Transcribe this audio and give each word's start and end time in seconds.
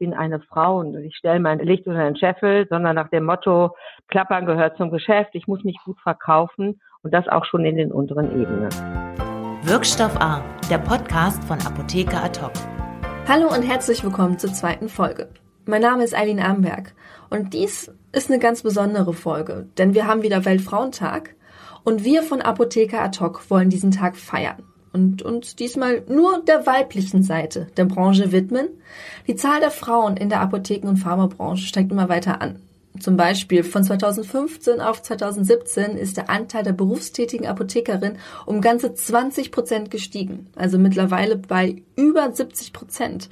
bin 0.00 0.14
eine 0.14 0.40
Frau 0.40 0.78
und 0.78 0.96
ich 0.96 1.14
stelle 1.14 1.38
mein 1.40 1.58
Licht 1.58 1.86
unter 1.86 2.02
den 2.02 2.16
Scheffel, 2.16 2.66
sondern 2.70 2.96
nach 2.96 3.10
dem 3.10 3.24
Motto, 3.24 3.76
Klappern 4.08 4.46
gehört 4.46 4.78
zum 4.78 4.90
Geschäft, 4.90 5.30
ich 5.34 5.46
muss 5.46 5.62
mich 5.62 5.76
gut 5.84 6.00
verkaufen 6.00 6.80
und 7.02 7.12
das 7.12 7.28
auch 7.28 7.44
schon 7.44 7.66
in 7.66 7.76
den 7.76 7.92
unteren 7.92 8.32
Ebenen. 8.40 8.70
Wirkstoff 9.62 10.16
A, 10.18 10.42
der 10.70 10.78
Podcast 10.78 11.44
von 11.44 11.58
Apotheker 11.60 12.24
Ad 12.24 12.40
Hallo 13.28 13.48
und 13.54 13.60
herzlich 13.60 14.02
willkommen 14.02 14.38
zur 14.38 14.54
zweiten 14.54 14.88
Folge. 14.88 15.28
Mein 15.66 15.82
Name 15.82 16.02
ist 16.02 16.16
Eileen 16.16 16.40
Amberg 16.40 16.94
und 17.28 17.52
dies 17.52 17.94
ist 18.12 18.30
eine 18.30 18.40
ganz 18.40 18.62
besondere 18.62 19.12
Folge, 19.12 19.68
denn 19.76 19.92
wir 19.92 20.06
haben 20.06 20.22
wieder 20.22 20.46
Weltfrauentag 20.46 21.36
und 21.84 22.04
wir 22.06 22.22
von 22.22 22.40
Apotheker 22.40 23.02
Ad 23.02 23.20
wollen 23.50 23.68
diesen 23.68 23.90
Tag 23.90 24.16
feiern 24.16 24.69
und 24.92 25.22
uns 25.22 25.56
diesmal 25.56 26.02
nur 26.08 26.42
der 26.44 26.66
weiblichen 26.66 27.22
Seite 27.22 27.68
der 27.76 27.84
Branche 27.84 28.32
widmen. 28.32 28.68
Die 29.26 29.36
Zahl 29.36 29.60
der 29.60 29.70
Frauen 29.70 30.16
in 30.16 30.28
der 30.28 30.40
Apotheken- 30.40 30.88
und 30.88 30.96
Pharmabranche 30.96 31.66
steigt 31.66 31.92
immer 31.92 32.08
weiter 32.08 32.40
an. 32.40 32.60
Zum 32.98 33.16
Beispiel 33.16 33.62
von 33.62 33.84
2015 33.84 34.80
auf 34.80 35.00
2017 35.00 35.96
ist 35.96 36.16
der 36.16 36.28
Anteil 36.28 36.64
der 36.64 36.72
berufstätigen 36.72 37.46
Apothekerin 37.46 38.18
um 38.46 38.60
ganze 38.60 38.92
20 38.92 39.52
Prozent 39.52 39.90
gestiegen, 39.90 40.48
also 40.56 40.76
mittlerweile 40.76 41.36
bei 41.36 41.82
über 41.96 42.32
70 42.32 42.72
Prozent. 42.72 43.30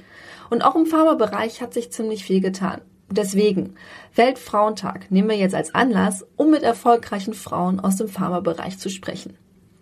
Und 0.49 0.63
auch 0.63 0.75
im 0.75 0.85
Pharmabereich 0.85 1.61
hat 1.61 1.73
sich 1.73 1.91
ziemlich 1.91 2.23
viel 2.23 2.39
getan. 2.39 2.81
Deswegen, 3.11 3.75
Weltfrauentag 4.15 5.11
nehmen 5.11 5.29
wir 5.29 5.37
jetzt 5.37 5.55
als 5.55 5.75
Anlass, 5.75 6.25
um 6.37 6.51
mit 6.51 6.63
erfolgreichen 6.63 7.33
Frauen 7.33 7.79
aus 7.79 7.97
dem 7.97 8.07
Pharmabereich 8.07 8.77
zu 8.77 8.89
sprechen. 8.89 9.35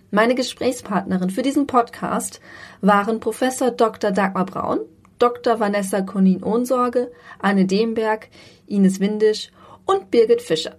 Meine 0.10 0.36
Gesprächspartnerin 0.36 1.30
für 1.30 1.42
diesen 1.42 1.68
Podcast 1.68 2.40
waren 2.80 3.20
Professor 3.20 3.72
Dr. 3.72 4.12
Dagmar 4.12 4.46
Braun, 4.46 4.80
Dr. 5.20 5.60
Vanessa 5.60 6.00
Konin-Ohnsorge, 6.00 7.12
Anne 7.40 7.66
Demberg, 7.66 8.30
Ines 8.68 9.02
Windisch 9.02 9.52
und 9.86 10.10
Birgit 10.10 10.42
Fischer. 10.42 10.78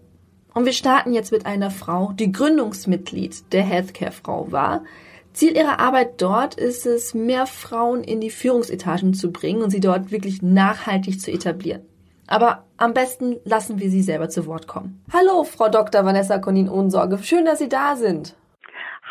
Und 0.54 0.64
wir 0.64 0.72
starten 0.72 1.12
jetzt 1.12 1.30
mit 1.30 1.44
einer 1.44 1.70
Frau, 1.70 2.12
die 2.12 2.32
Gründungsmitglied 2.32 3.52
der 3.52 3.64
Healthcare-Frau 3.64 4.50
war. 4.50 4.84
Ziel 5.34 5.54
ihrer 5.54 5.78
Arbeit 5.78 6.22
dort 6.22 6.54
ist 6.54 6.86
es, 6.86 7.12
mehr 7.12 7.44
Frauen 7.44 8.02
in 8.04 8.22
die 8.22 8.30
Führungsetagen 8.30 9.12
zu 9.12 9.30
bringen 9.30 9.60
und 9.60 9.68
sie 9.68 9.80
dort 9.80 10.10
wirklich 10.10 10.40
nachhaltig 10.40 11.20
zu 11.20 11.30
etablieren. 11.30 11.82
Aber 12.26 12.64
am 12.78 12.94
besten 12.94 13.36
lassen 13.44 13.78
wir 13.78 13.90
sie 13.90 14.02
selber 14.02 14.30
zu 14.30 14.46
Wort 14.46 14.66
kommen. 14.66 15.02
Hallo, 15.12 15.44
Frau 15.44 15.68
Dr. 15.68 16.06
Vanessa 16.06 16.38
Konin-Ohnsorge. 16.38 17.18
Schön, 17.18 17.44
dass 17.44 17.58
Sie 17.58 17.68
da 17.68 17.94
sind. 17.94 18.34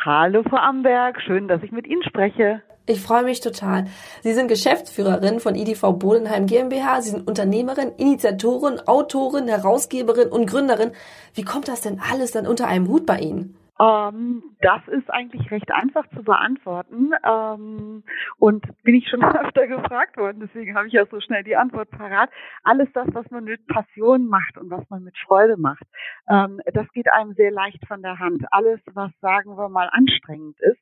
Hallo, 0.05 0.43
Frau 0.43 0.57
Amberg. 0.57 1.19
Schön, 1.21 1.47
dass 1.47 1.63
ich 1.63 1.71
mit 1.71 1.87
Ihnen 1.87 2.03
spreche. 2.03 2.61
Ich 2.85 3.01
freue 3.01 3.23
mich 3.23 3.41
total. 3.41 3.87
Sie 4.21 4.33
sind 4.33 4.47
Geschäftsführerin 4.47 5.39
von 5.39 5.55
IDV 5.55 5.93
Bodenheim 5.93 6.45
GmbH. 6.45 7.01
Sie 7.01 7.09
sind 7.09 7.27
Unternehmerin, 7.27 7.91
Initiatorin, 7.97 8.79
Autorin, 8.85 9.47
Herausgeberin 9.47 10.29
und 10.29 10.45
Gründerin. 10.45 10.91
Wie 11.33 11.43
kommt 11.43 11.67
das 11.67 11.81
denn 11.81 11.99
alles 11.99 12.31
dann 12.31 12.47
unter 12.47 12.67
einem 12.67 12.87
Hut 12.87 13.05
bei 13.05 13.19
Ihnen? 13.19 13.57
Ähm, 13.79 14.43
das 14.61 14.81
ist 14.87 15.09
eigentlich 15.11 15.51
recht 15.51 15.71
einfach 15.71 16.07
zu 16.09 16.23
beantworten 16.23 17.11
ähm, 17.23 18.03
und 18.39 18.65
bin 18.83 18.95
ich 18.95 19.07
schon 19.07 19.23
öfter 19.23 19.67
gefragt 19.67 20.17
worden, 20.17 20.39
deswegen 20.41 20.75
habe 20.75 20.87
ich 20.87 20.99
auch 20.99 21.09
so 21.11 21.19
schnell 21.19 21.43
die 21.43 21.55
Antwort 21.55 21.91
parat. 21.91 22.29
Alles 22.63 22.89
das, 22.93 23.07
was 23.13 23.29
man 23.29 23.43
mit 23.43 23.65
Passion 23.67 24.27
macht 24.27 24.57
und 24.57 24.71
was 24.71 24.89
man 24.89 25.03
mit 25.03 25.15
Freude 25.19 25.57
macht, 25.57 25.85
ähm, 26.27 26.59
das 26.73 26.87
geht 26.93 27.11
einem 27.11 27.33
sehr 27.33 27.51
leicht 27.51 27.85
von 27.87 28.01
der 28.01 28.17
Hand. 28.17 28.45
Alles, 28.51 28.79
was 28.93 29.11
sagen 29.21 29.57
wir 29.57 29.69
mal 29.69 29.89
anstrengend 29.91 30.59
ist, 30.61 30.81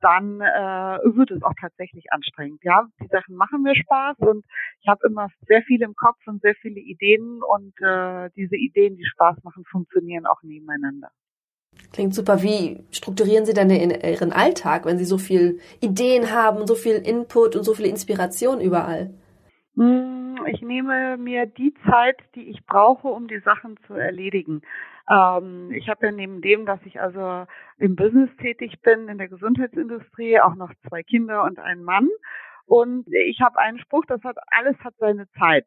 dann 0.00 0.40
äh, 0.40 0.98
wird 1.16 1.32
es 1.32 1.42
auch 1.42 1.54
tatsächlich 1.60 2.12
anstrengend. 2.12 2.62
Ja, 2.62 2.86
die 3.00 3.08
Sachen 3.08 3.34
machen 3.34 3.62
mir 3.62 3.74
Spaß 3.74 4.18
und 4.18 4.44
ich 4.80 4.88
habe 4.88 5.06
immer 5.06 5.28
sehr 5.48 5.62
viel 5.62 5.82
im 5.82 5.94
Kopf 5.94 6.18
und 6.26 6.42
sehr 6.42 6.54
viele 6.54 6.78
Ideen 6.80 7.40
und 7.42 7.74
äh, 7.80 8.30
diese 8.36 8.56
Ideen, 8.56 8.96
die 8.96 9.06
Spaß 9.06 9.42
machen, 9.42 9.64
funktionieren 9.64 10.26
auch 10.26 10.42
nebeneinander. 10.42 11.10
Klingt 11.92 12.14
super. 12.14 12.42
Wie 12.42 12.84
strukturieren 12.90 13.46
Sie 13.46 13.54
denn 13.54 13.70
Ihren 13.70 14.32
Alltag, 14.32 14.84
wenn 14.84 14.98
Sie 14.98 15.04
so 15.04 15.18
viel 15.18 15.60
Ideen 15.80 16.30
haben, 16.30 16.66
so 16.66 16.74
viel 16.74 16.96
Input 16.96 17.56
und 17.56 17.62
so 17.64 17.74
viel 17.74 17.86
Inspiration 17.86 18.60
überall? 18.60 19.14
Hm, 19.76 20.38
ich 20.46 20.60
nehme 20.62 21.16
mir 21.16 21.46
die 21.46 21.74
Zeit, 21.88 22.18
die 22.34 22.50
ich 22.50 22.64
brauche, 22.66 23.08
um 23.08 23.28
die 23.28 23.40
Sachen 23.40 23.76
zu 23.86 23.94
erledigen. 23.94 24.62
Ähm, 25.08 25.70
ich 25.72 25.88
habe 25.88 26.06
ja 26.06 26.12
neben 26.12 26.40
dem, 26.40 26.66
dass 26.66 26.80
ich 26.84 27.00
also 27.00 27.46
im 27.78 27.96
Business 27.96 28.30
tätig 28.38 28.80
bin, 28.82 29.08
in 29.08 29.18
der 29.18 29.28
Gesundheitsindustrie, 29.28 30.40
auch 30.40 30.54
noch 30.54 30.72
zwei 30.88 31.02
Kinder 31.02 31.44
und 31.44 31.58
einen 31.58 31.84
Mann. 31.84 32.08
Und 32.66 33.06
ich 33.08 33.40
habe 33.40 33.58
einen 33.58 33.78
Spruch, 33.78 34.04
das 34.06 34.22
hat 34.24 34.36
alles 34.48 34.76
hat 34.80 34.94
seine 34.98 35.28
Zeit. 35.38 35.66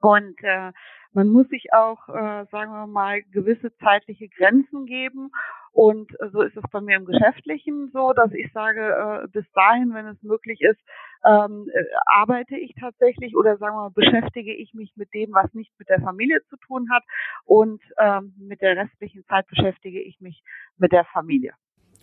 Und 0.00 0.36
äh, 0.42 0.70
man 1.14 1.28
muss 1.28 1.48
sich 1.48 1.72
auch, 1.72 2.08
äh, 2.08 2.44
sagen 2.50 2.72
wir 2.72 2.86
mal, 2.86 3.22
gewisse 3.22 3.74
zeitliche 3.78 4.28
Grenzen 4.28 4.84
geben. 4.84 5.30
Und 5.72 6.12
äh, 6.20 6.28
so 6.32 6.42
ist 6.42 6.56
es 6.56 6.62
bei 6.70 6.80
mir 6.80 6.96
im 6.96 7.04
Geschäftlichen 7.04 7.90
so, 7.92 8.12
dass 8.12 8.32
ich 8.32 8.52
sage, 8.52 9.24
äh, 9.24 9.28
bis 9.28 9.44
dahin, 9.54 9.94
wenn 9.94 10.06
es 10.06 10.22
möglich 10.22 10.60
ist, 10.60 10.80
ähm, 11.24 11.70
äh, 11.72 11.84
arbeite 12.06 12.56
ich 12.56 12.74
tatsächlich 12.78 13.36
oder 13.36 13.56
sagen 13.56 13.76
wir 13.76 13.82
mal, 13.82 13.90
beschäftige 13.90 14.54
ich 14.54 14.74
mich 14.74 14.92
mit 14.96 15.12
dem, 15.14 15.32
was 15.32 15.52
nicht 15.54 15.72
mit 15.78 15.88
der 15.88 16.00
Familie 16.00 16.42
zu 16.50 16.56
tun 16.56 16.88
hat. 16.92 17.04
Und 17.44 17.80
ähm, 17.98 18.34
mit 18.38 18.60
der 18.60 18.76
restlichen 18.76 19.24
Zeit 19.26 19.46
beschäftige 19.46 20.00
ich 20.00 20.20
mich 20.20 20.42
mit 20.78 20.92
der 20.92 21.04
Familie. 21.04 21.54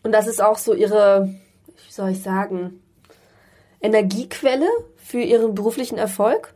Und 0.04 0.14
das 0.14 0.28
ist 0.28 0.42
auch 0.42 0.58
so 0.58 0.74
Ihre, 0.74 1.30
wie 1.66 1.92
soll 1.92 2.12
ich 2.12 2.24
sagen, 2.24 2.82
Energiequelle 3.82 4.68
für 4.96 5.20
Ihren 5.20 5.54
beruflichen 5.54 5.98
Erfolg? 5.98 6.54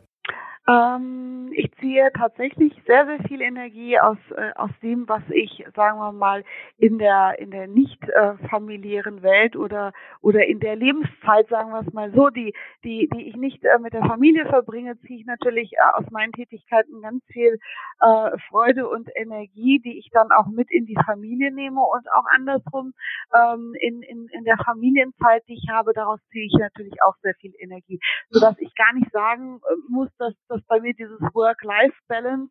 Ähm, 0.68 1.52
ich 1.52 1.70
ziehe 1.78 2.10
tatsächlich 2.12 2.72
sehr, 2.86 3.06
sehr 3.06 3.20
viel 3.28 3.40
Energie 3.40 3.98
aus, 4.00 4.18
äh, 4.36 4.50
aus 4.56 4.70
dem, 4.82 5.08
was 5.08 5.22
ich, 5.30 5.64
sagen 5.76 5.98
wir 5.98 6.12
mal, 6.12 6.44
in 6.76 6.98
der, 6.98 7.38
in 7.38 7.52
der 7.52 7.68
nicht 7.68 8.02
äh, 8.08 8.34
familiären 8.50 9.22
Welt 9.22 9.56
oder, 9.56 9.92
oder 10.22 10.44
in 10.44 10.58
der 10.58 10.74
Lebenszeit, 10.74 11.48
sagen 11.48 11.70
wir 11.70 11.80
es 11.86 11.92
mal 11.92 12.12
so, 12.12 12.30
die, 12.30 12.52
die, 12.82 13.08
die 13.14 13.28
ich 13.28 13.36
nicht 13.36 13.64
äh, 13.64 13.78
mit 13.78 13.92
der 13.92 14.04
Familie 14.04 14.44
verbringe, 14.46 14.98
ziehe 15.00 15.20
ich 15.20 15.26
natürlich 15.26 15.72
äh, 15.74 15.98
aus 16.00 16.10
meinen 16.10 16.32
Tätigkeiten 16.32 17.00
ganz 17.00 17.22
viel 17.28 17.58
äh, 18.00 18.38
Freude 18.48 18.88
und 18.88 19.08
Energie, 19.14 19.78
die 19.78 19.98
ich 19.98 20.10
dann 20.12 20.32
auch 20.32 20.48
mit 20.48 20.70
in 20.72 20.84
die 20.86 20.98
Familie 21.06 21.52
nehme 21.52 21.80
und 21.80 22.10
auch 22.12 22.24
andersrum 22.34 22.92
ähm, 23.32 23.72
in, 23.80 24.02
in, 24.02 24.28
in 24.32 24.44
der 24.44 24.58
Familienzeit, 24.58 25.44
die 25.48 25.54
ich 25.54 25.68
habe, 25.70 25.92
daraus 25.94 26.20
ziehe 26.32 26.46
ich 26.46 26.54
natürlich 26.58 27.00
auch 27.02 27.14
sehr 27.22 27.34
viel 27.40 27.54
Energie, 27.60 28.00
sodass 28.30 28.56
ich 28.58 28.74
gar 28.74 28.92
nicht 28.94 29.10
sagen 29.12 29.60
äh, 29.62 29.74
muss, 29.88 30.10
dass 30.18 30.34
dass 30.56 30.66
bei 30.66 30.80
mir 30.80 30.94
dieses 30.94 31.20
Work-Life-Balance 31.20 32.50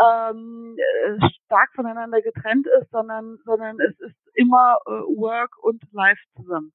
ähm, 0.00 0.76
äh, 0.78 1.28
stark 1.44 1.70
voneinander 1.74 2.22
getrennt 2.22 2.66
ist, 2.80 2.90
sondern, 2.90 3.38
sondern 3.44 3.78
es 3.80 3.98
ist 4.00 4.16
immer 4.34 4.78
äh, 4.86 4.90
Work 4.90 5.62
und 5.62 5.82
Life 5.92 6.20
zusammen. 6.36 6.72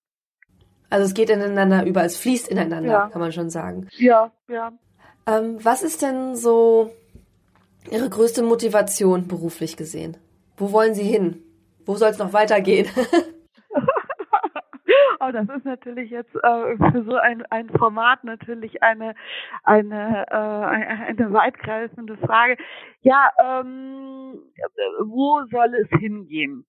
Also 0.89 1.05
es 1.05 1.13
geht 1.13 1.29
ineinander 1.29 1.85
über, 1.85 2.03
es 2.03 2.17
fließt 2.17 2.47
ineinander, 2.47 2.91
ja. 2.91 3.09
kann 3.09 3.21
man 3.21 3.31
schon 3.31 3.49
sagen. 3.49 3.87
Ja, 3.97 4.31
ja. 4.47 4.71
Ähm, 5.25 5.63
was 5.63 5.83
ist 5.83 6.01
denn 6.01 6.35
so 6.35 6.91
Ihre 7.89 8.09
größte 8.09 8.43
Motivation 8.43 9.27
beruflich 9.27 9.75
gesehen? 9.77 10.17
Wo 10.55 10.71
wollen 10.71 10.93
Sie 10.93 11.03
hin? 11.03 11.43
Wo 11.85 11.95
soll 11.95 12.09
es 12.09 12.17
noch 12.17 12.33
weitergehen? 12.33 12.87
Oh, 15.27 15.31
das 15.31 15.49
ist 15.49 15.65
natürlich 15.65 16.09
jetzt 16.11 16.33
äh, 16.35 16.77
für 16.91 17.03
so 17.03 17.15
ein, 17.15 17.45
ein 17.47 17.69
Format 17.69 18.23
natürlich 18.23 18.81
eine 18.83 19.15
eine 19.63 20.25
äh, 20.29 20.35
eine 20.35 21.33
weitgreifende 21.33 22.17
Frage. 22.17 22.57
Ja, 23.01 23.31
ähm, 23.41 24.39
wo 25.01 25.43
soll 25.51 25.73
es 25.75 25.89
hingehen? 25.99 26.65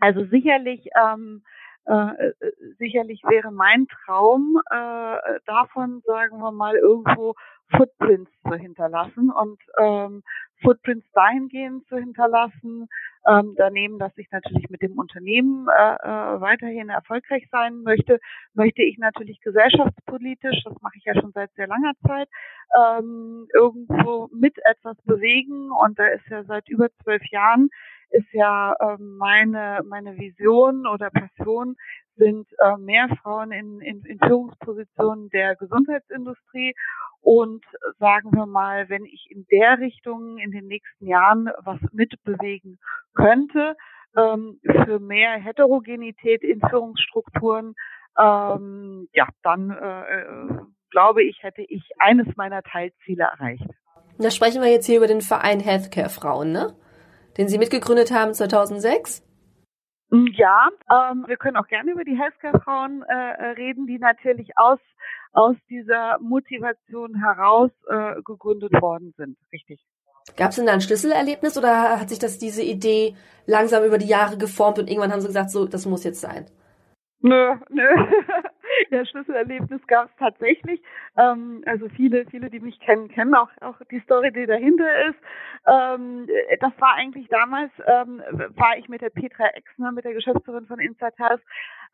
Also 0.00 0.24
sicherlich 0.24 0.88
ähm, 1.00 1.42
äh, 1.84 2.32
sicherlich 2.78 3.22
wäre 3.24 3.52
mein 3.52 3.86
Traum 4.04 4.60
äh, 4.70 5.16
davon, 5.46 6.02
sagen 6.04 6.38
wir 6.38 6.52
mal, 6.52 6.74
irgendwo 6.76 7.34
Footprints 7.76 8.30
zu 8.42 8.54
hinterlassen 8.54 9.30
und 9.30 9.60
ähm, 9.78 10.22
Footprints 10.62 11.06
dahingehend 11.12 11.86
zu 11.88 11.96
hinterlassen, 11.96 12.88
ähm, 13.26 13.54
daneben, 13.56 13.98
dass 13.98 14.16
ich 14.16 14.30
natürlich 14.30 14.68
mit 14.70 14.82
dem 14.82 14.98
Unternehmen 14.98 15.68
äh, 15.68 15.94
äh, 15.94 16.40
weiterhin 16.40 16.88
erfolgreich 16.88 17.48
sein 17.50 17.82
möchte, 17.82 18.18
möchte 18.54 18.82
ich 18.82 18.98
natürlich 18.98 19.40
gesellschaftspolitisch, 19.40 20.64
das 20.64 20.74
mache 20.82 20.96
ich 20.96 21.04
ja 21.04 21.14
schon 21.14 21.32
seit 21.32 21.52
sehr 21.54 21.68
langer 21.68 21.92
Zeit, 22.06 22.28
ähm, 22.76 23.46
irgendwo 23.54 24.28
mit 24.32 24.56
etwas 24.64 24.96
bewegen. 25.04 25.70
Und 25.70 25.98
da 25.98 26.06
ist 26.08 26.26
ja 26.28 26.44
seit 26.44 26.68
über 26.68 26.88
zwölf 27.02 27.24
Jahren 27.30 27.70
ist 28.12 28.32
ja 28.32 28.74
äh, 28.78 28.96
meine 28.98 29.80
meine 29.88 30.16
Vision 30.16 30.86
oder 30.86 31.10
Passion 31.10 31.76
sind 32.16 32.46
äh, 32.58 32.76
mehr 32.76 33.08
Frauen 33.22 33.52
in, 33.52 33.80
in, 33.80 34.04
in 34.04 34.18
Führungspositionen 34.18 35.30
der 35.30 35.56
Gesundheitsindustrie 35.56 36.74
und 37.20 37.64
sagen 37.98 38.30
wir 38.32 38.46
mal, 38.46 38.88
wenn 38.88 39.04
ich 39.04 39.26
in 39.30 39.46
der 39.50 39.78
Richtung 39.78 40.38
in 40.38 40.50
den 40.50 40.66
nächsten 40.66 41.06
Jahren 41.06 41.50
was 41.64 41.80
mitbewegen 41.92 42.78
könnte, 43.14 43.76
ähm, 44.16 44.60
für 44.84 44.98
mehr 44.98 45.38
Heterogenität 45.38 46.42
in 46.42 46.60
Führungsstrukturen, 46.60 47.74
ähm, 48.18 49.08
ja, 49.12 49.26
dann 49.42 49.70
äh, 49.70 50.48
glaube 50.90 51.22
ich, 51.22 51.42
hätte 51.42 51.62
ich 51.62 51.82
eines 51.98 52.26
meiner 52.36 52.62
Teilziele 52.62 53.24
erreicht. 53.24 53.66
Da 54.18 54.30
sprechen 54.30 54.62
wir 54.62 54.70
jetzt 54.70 54.86
hier 54.86 54.98
über 54.98 55.06
den 55.06 55.22
Verein 55.22 55.60
Healthcare 55.60 56.10
Frauen, 56.10 56.52
ne? 56.52 56.74
Den 57.36 57.48
Sie 57.48 57.58
mitgegründet 57.58 58.12
haben 58.12 58.34
2006? 58.34 59.22
Mm, 60.10 60.26
ja, 60.34 60.68
ähm, 60.90 61.24
wir 61.26 61.36
können 61.36 61.56
auch 61.56 61.66
gerne 61.66 61.92
über 61.92 62.04
die 62.04 62.18
Healthcare-Frauen 62.18 63.02
äh, 63.02 63.14
äh, 63.14 63.44
reden, 63.52 63.86
die 63.86 63.98
natürlich 63.98 64.50
aus, 64.56 64.78
aus 65.32 65.56
dieser 65.70 66.18
Motivation 66.20 67.14
heraus 67.14 67.70
äh, 67.88 68.20
gegründet 68.22 68.72
worden 68.80 69.14
sind. 69.16 69.38
Richtig. 69.52 69.80
Gab 70.36 70.50
es 70.50 70.56
denn 70.56 70.66
da 70.66 70.72
ein 70.72 70.80
Schlüsselerlebnis 70.80 71.58
oder 71.58 71.98
hat 71.98 72.08
sich 72.08 72.18
das 72.18 72.38
diese 72.38 72.62
Idee 72.62 73.16
langsam 73.46 73.84
über 73.84 73.98
die 73.98 74.06
Jahre 74.06 74.36
geformt 74.38 74.78
und 74.78 74.88
irgendwann 74.88 75.12
haben 75.12 75.20
sie 75.20 75.26
gesagt, 75.26 75.50
so, 75.50 75.66
das 75.66 75.86
muss 75.86 76.04
jetzt 76.04 76.20
sein? 76.20 76.46
Nö, 77.20 77.54
nö. 77.70 77.88
ja, 78.90 79.04
Schlüsselerlebnis 79.04 79.86
gab 79.86 80.08
es 80.08 80.16
tatsächlich. 80.18 80.82
Ähm, 81.16 81.62
also 81.66 81.88
viele, 81.90 82.24
viele, 82.26 82.50
die 82.50 82.60
mich 82.60 82.78
kennen, 82.80 83.08
kennen 83.08 83.34
auch, 83.34 83.50
auch 83.60 83.76
die 83.90 84.00
Story, 84.00 84.32
die 84.32 84.46
dahinter 84.46 85.06
ist. 85.06 85.18
Ähm, 85.66 86.28
das 86.60 86.72
war 86.78 86.94
eigentlich 86.94 87.28
damals, 87.28 87.70
ähm, 87.86 88.22
war 88.56 88.76
ich 88.78 88.88
mit 88.88 89.00
der 89.00 89.10
Petra 89.10 89.46
Exner, 89.48 89.92
mit 89.92 90.04
der 90.04 90.14
Geschäftsführerin 90.14 90.66
von 90.66 90.78
Health, 90.78 91.42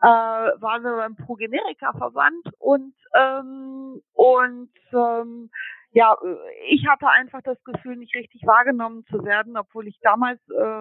äh, 0.00 0.06
waren 0.06 0.82
wir 0.82 0.96
beim 0.96 1.16
Progenerika-Verband 1.16 2.48
und, 2.58 2.94
ähm, 3.14 4.00
und 4.14 4.70
ähm, 4.92 5.50
ja, 5.92 6.16
ich 6.68 6.86
hatte 6.86 7.08
einfach 7.08 7.42
das 7.42 7.62
Gefühl, 7.64 7.96
nicht 7.96 8.14
richtig 8.14 8.46
wahrgenommen 8.46 9.04
zu 9.06 9.24
werden, 9.24 9.56
obwohl 9.56 9.88
ich 9.88 9.98
damals 10.00 10.38
äh, 10.50 10.80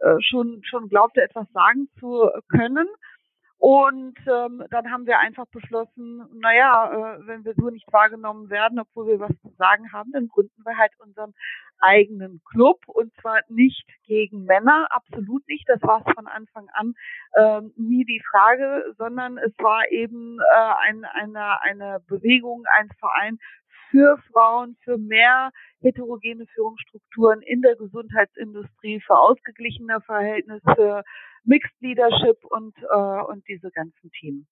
äh 0.00 0.20
schon, 0.20 0.62
schon 0.64 0.88
glaubte, 0.88 1.22
etwas 1.22 1.50
sagen 1.52 1.88
zu 1.98 2.28
können. 2.48 2.88
Und 3.60 4.16
ähm, 4.26 4.64
dann 4.70 4.90
haben 4.90 5.06
wir 5.06 5.18
einfach 5.18 5.44
beschlossen, 5.52 6.24
naja, 6.40 7.18
äh, 7.18 7.26
wenn 7.26 7.44
wir 7.44 7.52
so 7.54 7.68
nicht 7.68 7.92
wahrgenommen 7.92 8.48
werden, 8.48 8.78
obwohl 8.78 9.06
wir 9.06 9.20
was 9.20 9.36
zu 9.42 9.50
sagen 9.58 9.92
haben, 9.92 10.12
dann 10.12 10.28
gründen 10.28 10.64
wir 10.64 10.78
halt 10.78 10.92
unseren 10.98 11.34
eigenen 11.78 12.40
Club 12.50 12.78
und 12.86 13.12
zwar 13.20 13.40
nicht 13.48 13.86
gegen 14.06 14.46
Männer, 14.46 14.86
absolut 14.88 15.46
nicht. 15.46 15.68
Das 15.68 15.82
war 15.82 16.02
es 16.06 16.14
von 16.14 16.26
Anfang 16.26 16.68
an 16.72 16.94
äh, 17.34 17.60
nie 17.76 18.06
die 18.06 18.22
Frage, 18.30 18.94
sondern 18.96 19.36
es 19.36 19.52
war 19.58 19.90
eben 19.90 20.38
äh, 20.40 20.72
ein, 20.88 21.04
eine, 21.04 21.60
eine 21.60 22.00
Bewegung, 22.08 22.64
ein 22.78 22.88
Verein 22.98 23.38
für 23.90 24.16
Frauen, 24.32 24.78
für 24.84 24.96
mehr 24.96 25.50
heterogene 25.80 26.46
Führungsstrukturen 26.54 27.42
in 27.42 27.62
der 27.62 27.76
Gesundheitsindustrie, 27.76 29.00
für 29.00 29.18
ausgeglichene 29.18 30.00
Verhältnisse, 30.02 31.02
Mixed 31.44 31.80
Leadership 31.80 32.44
und, 32.44 32.76
äh, 32.82 33.22
und 33.28 33.46
diese 33.48 33.70
ganzen 33.70 34.10
Themen. 34.20 34.46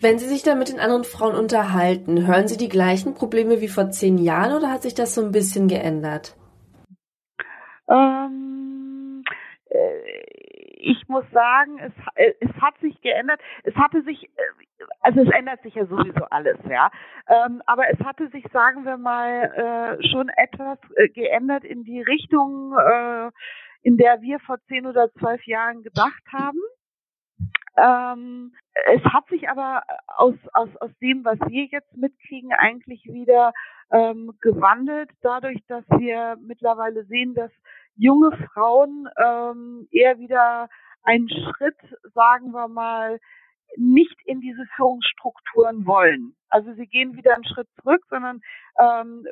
Wenn 0.00 0.18
Sie 0.18 0.26
sich 0.26 0.42
da 0.42 0.54
mit 0.54 0.70
den 0.70 0.80
anderen 0.80 1.04
Frauen 1.04 1.34
unterhalten, 1.34 2.26
hören 2.26 2.48
Sie 2.48 2.56
die 2.56 2.70
gleichen 2.70 3.12
Probleme 3.12 3.60
wie 3.60 3.68
vor 3.68 3.90
zehn 3.90 4.16
Jahren 4.16 4.56
oder 4.56 4.70
hat 4.70 4.82
sich 4.82 4.94
das 4.94 5.14
so 5.14 5.22
ein 5.22 5.30
bisschen 5.30 5.68
geändert? 5.68 6.36
Ähm, 7.86 9.22
äh, 9.66 10.29
ich 10.80 11.08
muss 11.08 11.24
sagen, 11.30 11.78
es, 11.78 11.92
äh, 12.14 12.32
es 12.40 12.52
hat 12.60 12.78
sich 12.80 13.00
geändert. 13.00 13.40
Es 13.64 13.74
hatte 13.74 14.02
sich, 14.02 14.24
äh, 14.24 14.84
also 15.00 15.20
es 15.20 15.30
ändert 15.30 15.62
sich 15.62 15.74
ja 15.74 15.86
sowieso 15.86 16.24
alles, 16.30 16.58
ja. 16.68 16.90
Ähm, 17.28 17.62
aber 17.66 17.88
es 17.90 17.98
hatte 18.00 18.28
sich, 18.30 18.44
sagen 18.52 18.84
wir 18.84 18.96
mal, 18.96 19.98
äh, 20.00 20.08
schon 20.08 20.28
etwas 20.30 20.78
geändert 21.14 21.64
in 21.64 21.84
die 21.84 22.02
Richtung, 22.02 22.74
in 23.82 23.96
der 23.96 24.20
wir 24.20 24.38
vor 24.40 24.58
zehn 24.68 24.86
oder 24.86 25.10
zwölf 25.12 25.44
Jahren 25.46 25.82
gedacht 25.82 26.22
haben. 26.32 26.58
Ähm, 27.76 28.52
es 28.92 29.02
hat 29.04 29.26
sich 29.28 29.48
aber 29.48 29.82
aus, 30.06 30.34
aus, 30.52 30.68
aus 30.80 30.90
dem, 31.00 31.24
was 31.24 31.38
wir 31.48 31.64
jetzt 31.66 31.96
mitkriegen, 31.96 32.52
eigentlich 32.52 33.04
wieder 33.04 33.52
ähm, 33.92 34.32
gewandelt, 34.40 35.10
dadurch, 35.22 35.60
dass 35.66 35.84
wir 35.90 36.36
mittlerweile 36.40 37.04
sehen, 37.04 37.34
dass 37.34 37.50
junge 38.00 38.30
Frauen 38.52 39.08
ähm, 39.22 39.86
eher 39.92 40.18
wieder 40.18 40.68
einen 41.02 41.28
Schritt, 41.28 41.76
sagen 42.14 42.52
wir 42.52 42.68
mal, 42.68 43.20
nicht 43.76 44.16
in 44.24 44.40
diese 44.40 44.64
Führungsstrukturen 44.74 45.86
wollen. 45.86 46.34
Also 46.48 46.72
sie 46.74 46.86
gehen 46.86 47.14
wieder 47.14 47.34
einen 47.34 47.44
Schritt 47.44 47.68
zurück, 47.80 48.02
sondern 48.08 48.40
ähm, 48.78 49.24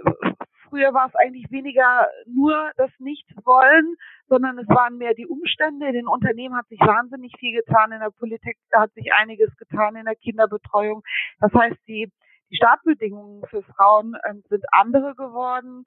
früher 0.68 0.92
war 0.94 1.08
es 1.08 1.14
eigentlich 1.16 1.50
weniger 1.50 2.08
nur 2.26 2.70
das 2.76 2.90
Nicht-Wollen, 2.98 3.96
sondern 4.28 4.58
es 4.58 4.68
waren 4.68 4.98
mehr 4.98 5.14
die 5.14 5.26
Umstände. 5.26 5.86
In 5.86 5.94
den 5.94 6.06
Unternehmen 6.06 6.54
hat 6.54 6.68
sich 6.68 6.78
wahnsinnig 6.80 7.32
viel 7.38 7.56
getan, 7.56 7.92
in 7.92 8.00
der 8.00 8.10
Politik 8.10 8.58
hat 8.72 8.92
sich 8.92 9.12
einiges 9.14 9.56
getan, 9.56 9.96
in 9.96 10.04
der 10.04 10.16
Kinderbetreuung. 10.16 11.02
Das 11.40 11.52
heißt, 11.52 11.78
die, 11.88 12.12
die 12.50 12.56
Startbedingungen 12.56 13.42
für 13.48 13.62
Frauen 13.62 14.14
ähm, 14.28 14.44
sind 14.48 14.64
andere 14.72 15.14
geworden. 15.14 15.86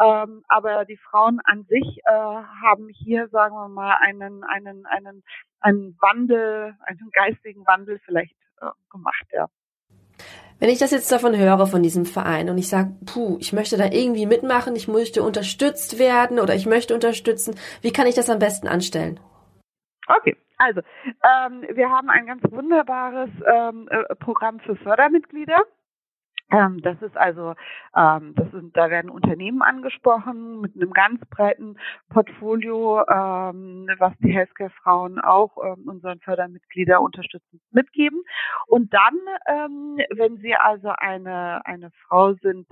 Ähm, 0.00 0.42
aber 0.48 0.84
die 0.84 0.96
Frauen 0.96 1.40
an 1.44 1.64
sich 1.64 2.00
äh, 2.04 2.12
haben 2.12 2.88
hier, 2.88 3.28
sagen 3.28 3.54
wir 3.54 3.68
mal, 3.68 3.96
einen, 4.00 4.42
einen, 4.44 4.86
einen, 4.86 5.22
einen 5.60 5.96
Wandel, 6.00 6.74
einen 6.84 7.10
geistigen 7.12 7.66
Wandel 7.66 8.00
vielleicht 8.04 8.34
äh, 8.60 8.70
gemacht, 8.90 9.26
ja. 9.32 9.48
Wenn 10.58 10.70
ich 10.70 10.78
das 10.78 10.92
jetzt 10.92 11.10
davon 11.10 11.36
höre, 11.36 11.66
von 11.66 11.82
diesem 11.82 12.06
Verein, 12.06 12.48
und 12.48 12.56
ich 12.56 12.68
sage, 12.68 12.94
puh, 13.04 13.36
ich 13.40 13.52
möchte 13.52 13.76
da 13.76 13.86
irgendwie 13.86 14.26
mitmachen, 14.26 14.76
ich 14.76 14.86
möchte 14.86 15.22
unterstützt 15.22 15.98
werden 15.98 16.38
oder 16.38 16.54
ich 16.54 16.66
möchte 16.66 16.94
unterstützen, 16.94 17.56
wie 17.80 17.92
kann 17.92 18.06
ich 18.06 18.14
das 18.14 18.30
am 18.30 18.38
besten 18.38 18.68
anstellen? 18.68 19.18
Okay, 20.06 20.36
also 20.58 20.80
ähm, 21.04 21.66
wir 21.74 21.90
haben 21.90 22.08
ein 22.10 22.26
ganz 22.26 22.42
wunderbares 22.44 23.30
ähm, 23.44 23.88
äh, 23.90 24.14
Programm 24.14 24.60
für 24.60 24.76
Fördermitglieder. 24.76 25.64
Ähm, 26.52 26.82
das 26.82 27.00
ist 27.00 27.16
also, 27.16 27.54
ähm, 27.96 28.34
das 28.36 28.50
sind, 28.50 28.76
da 28.76 28.90
werden 28.90 29.10
Unternehmen 29.10 29.62
angesprochen 29.62 30.60
mit 30.60 30.76
einem 30.76 30.92
ganz 30.92 31.20
breiten 31.30 31.76
Portfolio, 32.10 33.00
ähm, 33.08 33.88
was 33.98 34.12
die 34.18 34.32
Healthcare-Frauen 34.32 35.18
auch 35.18 35.56
unseren 35.56 36.20
Fördermitglieder 36.20 37.00
unterstützend 37.00 37.62
mitgeben. 37.70 38.22
Und 38.66 38.92
dann, 38.92 39.14
wenn 40.16 40.36
sie 40.38 40.54
also 40.54 40.92
eine, 40.96 41.64
eine 41.66 41.90
Frau 42.06 42.34
sind, 42.34 42.66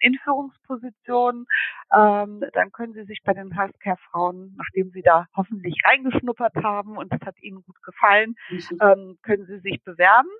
in 0.00 0.14
Führungspositionen, 0.24 1.46
ähm, 1.94 2.42
dann 2.54 2.72
können 2.72 2.94
Sie 2.94 3.04
sich 3.04 3.20
bei 3.22 3.34
den 3.34 3.52
Healthcare-Frauen, 3.52 4.54
nachdem 4.56 4.90
Sie 4.90 5.02
da 5.02 5.26
hoffentlich 5.36 5.76
reingeschnuppert 5.84 6.56
haben 6.56 6.96
und 6.96 7.12
es 7.12 7.20
hat 7.26 7.40
Ihnen 7.42 7.62
gut 7.62 7.82
gefallen, 7.82 8.34
ähm, 8.80 9.18
können 9.22 9.46
Sie 9.46 9.58
sich 9.58 9.82
bewerben. 9.84 10.30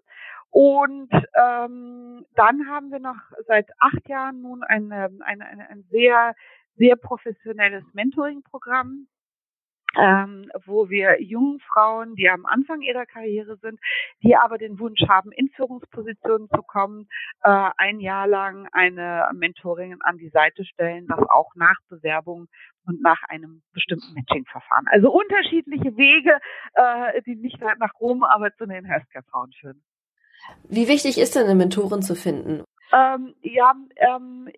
Und 0.50 1.11
ähm, 1.12 2.26
dann 2.35 2.69
haben 2.69 2.91
wir 2.91 2.99
noch 2.99 3.20
seit 3.47 3.70
acht 3.79 4.08
Jahren 4.08 4.43
nun 4.43 4.64
eine, 4.64 5.11
eine, 5.20 5.47
eine, 5.47 5.70
ein 5.70 5.85
sehr, 5.91 6.34
sehr 6.77 6.96
professionelles 6.96 7.84
Mentoring-Programm, 7.93 9.06
ähm, 9.98 10.51
wo 10.67 10.89
wir 10.89 11.20
jungen 11.22 11.60
Frauen, 11.60 12.15
die 12.15 12.29
am 12.29 12.46
Anfang 12.46 12.81
ihrer 12.81 13.06
Karriere 13.06 13.56
sind, 13.58 13.81
die 14.22 14.36
aber 14.36 14.58
den 14.58 14.79
Wunsch 14.79 15.03
haben, 15.08 15.32
in 15.32 15.48
Führungspositionen 15.51 16.48
zu 16.48 16.63
kommen, 16.63 17.08
äh, 17.43 17.70
ein 17.77 18.01
Jahr 18.01 18.27
lang 18.27 18.69
eine 18.72 19.29
Mentoring 19.32 19.96
an 20.01 20.19
die 20.19 20.31
Seite 20.31 20.65
stellen, 20.65 21.06
das 21.06 21.20
auch 21.29 21.55
nach 21.55 21.77
Bewerbung 21.89 22.48
und 22.86 23.01
nach 23.03 23.22
einem 23.29 23.63
bestimmten 23.72 24.15
Matching-Verfahren. 24.15 24.86
Also 24.91 25.13
unterschiedliche 25.13 25.96
Wege, 25.96 26.39
äh, 26.75 27.22
die 27.22 27.36
nicht 27.36 27.60
nach 27.60 27.94
Rom, 28.01 28.22
aber 28.25 28.55
zu 28.55 28.67
den 28.67 28.84
Healthcare-Frauen 28.84 29.53
führen. 29.53 29.82
Wie 30.69 30.89
wichtig 30.89 31.19
ist 31.19 31.37
denn 31.37 31.44
eine 31.44 31.55
Mentorin 31.55 32.03
zu 32.03 32.15
finden? 32.15 32.65
Ähm, 32.93 33.35
ja, 33.43 33.75
ähm, 33.97 34.49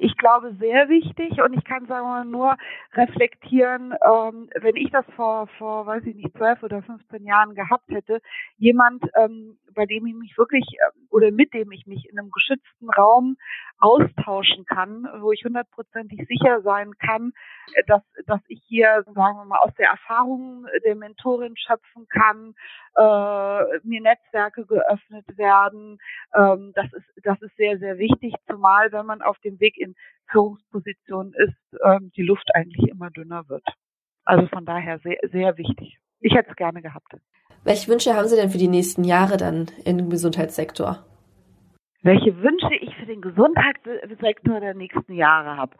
ich 0.00 0.16
glaube 0.16 0.54
sehr 0.60 0.88
wichtig 0.88 1.42
und 1.42 1.54
ich 1.54 1.64
kann 1.64 1.86
sagen 1.86 2.06
wir 2.06 2.24
nur 2.24 2.56
reflektieren, 2.92 3.94
ähm, 4.04 4.48
wenn 4.60 4.76
ich 4.76 4.90
das 4.90 5.04
vor, 5.16 5.48
vor, 5.58 5.86
weiß 5.86 6.04
ich 6.04 6.14
nicht, 6.14 6.36
zwölf 6.36 6.62
oder 6.62 6.82
15 6.82 7.24
Jahren 7.24 7.54
gehabt 7.54 7.88
hätte, 7.88 8.20
jemand, 8.58 9.02
ähm, 9.16 9.58
bei 9.74 9.86
dem 9.86 10.06
ich 10.06 10.14
mich 10.14 10.38
wirklich 10.38 10.64
äh, 10.74 10.92
oder 11.10 11.30
mit 11.32 11.52
dem 11.54 11.72
ich 11.72 11.86
mich 11.86 12.08
in 12.08 12.18
einem 12.18 12.30
geschützten 12.30 12.90
Raum 12.90 13.36
austauschen 13.78 14.64
kann, 14.66 15.08
wo 15.20 15.32
ich 15.32 15.44
hundertprozentig 15.44 16.26
sicher 16.28 16.62
sein 16.62 16.92
kann, 16.98 17.32
dass, 17.86 18.02
dass 18.26 18.40
ich 18.48 18.62
hier, 18.66 19.04
sagen 19.06 19.36
wir 19.36 19.44
mal, 19.44 19.58
aus 19.58 19.74
der 19.78 19.88
Erfahrung 19.88 20.66
der 20.84 20.96
Mentorin 20.96 21.56
schöpfen 21.56 22.06
kann, 22.08 22.54
äh, 22.98 23.78
mir 23.84 24.00
Netzwerke 24.00 24.66
geöffnet 24.66 25.24
werden. 25.36 25.98
Ähm, 26.34 26.72
das 26.74 26.92
ist, 26.92 27.06
das 27.22 27.40
ist 27.42 27.56
sehr, 27.56 27.78
sehr 27.78 27.98
wichtig, 27.98 28.34
zumal 28.48 28.90
wenn 28.92 29.06
man 29.06 29.22
auf 29.22 29.38
dem 29.38 29.60
Weg 29.60 29.78
in 29.78 29.94
Führungspositionen 30.30 31.32
ist, 31.34 31.80
ähm, 31.84 32.10
die 32.16 32.22
Luft 32.22 32.48
eigentlich 32.54 32.90
immer 32.90 33.10
dünner 33.10 33.48
wird. 33.48 33.64
Also 34.24 34.46
von 34.48 34.66
daher 34.66 34.98
sehr, 34.98 35.18
sehr 35.30 35.56
wichtig. 35.56 35.98
Ich 36.20 36.34
hätte 36.34 36.50
es 36.50 36.56
gerne 36.56 36.82
gehabt. 36.82 37.12
Welche 37.64 37.88
Wünsche 37.88 38.14
haben 38.14 38.28
Sie 38.28 38.36
denn 38.36 38.50
für 38.50 38.58
die 38.58 38.68
nächsten 38.68 39.04
Jahre 39.04 39.36
dann 39.36 39.66
im 39.84 40.10
Gesundheitssektor? 40.10 41.04
Welche 42.02 42.36
Wünsche 42.42 42.74
ich 42.80 42.94
für 42.96 43.06
den 43.06 43.20
Gesundheitssektor 43.20 44.60
der 44.60 44.74
nächsten 44.74 45.14
Jahre 45.14 45.56
habe? 45.56 45.76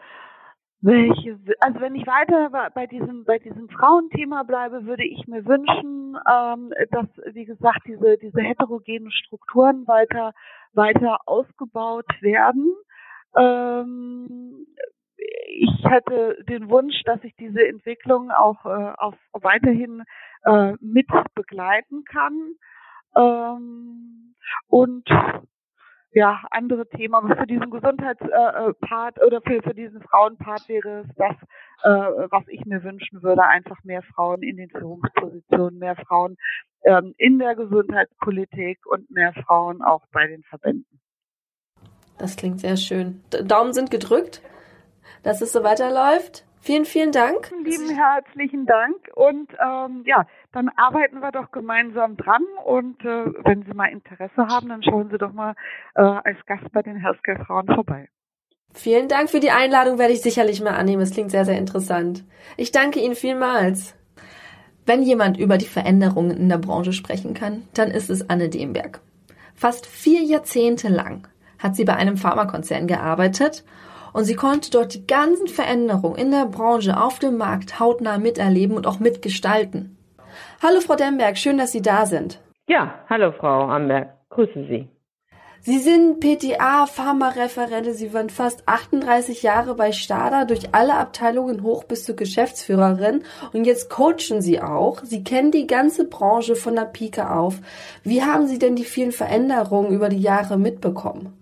Welche, 0.81 1.39
also 1.61 1.81
wenn 1.81 1.97
ich 1.97 2.07
weiter 2.07 2.51
bei 2.75 2.87
diesem, 2.87 3.25
bei 3.25 3.39
diesem 3.39 3.69
Frauenthema 3.69 4.45
bleibe, 4.45 4.87
würde 4.87 5.05
ich 5.05 5.27
mir 5.27 5.45
wünschen, 5.45 6.17
ähm, 6.31 6.73
dass, 6.91 7.07
wie 7.35 7.45
gesagt, 7.45 7.81
diese, 7.87 8.17
diese 8.19 8.41
heterogenen 8.41 9.11
Strukturen 9.11 9.87
weiter, 9.89 10.33
weiter 10.75 11.19
ausgebaut 11.27 12.07
werden. 12.21 12.73
Ähm, 13.37 14.67
ich 15.49 15.85
hätte 15.85 16.45
den 16.49 16.71
Wunsch, 16.71 17.03
dass 17.05 17.23
ich 17.25 17.35
diese 17.37 17.67
Entwicklung 17.67 18.31
auch, 18.31 18.65
äh, 18.65 18.93
auch 18.99 19.15
weiterhin 19.33 20.05
äh, 20.45 20.75
mit 20.81 21.09
begleiten 21.35 22.05
kann. 22.05 22.55
Ähm, 23.17 24.35
und 24.69 25.09
ja, 26.13 26.43
andere 26.51 26.89
Themen. 26.89 27.15
Aber 27.15 27.37
für 27.37 27.47
diesen 27.47 27.71
Gesundheitspart 27.71 29.19
äh, 29.19 29.25
oder 29.25 29.41
für, 29.43 29.63
für 29.63 29.75
diesen 29.75 30.03
Frauenpart 30.03 30.69
wäre 30.69 31.01
es 31.01 31.15
das, 31.17 31.37
äh, 31.83 32.29
was 32.31 32.45
ich 32.49 32.65
mir 32.65 32.83
wünschen 32.83 33.23
würde, 33.23 33.43
einfach 33.45 33.83
mehr 33.85 34.03
Frauen 34.03 34.43
in 34.43 34.57
den 34.57 34.71
Führungspositionen, 34.71 35.79
mehr 35.79 35.97
Frauen 35.97 36.37
ähm, 36.85 37.15
in 37.19 37.39
der 37.39 37.55
Gesundheitspolitik 37.55 38.79
und 38.87 39.11
mehr 39.11 39.33
Frauen 39.33 39.83
auch 39.83 40.05
bei 40.13 40.27
den 40.27 40.43
Verbänden. 40.45 41.01
Das 42.19 42.37
klingt 42.37 42.61
sehr 42.61 42.77
schön. 42.77 43.23
Daumen 43.45 43.73
sind 43.73 43.91
gedrückt, 43.91 44.43
dass 45.23 45.41
es 45.41 45.53
so 45.53 45.63
weiterläuft. 45.63 46.45
Vielen, 46.61 46.85
vielen 46.85 47.13
Dank. 47.13 47.53
Lieben 47.63 47.89
herzlichen 47.89 48.67
Dank. 48.67 48.97
Und 49.15 49.53
ähm, 49.65 50.03
ja, 50.05 50.27
dann 50.53 50.71
arbeiten 50.77 51.21
wir 51.21 51.33
doch 51.33 51.51
gemeinsam 51.51 52.17
dran. 52.17 52.43
Und 52.65 53.05
äh, 53.05 53.27
wenn 53.45 53.65
Sie 53.65 53.75
mal 53.75 53.87
Interesse 53.87 54.47
haben, 54.49 54.69
dann 54.69 54.83
schauen 54.83 55.11
Sie 55.11 55.19
doch 55.19 55.33
mal 55.33 55.55
äh, 55.95 56.03
als 56.03 56.39
Gast 56.47 56.71
bei 56.73 56.83
den 56.83 56.97
Healthcare 56.97 57.45
Frauen 57.45 57.67
vorbei. 57.67 58.09
Vielen 58.75 59.09
Dank 59.09 59.31
für 59.31 59.41
die 59.41 59.51
Einladung, 59.51 59.99
werde 59.99 60.13
ich 60.13 60.23
sicherlich 60.23 60.61
mal 60.61 60.75
annehmen. 60.75 61.03
Es 61.03 61.13
klingt 61.13 61.31
sehr, 61.31 61.45
sehr 61.45 61.59
interessant. 61.59 62.25
Ich 62.57 62.71
danke 62.71 63.01
Ihnen 63.01 63.15
vielmals. 63.15 63.95
Wenn 64.89 65.03
jemand 65.03 65.37
über 65.37 65.59
die 65.59 65.67
Veränderungen 65.67 66.31
in 66.31 66.49
der 66.49 66.57
Branche 66.57 66.95
sprechen 66.95 67.35
kann, 67.35 67.65
dann 67.75 67.91
ist 67.91 68.09
es 68.09 68.31
Anne 68.31 68.49
Demberg. 68.49 69.01
Fast 69.55 69.87
vier 69.87 70.23
Jahrzehnte 70.23 70.89
lang 70.89 71.29
hat 71.59 71.77
sie 71.77 71.85
bei 71.85 71.95
einem 71.95 72.17
Pharmakonzern 72.17 72.87
gearbeitet 72.87 73.65
und 74.15 74.25
sie 74.25 74.35
konnte 74.35 74.71
dort 74.71 74.95
die 74.95 75.07
ganzen 75.07 75.49
Veränderungen 75.49 76.17
in 76.17 76.31
der 76.31 76.47
Branche 76.47 76.99
auf 76.99 77.19
dem 77.19 77.37
Markt 77.37 77.79
hautnah 77.81 78.17
miterleben 78.17 78.77
und 78.77 78.87
auch 78.87 78.99
mitgestalten. 78.99 79.98
Hallo 80.61 80.81
Frau 80.81 80.97
Demberg, 80.97 81.39
schön, 81.39 81.57
dass 81.57 81.71
Sie 81.71 81.83
da 81.83 82.05
sind. 82.05 82.41
Ja, 82.67 82.95
hallo 83.09 83.31
Frau 83.31 83.69
Amberg, 83.69 84.09
grüße 84.31 84.65
Sie. 84.65 84.89
Sie 85.61 85.79
sind 85.79 86.19
PTA-Pharmareferentin. 86.19 87.93
Sie 87.93 88.13
waren 88.13 88.29
fast 88.29 88.67
38 88.67 89.45
Jahre 89.45 89.77
bei 89.77 89.93
Stada 89.93 90.45
durch 90.47 90.75
alle 90.75 90.95
Abteilungen 90.95 91.63
hoch 91.63 91.85
bis 91.85 92.05
zur 92.05 92.17
Geschäftsführerin. 92.17 93.23
Und 93.53 93.67
jetzt 93.67 93.89
coachen 93.89 94.41
Sie 94.41 94.61
auch. 94.61 95.05
Sie 95.05 95.23
kennen 95.23 95.53
die 95.53 95.69
ganze 95.69 96.09
Branche 96.09 96.57
von 96.57 96.75
der 96.75 96.87
Pike 96.87 97.31
auf. 97.31 97.61
Wie 98.03 98.23
haben 98.23 98.49
Sie 98.49 98.59
denn 98.59 98.75
die 98.75 98.85
vielen 98.85 99.13
Veränderungen 99.13 99.93
über 99.93 100.09
die 100.09 100.21
Jahre 100.21 100.59
mitbekommen? 100.59 101.35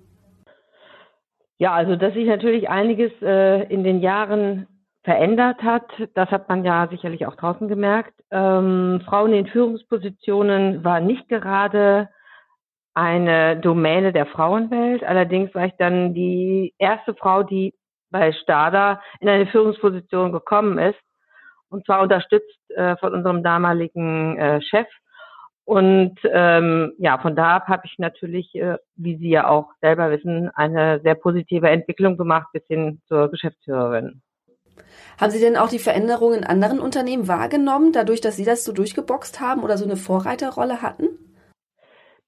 Ja, 1.57 1.73
also 1.73 1.97
dass 1.97 2.13
sich 2.13 2.27
natürlich 2.27 2.69
einiges 2.69 3.13
äh, 3.23 3.63
in 3.73 3.83
den 3.83 4.01
Jahren 4.01 4.67
verändert 5.07 5.63
hat, 5.63 5.89
das 6.15 6.31
hat 6.33 6.49
man 6.49 6.65
ja 6.65 6.89
sicherlich 6.91 7.27
auch 7.27 7.37
draußen 7.37 7.69
gemerkt. 7.69 8.13
Ähm, 8.33 9.01
Frauen 9.07 9.33
in 9.33 9.47
Führungspositionen 9.47 10.83
war 10.83 10.99
nicht 10.99 11.29
gerade 11.29 12.09
eine 12.93 13.57
Domäne 13.57 14.13
der 14.13 14.27
Frauenwelt. 14.27 15.05
Allerdings 15.05 15.55
war 15.55 15.67
ich 15.67 15.75
dann 15.79 16.13
die 16.13 16.75
erste 16.79 17.15
Frau, 17.15 17.45
die 17.45 17.73
bei 18.11 18.33
Stada 18.33 19.01
in 19.21 19.29
eine 19.29 19.47
Führungsposition 19.47 20.33
gekommen 20.33 20.77
ist. 20.79 20.99
Und 21.69 21.87
zwar 21.87 22.03
unterstützt 22.03 22.59
äh, 22.71 22.97
von 22.97 23.15
unserem 23.15 23.45
damaligen 23.45 24.37
äh, 24.39 24.61
Chef. 24.61 24.89
Und 25.65 26.19
ähm, 26.25 26.95
ja, 26.99 27.19
von 27.19 27.37
da 27.37 27.57
ab 27.57 27.69
habe 27.69 27.83
ich 27.85 27.95
natürlich, 27.99 28.53
äh, 28.57 28.79
wie 28.97 29.17
Sie 29.19 29.31
ja 29.31 29.49
auch 29.49 29.71
selber 29.81 30.11
wissen, 30.11 30.51
eine 30.55 31.01
sehr 31.05 31.15
positive 31.15 31.69
Entwicklung 31.69 32.17
gemacht 32.17 32.49
bis 32.53 32.67
hin 32.67 33.01
zur 33.07 33.31
Geschäftsführerin. 33.31 34.23
Haben 35.21 35.31
Sie 35.31 35.41
denn 35.41 35.57
auch 35.57 35.69
die 35.69 35.79
Veränderungen 35.79 36.41
in 36.41 36.45
anderen 36.45 36.79
Unternehmen 36.79 37.29
wahrgenommen, 37.29 37.93
dadurch, 37.93 38.21
dass 38.21 38.37
Sie 38.37 38.45
das 38.45 38.65
so 38.65 38.73
durchgeboxt 38.73 39.41
haben 39.41 39.63
oder 39.63 39.79
so 39.79 39.85
eine 39.85 39.97
Vorreiterrolle 39.97 40.83
hatten? 40.83 41.09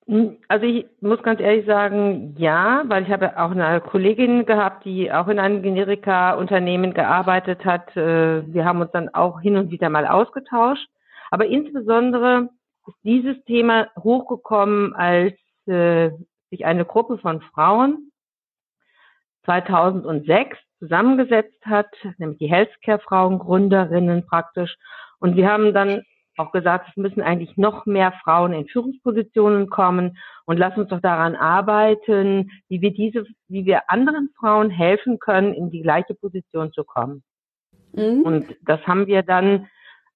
Hm, 0.09 0.39
also 0.49 0.65
ich 0.65 0.87
muss 1.01 1.23
ganz 1.23 1.39
ehrlich 1.41 1.67
sagen, 1.67 2.35
ja, 2.39 2.83
weil 2.87 3.03
ich 3.03 3.11
habe 3.11 3.39
auch 3.39 3.51
eine 3.51 3.81
Kollegin 3.83 4.47
gehabt, 4.47 4.87
die 4.87 5.13
auch 5.13 5.29
in 5.29 5.39
einem 5.39 5.63
Generika-Unternehmen 5.63 6.95
gearbeitet 6.95 7.65
hat. 7.67 7.95
Äh, 7.95 8.51
wir 8.53 8.65
haben 8.65 8.81
uns 8.81 8.91
dann 8.93 9.11
auch 9.15 9.41
hin 9.41 9.57
und 9.57 9.71
wieder 9.71 9.91
mal 9.91 10.07
ausgetauscht. 10.07 10.89
Aber 11.31 11.45
insbesondere 11.47 12.49
ist 12.87 12.97
dieses 13.05 13.45
Thema 13.45 13.89
hochgekommen, 13.99 14.95
als 14.95 15.35
äh, 15.67 16.11
sich 16.49 16.65
eine 16.65 16.87
Gruppe 16.87 17.19
von 17.19 17.43
Frauen 17.43 18.11
2006 19.45 20.57
zusammengesetzt 20.79 21.65
hat, 21.65 21.89
nämlich 22.19 22.39
die 22.39 22.51
Healthcare-Frauen, 22.51 23.39
Gründerinnen 23.39 24.27
praktisch. 24.27 24.77
Und 25.19 25.37
wir 25.37 25.51
haben 25.51 25.75
dann 25.75 26.03
auch 26.37 26.53
gesagt, 26.53 26.89
es 26.91 26.97
müssen 26.97 27.21
eigentlich 27.21 27.57
noch 27.57 27.85
mehr 27.85 28.13
Frauen 28.23 28.53
in 28.53 28.69
Führungspositionen 28.69 29.69
kommen 29.69 30.19
und 30.47 30.57
lass 30.57 30.77
uns 30.77 30.89
doch 30.89 31.01
daran 31.01 31.35
arbeiten, 31.35 32.51
wie 32.69 32.81
wir 32.81 32.93
diese, 32.93 33.27
wie 33.49 33.67
wir 33.67 33.91
anderen 33.91 34.31
Frauen 34.39 34.71
helfen 34.71 35.19
können, 35.19 35.53
in 35.53 35.71
die 35.71 35.83
gleiche 35.83 36.15
Position 36.15 36.73
zu 36.73 36.85
kommen. 36.85 37.23
Mhm. 37.93 38.23
Und 38.23 38.57
das 38.63 38.81
haben 38.87 39.07
wir 39.07 39.23
dann 39.23 39.69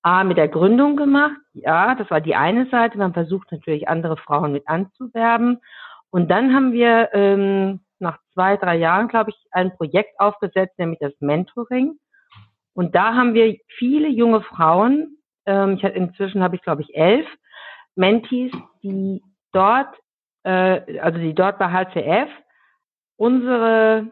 A, 0.03 0.25
mit 0.25 0.37
der 0.37 0.49
Gründung 0.49 0.97
gemacht. 0.97 1.37
Ja, 1.53 1.95
das 1.95 2.11
war 2.11 2.21
die 2.21 2.35
eine 2.35 2.67
Seite. 2.67 2.99
Man 2.99 3.15
versucht 3.15 3.53
natürlich 3.53 3.89
andere 3.89 4.17
Frauen 4.17 4.53
mit 4.53 4.67
anzuwerben. 4.67 5.61
Und 6.11 6.31
dann 6.31 6.55
haben 6.55 6.73
wir 6.73 7.11
ähm, 7.13 7.81
zwei, 8.33 8.57
drei 8.57 8.77
Jahren, 8.77 9.09
glaube 9.09 9.31
ich, 9.31 9.37
ein 9.51 9.77
Projekt 9.77 10.19
aufgesetzt, 10.19 10.79
nämlich 10.79 10.99
das 11.01 11.13
Mentoring. 11.21 11.99
Und 12.75 12.95
da 12.95 13.15
haben 13.15 13.35
wir 13.35 13.57
viele 13.79 14.09
junge 14.09 14.43
Frauen, 14.43 15.19
ähm, 15.47 15.75
ich 15.75 15.85
inzwischen 15.85 16.43
habe 16.43 16.57
ich, 16.57 16.63
glaube 16.63 16.83
ich, 16.83 16.95
elf 16.95 17.27
Mentees, 17.95 18.53
die 18.83 19.23
dort, 19.53 19.95
äh, 20.45 20.99
also 21.01 21.19
die 21.19 21.35
dort 21.35 21.59
bei 21.59 21.71
HCF 21.71 22.31
unsere, 23.17 24.11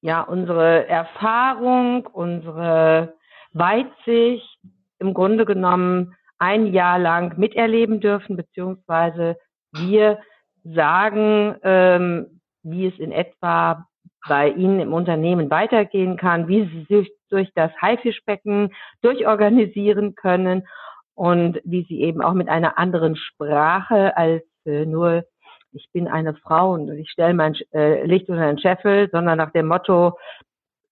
ja, 0.00 0.22
unsere 0.22 0.86
Erfahrung, 0.88 2.06
unsere 2.06 3.14
Weitsicht, 3.52 4.58
im 4.98 5.14
Grunde 5.14 5.44
genommen 5.44 6.14
ein 6.38 6.66
Jahr 6.66 6.98
lang 6.98 7.38
miterleben 7.38 8.00
dürfen, 8.00 8.36
beziehungsweise 8.36 9.36
wir 9.72 10.18
sagen, 10.64 11.56
ähm, 11.62 12.40
wie 12.64 12.86
es 12.86 12.98
in 12.98 13.12
etwa 13.12 13.86
bei 14.26 14.48
Ihnen 14.48 14.80
im 14.80 14.92
Unternehmen 14.92 15.50
weitergehen 15.50 16.16
kann, 16.16 16.48
wie 16.48 16.64
Sie 16.64 16.86
sich 16.88 17.12
durch 17.30 17.50
das 17.54 17.70
Haifischbecken 17.80 18.72
durchorganisieren 19.02 20.14
können 20.14 20.66
und 21.14 21.60
wie 21.64 21.84
Sie 21.88 22.00
eben 22.00 22.22
auch 22.22 22.32
mit 22.32 22.48
einer 22.48 22.78
anderen 22.78 23.16
Sprache 23.16 24.16
als 24.16 24.42
äh, 24.64 24.86
nur 24.86 25.24
ich 25.74 25.88
bin 25.92 26.06
eine 26.08 26.34
Frau 26.34 26.72
und 26.72 26.90
ich 26.92 27.10
stelle 27.10 27.34
mein 27.34 27.56
äh, 27.72 28.04
Licht 28.06 28.28
unter 28.28 28.46
den 28.46 28.58
Scheffel, 28.58 29.08
sondern 29.10 29.38
nach 29.38 29.50
dem 29.50 29.66
Motto, 29.66 30.16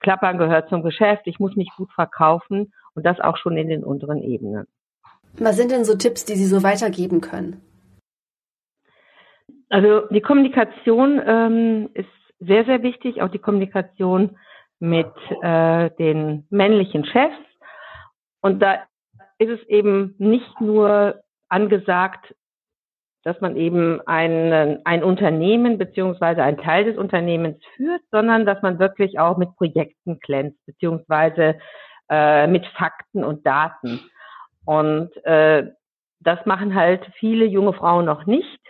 Klappern 0.00 0.38
gehört 0.38 0.68
zum 0.68 0.82
Geschäft, 0.82 1.22
ich 1.26 1.38
muss 1.38 1.54
mich 1.54 1.70
gut 1.76 1.90
verkaufen 1.92 2.72
und 2.94 3.06
das 3.06 3.20
auch 3.20 3.36
schon 3.36 3.56
in 3.56 3.68
den 3.68 3.84
unteren 3.84 4.20
Ebenen. 4.20 4.66
Was 5.38 5.56
sind 5.56 5.70
denn 5.70 5.84
so 5.84 5.96
Tipps, 5.96 6.24
die 6.24 6.34
Sie 6.34 6.46
so 6.46 6.62
weitergeben 6.62 7.20
können? 7.20 7.62
Also 9.72 10.02
die 10.10 10.20
Kommunikation 10.20 11.18
ähm, 11.24 11.88
ist 11.94 12.06
sehr, 12.40 12.66
sehr 12.66 12.82
wichtig, 12.82 13.22
auch 13.22 13.30
die 13.30 13.38
Kommunikation 13.38 14.36
mit 14.80 15.10
äh, 15.40 15.88
den 15.98 16.46
männlichen 16.50 17.06
Chefs. 17.06 17.38
Und 18.42 18.60
da 18.60 18.82
ist 19.38 19.48
es 19.48 19.66
eben 19.68 20.14
nicht 20.18 20.60
nur 20.60 21.22
angesagt, 21.48 22.34
dass 23.24 23.40
man 23.40 23.56
eben 23.56 24.02
ein, 24.04 24.84
ein 24.84 25.02
Unternehmen 25.02 25.78
beziehungsweise 25.78 26.42
ein 26.42 26.58
Teil 26.58 26.84
des 26.84 26.98
Unternehmens 26.98 27.56
führt, 27.74 28.02
sondern 28.10 28.44
dass 28.44 28.60
man 28.60 28.78
wirklich 28.78 29.18
auch 29.18 29.38
mit 29.38 29.56
Projekten 29.56 30.18
glänzt, 30.18 30.58
beziehungsweise 30.66 31.58
äh, 32.10 32.46
mit 32.46 32.66
Fakten 32.76 33.24
und 33.24 33.46
Daten. 33.46 34.00
Und 34.66 35.16
äh, 35.24 35.70
das 36.20 36.44
machen 36.44 36.74
halt 36.74 37.06
viele 37.18 37.46
junge 37.46 37.72
Frauen 37.72 38.04
noch 38.04 38.26
nicht, 38.26 38.61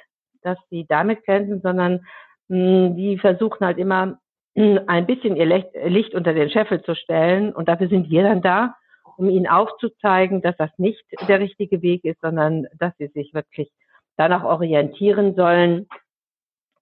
dass 0.42 0.58
sie 0.70 0.86
damit 0.88 1.24
glänzen, 1.24 1.60
sondern 1.62 2.04
mh, 2.48 2.88
hm, 2.88 2.96
die 2.96 3.18
versuchen 3.18 3.64
halt 3.64 3.78
immer 3.78 4.18
mh, 4.54 4.64
hm, 4.64 4.80
ein 4.86 5.06
bisschen 5.06 5.36
ihr 5.36 5.46
Licht, 5.46 5.68
Licht 5.84 6.14
unter 6.14 6.34
den 6.34 6.50
Scheffel 6.50 6.82
zu 6.82 6.94
stellen. 6.94 7.52
Und 7.52 7.68
dafür 7.68 7.88
sind 7.88 8.10
wir 8.10 8.22
dann 8.22 8.42
da, 8.42 8.76
um 9.16 9.28
ihnen 9.28 9.46
aufzuzeigen, 9.46 10.42
dass 10.42 10.56
das 10.56 10.70
nicht 10.78 11.04
der 11.28 11.40
richtige 11.40 11.82
Weg 11.82 12.04
ist, 12.04 12.20
sondern 12.20 12.66
dass 12.78 12.96
sie 12.98 13.08
sich 13.08 13.34
wirklich 13.34 13.70
danach 14.16 14.44
orientieren 14.44 15.34
sollen, 15.34 15.88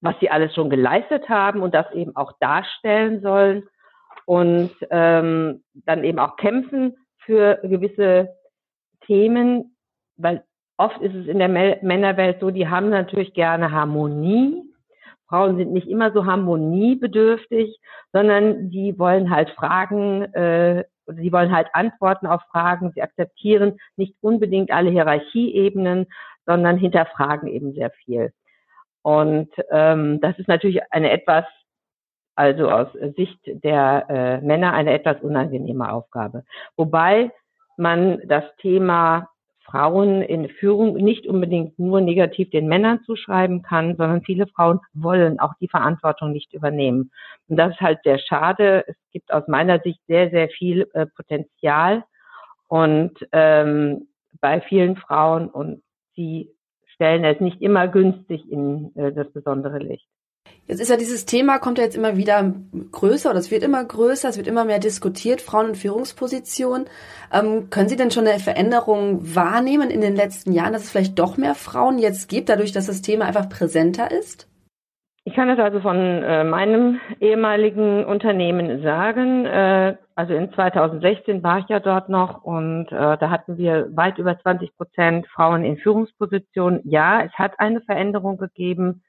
was 0.00 0.14
sie 0.20 0.30
alles 0.30 0.54
schon 0.54 0.70
geleistet 0.70 1.28
haben 1.28 1.62
und 1.62 1.74
das 1.74 1.90
eben 1.92 2.16
auch 2.16 2.32
darstellen 2.40 3.20
sollen 3.20 3.68
und 4.26 4.70
ähm, 4.90 5.62
dann 5.74 6.04
eben 6.04 6.18
auch 6.18 6.36
kämpfen 6.36 6.96
für 7.18 7.60
gewisse 7.62 8.34
Themen, 9.06 9.76
weil 10.16 10.44
oft 10.80 11.00
ist 11.02 11.14
es 11.14 11.26
in 11.26 11.38
der 11.38 11.48
Männerwelt 11.48 12.40
so, 12.40 12.50
die 12.50 12.66
haben 12.66 12.88
natürlich 12.88 13.34
gerne 13.34 13.70
Harmonie. 13.70 14.64
Frauen 15.28 15.58
sind 15.58 15.72
nicht 15.72 15.86
immer 15.88 16.10
so 16.12 16.24
harmoniebedürftig, 16.24 17.78
sondern 18.12 18.70
die 18.70 18.98
wollen 18.98 19.30
halt 19.30 19.50
Fragen, 19.50 20.22
äh, 20.32 20.84
sie 21.06 21.32
wollen 21.32 21.54
halt 21.54 21.68
Antworten 21.74 22.26
auf 22.26 22.40
Fragen. 22.50 22.92
Sie 22.94 23.02
akzeptieren 23.02 23.78
nicht 23.96 24.16
unbedingt 24.22 24.70
alle 24.70 24.90
Hierarchieebenen, 24.90 26.06
sondern 26.46 26.78
hinterfragen 26.78 27.48
eben 27.48 27.74
sehr 27.74 27.90
viel. 27.90 28.32
Und 29.02 29.50
ähm, 29.70 30.20
das 30.22 30.38
ist 30.38 30.48
natürlich 30.48 30.80
eine 30.90 31.10
etwas, 31.10 31.44
also 32.34 32.70
aus 32.70 32.88
Sicht 33.16 33.38
der 33.44 34.06
äh, 34.08 34.40
Männer 34.40 34.72
eine 34.72 34.94
etwas 34.94 35.20
unangenehme 35.20 35.92
Aufgabe. 35.92 36.44
Wobei 36.76 37.30
man 37.76 38.20
das 38.26 38.44
Thema 38.56 39.28
Frauen 39.64 40.22
in 40.22 40.48
Führung 40.48 40.94
nicht 40.94 41.26
unbedingt 41.26 41.78
nur 41.78 42.00
negativ 42.00 42.50
den 42.50 42.66
Männern 42.66 43.02
zuschreiben 43.04 43.62
kann, 43.62 43.96
sondern 43.96 44.22
viele 44.22 44.46
Frauen 44.46 44.80
wollen 44.94 45.38
auch 45.38 45.54
die 45.60 45.68
Verantwortung 45.68 46.32
nicht 46.32 46.52
übernehmen. 46.52 47.12
Und 47.48 47.56
das 47.56 47.72
ist 47.72 47.80
halt 47.80 48.00
sehr 48.02 48.18
schade. 48.18 48.84
Es 48.86 48.96
gibt 49.12 49.32
aus 49.32 49.46
meiner 49.48 49.80
Sicht 49.80 50.00
sehr, 50.06 50.30
sehr 50.30 50.48
viel 50.48 50.88
äh, 50.94 51.06
Potenzial 51.06 52.04
und 52.68 53.12
ähm, 53.32 54.08
bei 54.40 54.60
vielen 54.60 54.96
Frauen 54.96 55.48
und 55.48 55.82
sie 56.14 56.50
stellen 56.94 57.24
es 57.24 57.40
nicht 57.40 57.60
immer 57.60 57.88
günstig 57.88 58.50
in 58.50 58.94
äh, 58.96 59.12
das 59.12 59.30
besondere 59.32 59.78
Licht. 59.78 60.06
Jetzt 60.70 60.82
ist 60.82 60.88
ja 60.88 60.96
dieses 60.96 61.26
Thema, 61.26 61.58
kommt 61.58 61.78
ja 61.78 61.84
jetzt 61.84 61.96
immer 61.96 62.16
wieder 62.16 62.54
größer 62.92 63.30
oder 63.30 63.40
es 63.40 63.50
wird 63.50 63.64
immer 63.64 63.84
größer, 63.84 64.28
es 64.28 64.36
wird 64.36 64.46
immer 64.46 64.64
mehr 64.64 64.78
diskutiert, 64.78 65.40
Frauen 65.40 65.70
in 65.70 65.74
Führungspositionen. 65.74 66.86
Ähm, 67.32 67.70
können 67.70 67.88
Sie 67.88 67.96
denn 67.96 68.12
schon 68.12 68.24
eine 68.24 68.38
Veränderung 68.38 69.34
wahrnehmen 69.34 69.90
in 69.90 70.00
den 70.00 70.14
letzten 70.14 70.52
Jahren, 70.52 70.72
dass 70.72 70.84
es 70.84 70.90
vielleicht 70.92 71.18
doch 71.18 71.36
mehr 71.36 71.56
Frauen 71.56 71.98
jetzt 71.98 72.28
gibt, 72.28 72.48
dadurch, 72.48 72.70
dass 72.70 72.86
das 72.86 73.02
Thema 73.02 73.24
einfach 73.24 73.48
präsenter 73.48 74.12
ist? 74.12 74.48
Ich 75.24 75.34
kann 75.34 75.48
das 75.48 75.58
also 75.58 75.80
von 75.80 75.96
äh, 75.96 76.44
meinem 76.44 77.00
ehemaligen 77.18 78.04
Unternehmen 78.04 78.80
sagen. 78.84 79.46
Äh, 79.46 79.96
also 80.14 80.34
in 80.34 80.52
2016 80.52 81.42
war 81.42 81.58
ich 81.58 81.68
ja 81.68 81.80
dort 81.80 82.08
noch 82.08 82.44
und 82.44 82.86
äh, 82.92 83.18
da 83.18 83.28
hatten 83.28 83.58
wir 83.58 83.88
weit 83.96 84.18
über 84.18 84.38
20 84.38 84.76
Prozent 84.76 85.26
Frauen 85.26 85.64
in 85.64 85.78
Führungspositionen. 85.78 86.80
Ja, 86.84 87.22
es 87.22 87.32
hat 87.32 87.58
eine 87.58 87.80
Veränderung 87.80 88.38
gegeben 88.38 89.02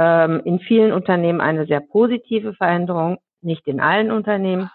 ähm, 0.00 0.40
in 0.44 0.60
vielen 0.60 0.92
Unternehmen 0.92 1.42
eine 1.42 1.66
sehr 1.66 1.80
positive 1.80 2.54
Veränderung, 2.54 3.18
nicht 3.42 3.68
in 3.68 3.80
allen 3.80 4.10
Unternehmen. 4.10 4.70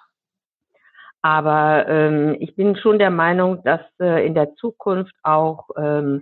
Aber 1.23 1.87
ähm, 1.87 2.37
ich 2.39 2.55
bin 2.55 2.75
schon 2.75 2.99
der 2.99 3.09
Meinung, 3.09 3.63
dass 3.63 3.81
äh, 3.99 4.23
in 4.27 4.35
der 4.35 4.53
Zukunft 4.53 5.15
auch 5.23 5.69
ähm, 5.75 6.21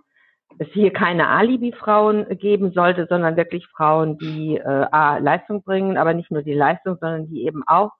es 0.57 0.69
hier 0.69 0.93
keine 0.93 1.27
Alibi-Frauen 1.27 2.37
geben 2.37 2.71
sollte, 2.71 3.07
sondern 3.09 3.35
wirklich 3.35 3.67
Frauen, 3.67 4.17
die 4.19 4.55
äh, 4.55 4.85
A, 4.91 5.17
Leistung 5.17 5.63
bringen, 5.63 5.97
aber 5.97 6.13
nicht 6.13 6.31
nur 6.31 6.41
die 6.41 6.53
Leistung, 6.53 6.97
sondern 7.01 7.27
die 7.27 7.45
eben 7.45 7.63
auch 7.67 7.91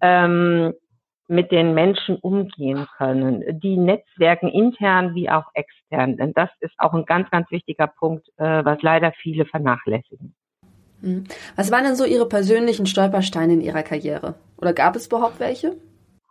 ähm, 0.00 0.72
mit 1.30 1.52
den 1.52 1.74
Menschen 1.74 2.16
umgehen 2.16 2.86
können, 2.96 3.60
die 3.60 3.76
Netzwerken 3.76 4.48
intern 4.48 5.14
wie 5.14 5.30
auch 5.30 5.46
extern. 5.54 6.16
Denn 6.16 6.32
das 6.34 6.50
ist 6.58 6.74
auch 6.78 6.92
ein 6.92 7.04
ganz, 7.04 7.30
ganz 7.30 7.50
wichtiger 7.50 7.86
Punkt, 7.86 8.28
äh, 8.36 8.64
was 8.64 8.82
leider 8.82 9.12
viele 9.12 9.46
vernachlässigen. 9.46 10.34
Hm. 11.02 11.24
Was 11.54 11.70
waren 11.70 11.84
denn 11.84 11.94
so 11.94 12.04
Ihre 12.04 12.26
persönlichen 12.26 12.86
Stolpersteine 12.86 13.52
in 13.52 13.60
Ihrer 13.60 13.84
Karriere? 13.84 14.34
Oder 14.58 14.72
gab 14.72 14.96
es 14.96 15.06
überhaupt 15.06 15.38
welche? 15.38 15.76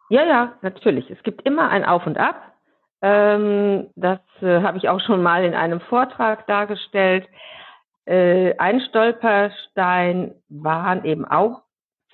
Ja, 0.09 0.25
ja, 0.25 0.53
natürlich. 0.61 1.09
Es 1.09 1.23
gibt 1.23 1.47
immer 1.47 1.69
ein 1.69 1.85
Auf 1.85 2.05
und 2.05 2.17
Ab. 2.17 2.53
Ähm, 3.01 3.87
das 3.95 4.19
äh, 4.41 4.61
habe 4.61 4.77
ich 4.77 4.89
auch 4.89 4.99
schon 4.99 5.23
mal 5.23 5.45
in 5.45 5.53
einem 5.53 5.79
Vortrag 5.79 6.45
dargestellt. 6.47 7.25
Äh, 8.05 8.57
ein 8.57 8.81
Stolperstein 8.81 10.35
waren 10.49 11.05
eben 11.05 11.23
auch 11.23 11.61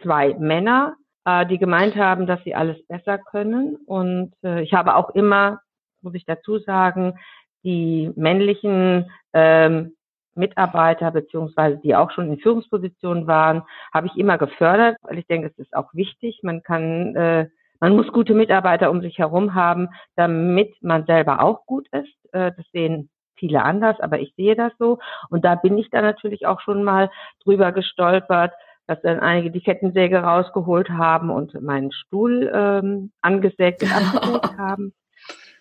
zwei 0.04 0.36
Männer, 0.36 0.96
äh, 1.26 1.46
die 1.46 1.58
gemeint 1.58 1.96
haben, 1.96 2.28
dass 2.28 2.44
sie 2.44 2.56
alles 2.56 2.78
besser 2.88 3.18
können. 3.18 3.76
Und 3.86 4.34
äh, 4.44 4.62
ich 4.62 4.74
habe 4.74 4.96
auch 4.96 5.10
immer, 5.12 5.60
muss 6.02 6.14
ich 6.14 6.26
dazu 6.26 6.60
sagen, 6.60 7.18
die 7.64 8.12
männlichen 8.16 9.10
ähm, 9.34 9.96
Mitarbeiter 10.36 11.12
beziehungsweise 11.12 11.78
die 11.78 11.96
auch 11.96 12.12
schon 12.12 12.32
in 12.32 12.40
Führungspositionen 12.40 13.26
waren, 13.26 13.64
habe 13.94 14.08
ich 14.08 14.16
immer 14.18 14.38
gefördert, 14.38 14.98
weil 15.02 15.18
ich 15.18 15.28
denke, 15.28 15.48
es 15.48 15.58
ist 15.58 15.76
auch 15.76 15.94
wichtig. 15.94 16.42
Man 16.44 16.62
kann, 16.62 17.16
äh, 17.16 17.48
man 17.80 17.96
muss 17.96 18.12
gute 18.12 18.34
Mitarbeiter 18.34 18.92
um 18.92 19.02
sich 19.02 19.18
herum 19.18 19.56
haben, 19.56 19.90
damit 20.16 20.76
man 20.82 21.06
selber 21.06 21.42
auch 21.42 21.66
gut 21.66 21.88
ist. 21.92 22.34
Äh, 22.34 22.52
das 22.56 22.66
sehen 22.72 23.10
viele 23.38 23.64
anders, 23.64 24.00
aber 24.00 24.20
ich 24.20 24.34
sehe 24.36 24.56
das 24.56 24.74
so. 24.78 25.00
Und 25.30 25.44
da 25.46 25.56
bin 25.56 25.78
ich 25.78 25.90
dann 25.90 26.04
natürlich 26.04 26.46
auch 26.46 26.62
schon 26.62 26.84
mal 26.84 27.10
drüber 27.44 27.72
gestolpert, 27.72 28.54
dass 28.88 29.02
dann 29.02 29.20
einige 29.20 29.52
die 29.52 29.62
Kettensäge 29.62 30.20
rausgeholt 30.20 30.90
haben 30.90 31.30
und 31.30 31.60
meinen 31.62 31.92
Stuhl 31.92 32.52
ähm, 32.54 33.12
angesägt 33.22 33.84
und 33.84 33.92
abgesägt 33.94 34.58
haben. 34.58 34.94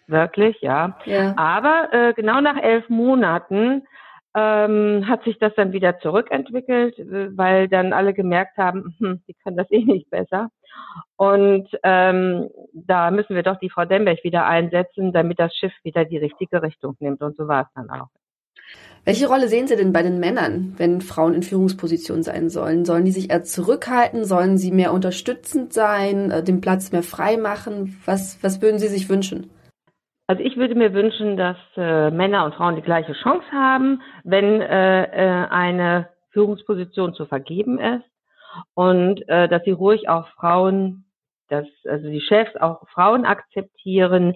Wirklich, 0.07 0.61
ja. 0.61 0.99
ja. 1.07 1.35
Aber 1.37 1.89
äh, 1.93 2.13
genau 2.13 2.41
nach 2.41 2.63
elf 2.63 2.89
Monaten 2.91 3.85
ähm, 4.37 5.07
hat 5.09 5.23
sich 5.25 5.39
das 5.39 5.55
dann 5.55 5.73
wieder 5.73 5.99
zurückentwickelt, 6.01 6.97
weil 7.37 7.69
dann 7.69 7.93
alle 7.93 8.13
gemerkt 8.13 8.59
haben, 8.59 8.95
hm, 8.99 9.23
die 9.29 9.35
kann 9.43 9.57
das 9.57 9.71
eh 9.71 9.85
nicht 9.85 10.11
besser. 10.11 10.49
Und 11.17 11.69
ähm, 11.85 12.51
da 12.73 13.11
müssen 13.13 13.37
wir 13.37 13.45
doch 13.45 13.59
die 13.59 13.71
Frau 13.71 13.85
Demberg 13.85 14.25
wieder 14.25 14.45
einsetzen, 14.45 15.13
damit 15.13 15.39
das 15.39 15.55
Schiff 15.55 15.73
wieder 15.85 16.05
die 16.05 16.19
richtige 16.19 16.63
Richtung 16.63 16.97
nimmt. 16.99 17.23
Und 17.23 17.37
so 17.37 17.47
war 17.47 17.63
es 17.63 17.69
dann 17.75 17.91
auch. 17.91 18.09
Welche 19.05 19.29
Rolle 19.29 19.49
sehen 19.49 19.67
Sie 19.67 19.77
denn 19.77 19.93
bei 19.93 20.03
den 20.03 20.19
Männern, 20.19 20.75
wenn 20.79 21.03
Frauen 21.03 21.35
in 21.35 21.43
Führungspositionen 21.43 22.23
sein 22.23 22.49
sollen? 22.49 22.87
Sollen 22.87 23.05
die 23.05 23.11
sich 23.11 23.31
eher 23.31 23.43
zurückhalten? 23.43 24.25
Sollen 24.25 24.57
sie 24.57 24.73
mehr 24.73 24.95
unterstützend 24.95 25.75
sein, 25.75 26.31
äh, 26.31 26.43
den 26.43 26.63
Platz 26.63 26.91
mehr 26.91 27.03
frei 27.03 27.37
machen? 27.37 28.01
Was, 28.07 28.43
was 28.43 28.63
würden 28.63 28.79
Sie 28.79 28.89
sich 28.89 29.11
wünschen? 29.11 29.51
Also 30.27 30.43
ich 30.43 30.57
würde 30.57 30.75
mir 30.75 30.95
wünschen, 30.95 31.37
dass 31.37 31.59
äh, 31.77 32.11
Männer 32.11 32.47
und 32.47 32.55
Frauen 32.55 32.77
die 32.77 32.83
gleiche 32.83 33.13
Chance 33.13 33.45
haben, 33.53 34.01
wenn 34.25 34.63
äh, 34.63 35.03
äh, 35.05 35.49
eine 35.49 36.09
Führungsposition 36.31 37.13
zu 37.13 37.27
vergeben 37.27 37.79
ist 37.79 38.07
und 38.73 39.29
äh, 39.29 39.49
dass 39.49 39.65
sie 39.65 39.73
ruhig 39.73 40.09
auch 40.09 40.29
Frauen, 40.29 41.05
dass 41.49 41.67
also 41.87 42.09
die 42.09 42.23
Chefs 42.23 42.57
auch 42.57 42.89
Frauen 42.89 43.27
akzeptieren, 43.27 44.35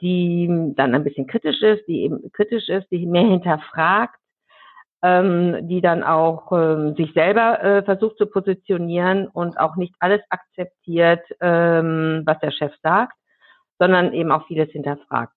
die 0.00 0.72
dann 0.76 0.94
ein 0.94 1.04
bisschen 1.04 1.26
kritisch 1.26 1.60
ist, 1.62 1.86
die 1.86 2.02
eben 2.02 2.30
kritisch 2.32 2.68
ist, 2.68 2.90
die 2.90 3.06
mehr 3.06 3.26
hinterfragt, 3.26 4.18
ähm, 5.02 5.68
die 5.68 5.80
dann 5.80 6.02
auch 6.02 6.52
ähm, 6.52 6.94
sich 6.96 7.12
selber 7.12 7.62
äh, 7.62 7.82
versucht 7.82 8.16
zu 8.16 8.26
positionieren 8.26 9.28
und 9.28 9.58
auch 9.58 9.76
nicht 9.76 9.94
alles 10.00 10.20
akzeptiert, 10.30 11.24
ähm, 11.40 12.22
was 12.24 12.38
der 12.40 12.50
Chef 12.50 12.72
sagt, 12.82 13.16
sondern 13.78 14.12
eben 14.12 14.32
auch 14.32 14.46
vieles 14.46 14.70
hinterfragt. 14.70 15.32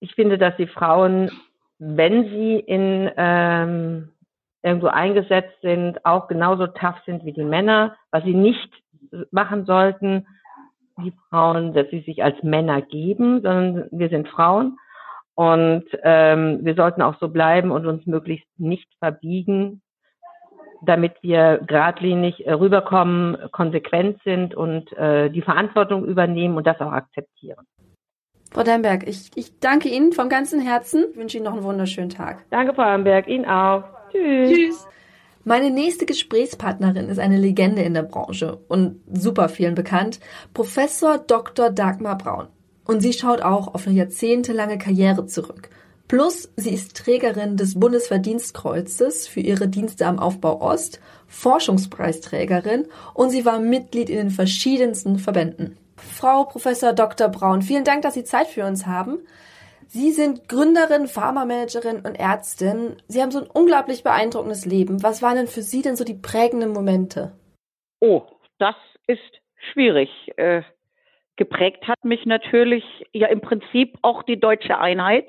Ich 0.00 0.14
finde, 0.14 0.38
dass 0.38 0.56
die 0.56 0.68
Frauen, 0.68 1.30
wenn 1.78 2.24
sie 2.24 2.56
in 2.58 3.10
ähm, 3.16 4.12
irgendwo 4.62 4.88
eingesetzt 4.88 5.60
sind, 5.62 6.04
auch 6.04 6.28
genauso 6.28 6.66
tough 6.66 7.00
sind 7.06 7.24
wie 7.24 7.32
die 7.32 7.44
Männer, 7.44 7.96
was 8.10 8.24
sie 8.24 8.34
nicht 8.34 8.70
machen 9.30 9.64
sollten, 9.64 10.26
die 11.02 11.12
Frauen, 11.28 11.72
dass 11.72 11.88
sie 11.90 12.00
sich 12.00 12.22
als 12.22 12.42
Männer 12.42 12.82
geben, 12.82 13.42
sondern 13.42 13.88
wir 13.90 14.08
sind 14.08 14.28
Frauen 14.28 14.78
und 15.34 15.84
ähm, 16.02 16.60
wir 16.62 16.74
sollten 16.74 17.02
auch 17.02 17.18
so 17.18 17.28
bleiben 17.28 17.70
und 17.70 17.86
uns 17.86 18.06
möglichst 18.06 18.48
nicht 18.58 18.88
verbiegen, 18.98 19.80
damit 20.82 21.14
wir 21.22 21.60
geradlinig 21.66 22.46
äh, 22.46 22.52
rüberkommen, 22.52 23.36
konsequent 23.52 24.20
sind 24.24 24.54
und 24.54 24.92
äh, 24.92 25.30
die 25.30 25.42
Verantwortung 25.42 26.04
übernehmen 26.04 26.56
und 26.56 26.66
das 26.66 26.80
auch 26.80 26.92
akzeptieren. 26.92 27.66
Frau 28.52 28.64
Deinberg, 28.64 29.06
ich, 29.06 29.30
ich 29.36 29.60
danke 29.60 29.88
Ihnen 29.88 30.12
vom 30.12 30.28
ganzen 30.28 30.60
Herzen. 30.60 31.06
Ich 31.10 31.16
wünsche 31.16 31.36
Ihnen 31.36 31.44
noch 31.44 31.54
einen 31.54 31.62
wunderschönen 31.62 32.10
Tag. 32.10 32.44
Danke, 32.50 32.74
Frau 32.74 32.82
Deinberg. 32.82 33.28
Ihnen 33.28 33.46
auch. 33.46 33.84
Tschüss. 34.10 34.50
Tschüss. 34.50 34.88
Meine 35.44 35.70
nächste 35.70 36.04
Gesprächspartnerin 36.04 37.08
ist 37.08 37.18
eine 37.18 37.38
Legende 37.38 37.82
in 37.82 37.94
der 37.94 38.02
Branche 38.02 38.58
und 38.68 39.00
super 39.10 39.48
vielen 39.48 39.74
bekannt, 39.74 40.20
Professor 40.52 41.16
Dr. 41.16 41.70
Dagmar 41.70 42.18
Braun. 42.18 42.48
Und 42.84 43.00
sie 43.00 43.14
schaut 43.14 43.40
auch 43.40 43.74
auf 43.74 43.86
eine 43.86 43.96
jahrzehntelange 43.96 44.76
Karriere 44.76 45.26
zurück. 45.26 45.70
Plus, 46.08 46.50
sie 46.56 46.70
ist 46.70 46.96
Trägerin 46.96 47.56
des 47.56 47.78
Bundesverdienstkreuzes 47.78 49.28
für 49.28 49.40
ihre 49.40 49.68
Dienste 49.68 50.06
am 50.06 50.18
Aufbau 50.18 50.60
Ost, 50.60 51.00
Forschungspreisträgerin 51.28 52.86
und 53.14 53.30
sie 53.30 53.44
war 53.44 53.60
Mitglied 53.60 54.10
in 54.10 54.16
den 54.16 54.30
verschiedensten 54.30 55.18
Verbänden. 55.18 55.78
Frau 55.96 56.44
Professor 56.44 56.92
Dr. 56.92 57.28
Braun, 57.28 57.62
vielen 57.62 57.84
Dank, 57.84 58.02
dass 58.02 58.14
Sie 58.14 58.24
Zeit 58.24 58.48
für 58.48 58.66
uns 58.66 58.86
haben. 58.86 59.18
Sie 59.92 60.12
sind 60.12 60.48
Gründerin, 60.48 61.08
Pharmamanagerin 61.08 61.96
und 62.06 62.14
Ärztin. 62.14 63.02
Sie 63.08 63.20
haben 63.20 63.32
so 63.32 63.40
ein 63.40 63.50
unglaublich 63.52 64.04
beeindruckendes 64.04 64.64
Leben. 64.64 65.02
Was 65.02 65.20
waren 65.20 65.34
denn 65.34 65.48
für 65.48 65.62
Sie 65.62 65.82
denn 65.82 65.96
so 65.96 66.04
die 66.04 66.14
prägenden 66.14 66.72
Momente? 66.72 67.32
Oh, 67.98 68.22
das 68.60 68.76
ist 69.08 69.42
schwierig. 69.72 70.08
Äh, 70.36 70.62
geprägt 71.34 71.88
hat 71.88 72.04
mich 72.04 72.24
natürlich 72.24 72.84
ja 73.12 73.26
im 73.26 73.40
Prinzip 73.40 73.98
auch 74.02 74.22
die 74.22 74.38
deutsche 74.38 74.78
Einheit, 74.78 75.28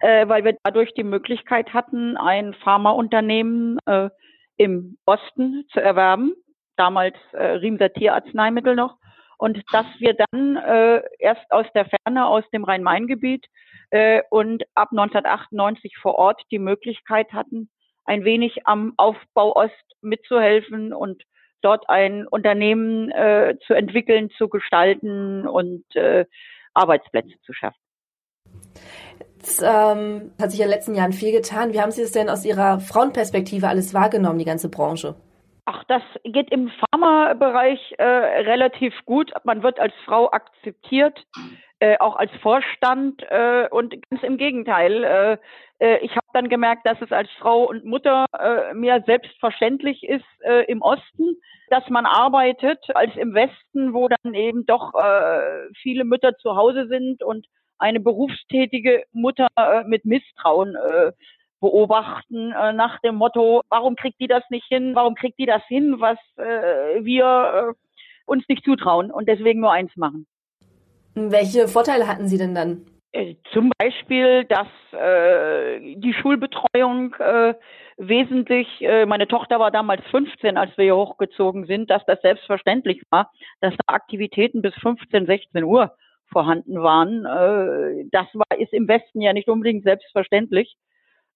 äh, 0.00 0.26
weil 0.26 0.46
wir 0.46 0.56
dadurch 0.64 0.94
die 0.94 1.04
Möglichkeit 1.04 1.74
hatten, 1.74 2.16
ein 2.16 2.54
Pharmaunternehmen 2.54 3.76
äh, 3.84 4.08
im 4.56 4.96
Osten 5.04 5.66
zu 5.74 5.80
erwerben, 5.80 6.32
damals 6.78 7.16
äh, 7.32 7.44
Riemser 7.44 7.92
Tierarzneimittel 7.92 8.76
noch, 8.76 8.96
und 9.36 9.62
dass 9.72 9.86
wir 9.98 10.14
dann 10.14 10.56
äh, 10.56 11.02
erst 11.18 11.52
aus 11.52 11.66
der 11.74 11.84
Ferne, 11.84 12.26
aus 12.26 12.44
dem 12.50 12.64
Rhein-Main-Gebiet 12.64 13.44
äh, 13.90 14.22
und 14.30 14.64
ab 14.74 14.88
1998 14.92 15.96
vor 16.00 16.16
Ort 16.16 16.42
die 16.50 16.58
Möglichkeit 16.58 17.32
hatten, 17.32 17.70
ein 18.04 18.24
wenig 18.24 18.66
am 18.66 18.94
Aufbau 18.96 19.54
Ost 19.54 19.72
mitzuhelfen 20.00 20.92
und 20.92 21.22
dort 21.62 21.88
ein 21.88 22.26
Unternehmen 22.26 23.10
äh, 23.10 23.56
zu 23.66 23.74
entwickeln, 23.74 24.30
zu 24.36 24.48
gestalten 24.48 25.46
und 25.46 25.84
äh, 25.94 26.24
Arbeitsplätze 26.74 27.34
zu 27.44 27.52
schaffen. 27.52 27.78
Jetzt 29.36 29.62
ähm, 29.62 30.32
hat 30.40 30.50
sich 30.50 30.60
in 30.60 30.66
den 30.66 30.74
letzten 30.74 30.94
Jahren 30.94 31.12
viel 31.12 31.32
getan. 31.32 31.72
Wie 31.72 31.80
haben 31.80 31.90
Sie 31.90 32.02
es 32.02 32.12
denn 32.12 32.28
aus 32.28 32.44
Ihrer 32.44 32.80
Frauenperspektive 32.80 33.68
alles 33.68 33.94
wahrgenommen, 33.94 34.38
die 34.38 34.44
ganze 34.44 34.68
Branche? 34.68 35.14
Ach, 35.72 35.84
das 35.84 36.02
geht 36.24 36.50
im 36.50 36.68
Pharmabereich 36.68 37.94
äh, 37.98 38.02
relativ 38.02 38.92
gut. 39.04 39.30
Man 39.44 39.62
wird 39.62 39.78
als 39.78 39.94
Frau 40.04 40.28
akzeptiert, 40.28 41.24
äh, 41.78 41.96
auch 41.98 42.16
als 42.16 42.32
Vorstand 42.42 43.22
äh, 43.30 43.68
und 43.70 43.94
ganz 44.10 44.24
im 44.24 44.36
Gegenteil. 44.36 45.04
Äh, 45.04 45.36
äh, 45.78 45.98
ich 45.98 46.10
habe 46.10 46.26
dann 46.32 46.48
gemerkt, 46.48 46.86
dass 46.86 47.00
es 47.00 47.12
als 47.12 47.30
Frau 47.38 47.68
und 47.68 47.84
Mutter 47.84 48.26
äh, 48.36 48.74
mehr 48.74 49.04
selbstverständlich 49.06 50.02
ist 50.02 50.24
im 50.66 50.82
Osten, 50.82 51.36
dass 51.68 51.88
man 51.88 52.04
arbeitet, 52.04 52.84
als 52.96 53.14
im 53.14 53.34
Westen, 53.34 53.94
wo 53.94 54.08
dann 54.08 54.34
eben 54.34 54.66
doch 54.66 54.92
viele 55.82 56.04
Mütter 56.04 56.36
zu 56.38 56.56
Hause 56.56 56.88
sind 56.88 57.22
und 57.22 57.46
eine 57.78 58.00
berufstätige 58.00 59.04
Mutter 59.12 59.48
mit 59.86 60.04
Misstrauen 60.06 60.76
beobachten 61.60 62.52
äh, 62.52 62.72
nach 62.72 63.00
dem 63.00 63.16
Motto, 63.16 63.62
warum 63.68 63.96
kriegt 63.96 64.20
die 64.20 64.26
das 64.26 64.42
nicht 64.50 64.66
hin, 64.68 64.94
warum 64.94 65.14
kriegt 65.14 65.38
die 65.38 65.46
das 65.46 65.62
hin, 65.66 65.96
was 65.98 66.18
äh, 66.36 67.04
wir 67.04 67.70
äh, 67.70 67.74
uns 68.26 68.44
nicht 68.48 68.64
zutrauen 68.64 69.10
und 69.10 69.28
deswegen 69.28 69.60
nur 69.60 69.72
eins 69.72 69.94
machen. 69.96 70.26
Welche 71.14 71.68
Vorteile 71.68 72.06
hatten 72.06 72.28
Sie 72.28 72.38
denn 72.38 72.54
dann? 72.54 72.86
Äh, 73.12 73.34
zum 73.52 73.72
Beispiel, 73.78 74.44
dass 74.44 74.68
äh, 74.92 75.96
die 75.96 76.14
Schulbetreuung 76.14 77.14
äh, 77.18 77.54
wesentlich, 77.96 78.68
äh, 78.80 79.04
meine 79.04 79.26
Tochter 79.26 79.58
war 79.58 79.70
damals 79.72 80.02
15, 80.10 80.56
als 80.56 80.76
wir 80.76 80.84
hier 80.84 80.96
hochgezogen 80.96 81.66
sind, 81.66 81.90
dass 81.90 82.04
das 82.06 82.20
selbstverständlich 82.22 83.02
war, 83.10 83.30
dass 83.60 83.74
da 83.74 83.94
Aktivitäten 83.94 84.62
bis 84.62 84.74
15, 84.76 85.26
16 85.26 85.64
Uhr 85.64 85.92
vorhanden 86.32 86.80
waren. 86.80 87.26
Äh, 87.26 88.08
das 88.12 88.26
war, 88.32 88.58
ist 88.58 88.72
im 88.72 88.86
Westen 88.86 89.20
ja 89.20 89.32
nicht 89.32 89.48
unbedingt 89.48 89.82
selbstverständlich. 89.82 90.76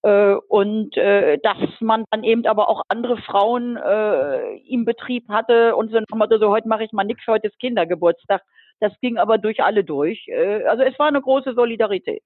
Äh, 0.05 0.35
und 0.49 0.95
äh, 0.99 1.39
dass 1.39 1.57
man 1.81 2.05
dann 2.11 2.25
eben 2.25 2.45
aber 2.47 2.69
auch 2.69 2.83
andere 2.89 3.17
Frauen 3.17 3.79
äh, 3.79 4.59
im 4.69 4.85
Betrieb 4.85 5.27
hatte 5.31 5.75
und 5.77 5.91
so 5.91 5.99
nochmal 6.11 6.29
so, 6.39 6.51
heute 6.51 6.69
mache 6.69 6.85
ich 6.85 6.93
mal 6.93 7.05
nichts, 7.05 7.27
heute 7.27 7.47
ist 7.47 7.59
Kindergeburtstag. 7.59 8.43
Das 8.81 8.93
ging 9.01 9.17
aber 9.17 9.39
durch 9.39 9.63
alle 9.63 9.83
durch. 9.83 10.29
Äh, 10.29 10.65
also 10.65 10.83
es 10.83 10.99
war 10.99 11.07
eine 11.07 11.23
große 11.23 11.55
Solidarität. 11.55 12.23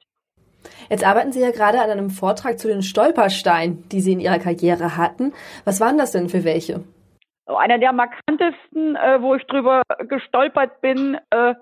Jetzt 0.91 1.07
arbeiten 1.07 1.31
Sie 1.31 1.41
ja 1.41 1.53
gerade 1.53 1.81
an 1.81 1.89
einem 1.89 2.11
Vortrag 2.11 2.59
zu 2.59 2.67
den 2.67 2.83
Stolpersteinen, 2.83 3.89
die 3.91 4.01
Sie 4.01 4.13
in 4.13 4.21
Ihrer 4.21 4.41
Karriere 4.41 4.97
hatten. 4.97 5.33
Was 5.65 5.81
waren 5.81 5.99
das 5.99 6.11
denn 6.11 6.29
für 6.29 6.43
welche? 6.43 6.83
Einer 7.47 7.79
der 7.79 7.93
markantesten, 7.93 8.97
äh, 8.97 9.23
wo 9.23 9.37
ich 9.37 9.45
drüber 9.45 9.83
gestolpert 10.09 10.81
bin, 10.81 11.15
äh, 11.31 11.55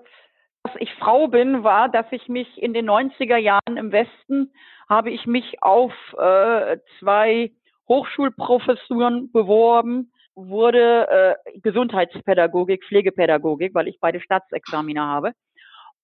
dass 0.63 0.75
ich 0.79 0.91
Frau 0.95 1.27
bin, 1.27 1.63
war, 1.63 1.89
dass 1.89 2.07
ich 2.09 2.27
mich 2.27 2.47
in 2.57 2.73
den 2.73 2.89
90er 2.89 3.37
Jahren 3.37 3.77
im 3.77 3.91
Westen 3.91 4.51
habe 4.89 5.11
ich 5.11 5.25
mich 5.25 5.61
auf 5.61 5.93
äh, 6.17 6.77
zwei 6.99 7.51
Hochschulprofessuren 7.87 9.31
beworben, 9.31 10.11
wurde 10.35 11.07
äh, 11.09 11.59
Gesundheitspädagogik, 11.59 12.83
Pflegepädagogik, 12.85 13.73
weil 13.73 13.87
ich 13.87 13.99
beide 13.99 14.21
Staatsexaminer 14.21 15.05
habe. 15.05 15.33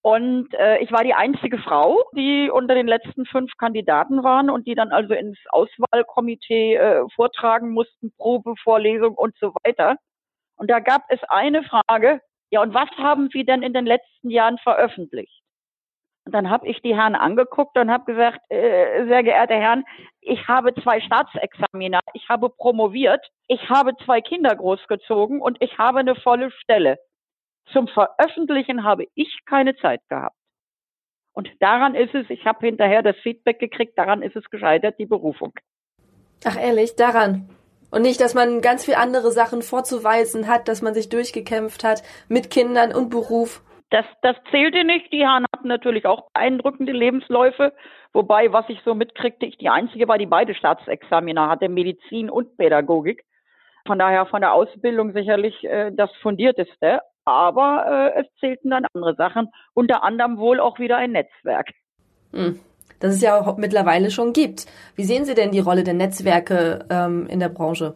Und 0.02 0.54
äh, 0.56 0.80
ich 0.80 0.92
war 0.92 1.04
die 1.04 1.14
einzige 1.14 1.58
Frau, 1.60 2.04
die 2.14 2.50
unter 2.52 2.76
den 2.76 2.88
letzten 2.88 3.26
fünf 3.26 3.52
Kandidaten 3.58 4.22
waren 4.22 4.50
und 4.50 4.68
die 4.68 4.76
dann 4.76 4.92
also 4.92 5.14
ins 5.14 5.38
Auswahlkomitee 5.50 6.76
äh, 6.76 7.04
vortragen 7.16 7.70
mussten, 7.70 8.12
Probevorlesung 8.18 9.14
und 9.14 9.34
so 9.40 9.54
weiter. 9.64 9.96
Und 10.58 10.70
da 10.70 10.80
gab 10.80 11.04
es 11.08 11.20
eine 11.30 11.64
Frage, 11.64 12.20
ja, 12.50 12.62
und 12.62 12.74
was 12.74 12.90
haben 12.98 13.30
Sie 13.32 13.46
denn 13.46 13.64
in 13.64 13.74
den 13.74 13.86
letzten 13.86 14.30
Jahren 14.30 14.58
veröffentlicht? 14.58 15.43
Und 16.26 16.34
dann 16.34 16.50
habe 16.50 16.68
ich 16.68 16.82
die 16.82 16.96
Herren 16.96 17.16
angeguckt 17.16 17.78
und 17.78 17.92
habe 17.92 18.06
gesagt, 18.06 18.40
äh, 18.50 19.06
sehr 19.08 19.24
geehrte 19.24 19.56
Herren, 19.56 19.84
ich 20.22 20.48
habe 20.48 20.74
zwei 20.76 21.02
Staatsexamina, 21.02 22.00
ich 22.14 22.30
habe 22.30 22.50
promoviert, 22.50 23.26
ich 23.48 23.70
habe 23.70 23.94
zwei 24.06 24.22
Kinder 24.22 24.56
großgezogen 24.56 25.42
und 25.42 25.58
ich 25.62 25.78
habe 25.78 26.00
eine 26.00 26.16
volle 26.16 26.50
Stelle. 26.52 26.98
Zum 27.72 27.88
Veröffentlichen 27.88 28.84
habe 28.84 29.08
ich 29.16 29.40
keine 29.46 29.76
Zeit 29.76 30.02
gehabt. 30.10 30.36
Und 31.34 31.50
daran 31.60 31.96
ist 31.96 32.14
es, 32.14 32.30
ich 32.30 32.46
habe 32.46 32.66
hinterher 32.66 33.02
das 33.02 33.18
Feedback 33.18 33.60
gekriegt, 33.60 33.98
daran 33.98 34.22
ist 34.22 34.36
es 34.36 34.50
gescheitert, 34.50 35.00
die 35.00 35.06
Berufung. 35.06 35.54
Ach 36.46 36.58
ehrlich, 36.58 36.96
daran. 36.96 37.50
Und 37.90 38.02
nicht, 38.02 38.22
dass 38.22 38.34
man 38.34 38.62
ganz 38.62 38.86
viel 38.86 38.96
andere 38.96 39.32
Sachen 39.32 39.62
vorzuweisen 39.62 40.48
hat, 40.48 40.68
dass 40.68 40.82
man 40.82 40.94
sich 40.94 41.10
durchgekämpft 41.10 41.84
hat 41.84 42.04
mit 42.28 42.50
Kindern 42.50 42.94
und 42.94 43.10
Beruf. 43.10 43.62
Das, 43.94 44.06
das 44.24 44.36
zählte 44.50 44.84
nicht. 44.84 45.14
Die 45.14 45.20
Herren 45.20 45.46
hatten 45.56 45.68
natürlich 45.68 46.08
auch 46.08 46.32
beeindruckende 46.32 46.92
Lebensläufe. 46.92 47.74
Wobei, 48.12 48.52
was 48.52 48.66
ich 48.68 48.80
so 48.84 48.96
mitkriegte, 48.96 49.46
ich 49.46 49.60
die 49.60 49.70
einzige 49.70 50.08
war, 50.08 50.18
die 50.18 50.26
beide 50.26 50.56
Staatsexamina 50.56 51.48
hatte, 51.48 51.70
Medizin 51.70 52.32
und 52.32 52.58
Pädagogik. 52.58 53.24
Von 53.86 54.00
daher 54.00 54.26
von 54.26 54.42
der 54.42 54.54
Ausbildung 54.54 55.14
sicherlich 55.14 55.64
äh, 55.64 55.92
das 55.92 56.10
fundierteste. 56.24 57.02
Aber 57.24 58.14
äh, 58.16 58.22
es 58.22 58.28
zählten 58.40 58.72
dann 58.72 58.88
andere 58.96 59.14
Sachen, 59.14 59.50
unter 59.76 60.04
anderem 60.04 60.40
wohl 60.40 60.60
auch 60.60 60.80
wieder 60.80 60.98
ein 60.98 61.12
Netzwerk. 61.12 61.70
Hm. 62.32 62.60
Das 63.00 63.14
es 63.14 63.22
ja 63.22 63.40
auch 63.40 63.58
mittlerweile 63.58 64.10
schon 64.10 64.34
gibt. 64.34 64.66
Wie 64.96 65.04
sehen 65.04 65.26
Sie 65.26 65.36
denn 65.36 65.52
die 65.52 65.60
Rolle 65.60 65.84
der 65.84 65.94
Netzwerke 65.94 66.88
ähm, 66.90 67.28
in 67.28 67.40
der 67.40 67.50
Branche? 67.50 67.96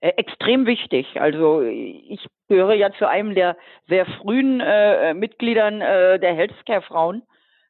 Äh, 0.00 0.12
extrem 0.16 0.66
wichtig. 0.66 1.20
Also 1.20 1.62
ich 1.62 2.26
gehöre 2.48 2.74
ja 2.74 2.90
zu 2.92 3.08
einem 3.08 3.34
der 3.34 3.56
sehr 3.88 4.06
frühen 4.06 4.60
äh, 4.60 5.14
Mitgliedern 5.14 5.80
äh, 5.80 6.18
der 6.18 6.34
Healthcare-Frauen 6.34 7.22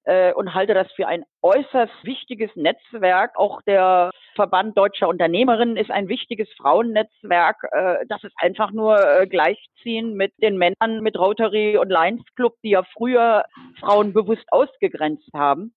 äh, 0.05 0.33
und 0.35 0.55
halte 0.55 0.73
das 0.73 0.91
für 0.93 1.09
ein 1.09 1.25
äußerst 1.43 1.93
wichtiges 2.05 2.51
Netzwerk. 2.55 3.37
Auch 3.37 3.63
der 3.63 4.11
Verband 4.37 4.79
deutscher 4.79 5.09
Unternehmerinnen 5.09 5.77
ist 5.77 5.91
ein 5.91 6.09
wichtiges 6.09 6.49
Frauennetzwerk. 6.57 7.57
Äh, 7.73 8.07
das 8.09 8.23
ist 8.23 8.35
einfach 8.37 8.71
nur 8.71 8.97
äh, 8.99 9.27
gleichziehen 9.27 10.15
mit 10.15 10.33
den 10.41 10.57
Männern, 10.57 11.01
mit 11.03 11.19
Rotary 11.19 11.79
und 11.79 11.91
Lions 11.91 12.23
Club, 12.37 12.55
die 12.63 12.71
ja 12.71 12.85
früher 12.97 13.45
Frauen 13.81 14.13
bewusst 14.13 14.47
ausgegrenzt 14.53 15.31
haben 15.35 15.75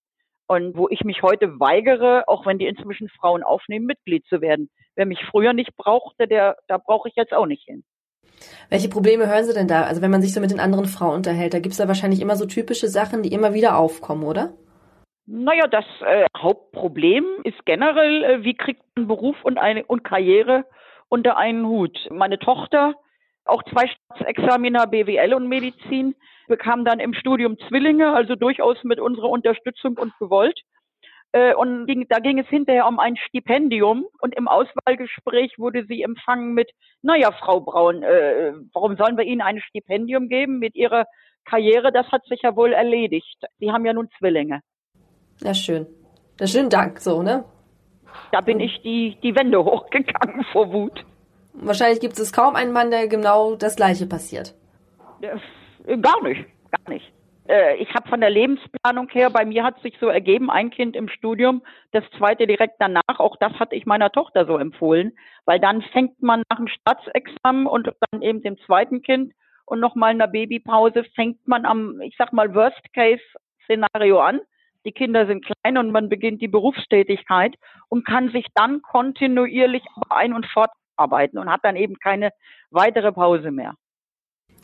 und 0.48 0.76
wo 0.76 0.88
ich 0.90 1.04
mich 1.04 1.22
heute 1.22 1.60
weigere, 1.60 2.24
auch 2.28 2.46
wenn 2.46 2.58
die 2.58 2.68
inzwischen 2.68 3.10
Frauen 3.10 3.44
aufnehmen, 3.44 3.86
Mitglied 3.86 4.26
zu 4.28 4.42
werden. 4.42 4.70
Wer 4.96 5.06
mich 5.06 5.20
früher 5.30 5.54
nicht 5.54 5.76
brauchte, 5.76 6.28
der, 6.28 6.58
da 6.68 6.78
brauche 6.78 7.10
ich 7.10 7.16
jetzt 7.16 7.34
auch 7.34 7.46
nicht 7.46 7.64
hin. 7.66 7.84
Welche 8.70 8.90
Probleme 8.90 9.28
hören 9.28 9.46
Sie 9.46 9.54
denn 9.54 9.68
da? 9.68 9.84
Also 9.84 10.02
wenn 10.02 10.12
man 10.12 10.22
sich 10.22 10.34
so 10.34 10.42
mit 10.42 10.52
den 10.52 10.60
anderen 10.60 10.86
Frauen 10.86 11.16
unterhält, 11.16 11.54
da 11.54 11.60
gibt 11.60 11.74
es 11.74 11.78
da 11.78 11.88
wahrscheinlich 11.88 12.22
immer 12.22 12.36
so 12.36 12.46
typische 12.46 12.88
Sachen, 12.88 13.24
die 13.24 13.32
immer 13.32 13.54
wieder 13.54 13.78
aufkommen, 13.78 14.24
oder? 14.24 14.54
Naja, 15.26 15.68
das 15.68 15.86
äh, 16.06 16.26
Hauptproblem 16.38 17.26
ist 17.46 17.66
generell, 17.66 18.24
äh, 18.24 18.44
wie 18.44 18.56
kriegt 18.56 18.82
man 18.96 19.08
Beruf 19.08 19.38
und, 19.44 19.58
eine, 19.58 19.86
und 19.86 20.04
Karriere 20.04 20.66
unter 21.08 21.38
einen 21.38 21.66
Hut. 21.66 21.98
Meine 22.12 22.40
Tochter, 22.40 22.96
auch 23.46 23.64
zwei 23.64 23.88
Staatsexamina 23.88 24.86
BWL 24.86 25.34
und 25.34 25.48
Medizin, 25.48 26.16
bekam 26.48 26.86
dann 26.86 27.00
im 27.00 27.14
Studium 27.14 27.58
Zwillinge, 27.68 28.14
also 28.14 28.36
durchaus 28.36 28.78
mit 28.84 29.00
unserer 29.00 29.30
Unterstützung 29.30 29.98
und 29.98 30.14
gewollt. 30.20 30.60
Äh, 31.32 31.56
und 31.56 31.88
ging, 31.88 32.06
da 32.10 32.20
ging 32.20 32.38
es 32.38 32.48
hinterher 32.48 32.88
um 32.88 33.00
ein 33.00 33.18
Stipendium 33.18 34.06
und 34.22 34.36
im 34.36 34.48
Auswahlgespräch 34.48 35.58
wurde 35.58 35.84
sie 35.88 36.04
empfangen 36.04 36.54
mit, 36.54 36.70
naja, 37.02 37.32
Frau 37.32 37.60
Braun, 37.60 38.04
äh, 38.04 38.54
warum 38.74 38.96
sollen 38.98 39.18
wir 39.18 39.26
Ihnen 39.26 39.42
ein 39.42 39.60
Stipendium 39.60 40.30
geben 40.30 40.60
mit 40.60 40.76
Ihrer 40.76 41.06
Karriere? 41.44 41.92
Das 41.92 42.08
hat 42.12 42.24
sich 42.26 42.42
ja 42.44 42.56
wohl 42.56 42.74
erledigt. 42.74 43.44
Sie 43.60 43.72
haben 43.72 43.84
ja 43.84 43.94
nun 43.94 44.10
Zwillinge. 44.20 44.62
Ja, 45.40 45.56
schön. 45.56 45.88
Ja, 46.40 46.46
schönen 46.46 46.70
Dank, 46.70 47.00
so, 47.00 47.24
ne? 47.24 47.46
Da 48.32 48.42
bin 48.42 48.60
ich 48.60 48.82
die, 48.84 49.18
die 49.24 49.36
Wände 49.36 49.64
hochgegangen 49.64 50.44
vor 50.52 50.72
Wut. 50.72 51.04
Wahrscheinlich 51.54 52.00
gibt 52.00 52.20
es 52.20 52.32
kaum 52.32 52.56
einen 52.56 52.74
Mann, 52.74 52.92
der 52.92 53.08
genau 53.08 53.56
das 53.56 53.76
Gleiche 53.76 54.06
passiert. 54.06 54.54
Ja, 55.20 55.34
gar 56.02 56.24
nicht, 56.24 56.46
gar 56.72 56.94
nicht. 56.94 57.14
äh, 57.48 57.76
ich 57.78 57.94
habe 57.94 58.10
von 58.10 58.22
der 58.22 58.30
Lebensplanung 58.30 59.10
her, 59.10 59.30
bei 59.30 59.46
mir 59.46 59.64
hat 59.64 59.82
sich 59.82 59.96
so 60.00 60.08
ergeben, 60.08 60.50
ein 60.50 60.70
Kind 60.70 60.96
im 60.96 61.10
Studium, 61.10 61.62
das 61.92 62.04
zweite 62.18 62.48
direkt 62.48 62.76
danach. 62.80 63.20
Auch 63.20 63.36
das 63.38 63.54
hatte 63.60 63.76
ich 63.76 63.86
meiner 63.86 64.12
Tochter 64.12 64.46
so 64.46 64.58
empfohlen, 64.58 65.14
weil 65.46 65.60
dann 65.60 65.82
fängt 65.82 66.22
man 66.22 66.44
nach 66.50 66.58
dem 66.58 66.68
Staatsexamen 66.68 67.68
und 67.68 67.92
dann 68.12 68.22
eben 68.22 68.42
dem 68.42 68.58
zweiten 68.66 69.02
Kind 69.02 69.34
und 69.66 69.80
nochmal 69.80 70.12
in 70.12 70.20
der 70.20 70.28
Babypause 70.28 71.04
fängt 71.16 71.48
man 71.48 71.66
am, 71.66 72.02
ich 72.02 72.16
sag 72.18 72.34
mal, 72.34 72.54
Worst-Case-Szenario 72.54 74.20
an. 74.20 74.42
Die 74.86 74.92
Kinder 74.92 75.26
sind 75.26 75.46
klein 75.46 75.78
und 75.78 75.92
man 75.92 76.10
beginnt 76.10 76.42
die 76.42 76.50
Berufstätigkeit 76.50 77.56
und 77.88 78.06
kann 78.06 78.30
sich 78.32 78.46
dann 78.54 78.82
kontinuierlich 78.82 79.84
ein- 80.10 80.34
und 80.34 80.46
fortarbeiten 80.48 81.40
und 81.40 81.50
hat 81.50 81.62
dann 81.64 81.78
eben 81.78 81.96
keine 82.00 82.32
weitere 82.70 83.14
Pause 83.14 83.52
mehr. 83.52 83.76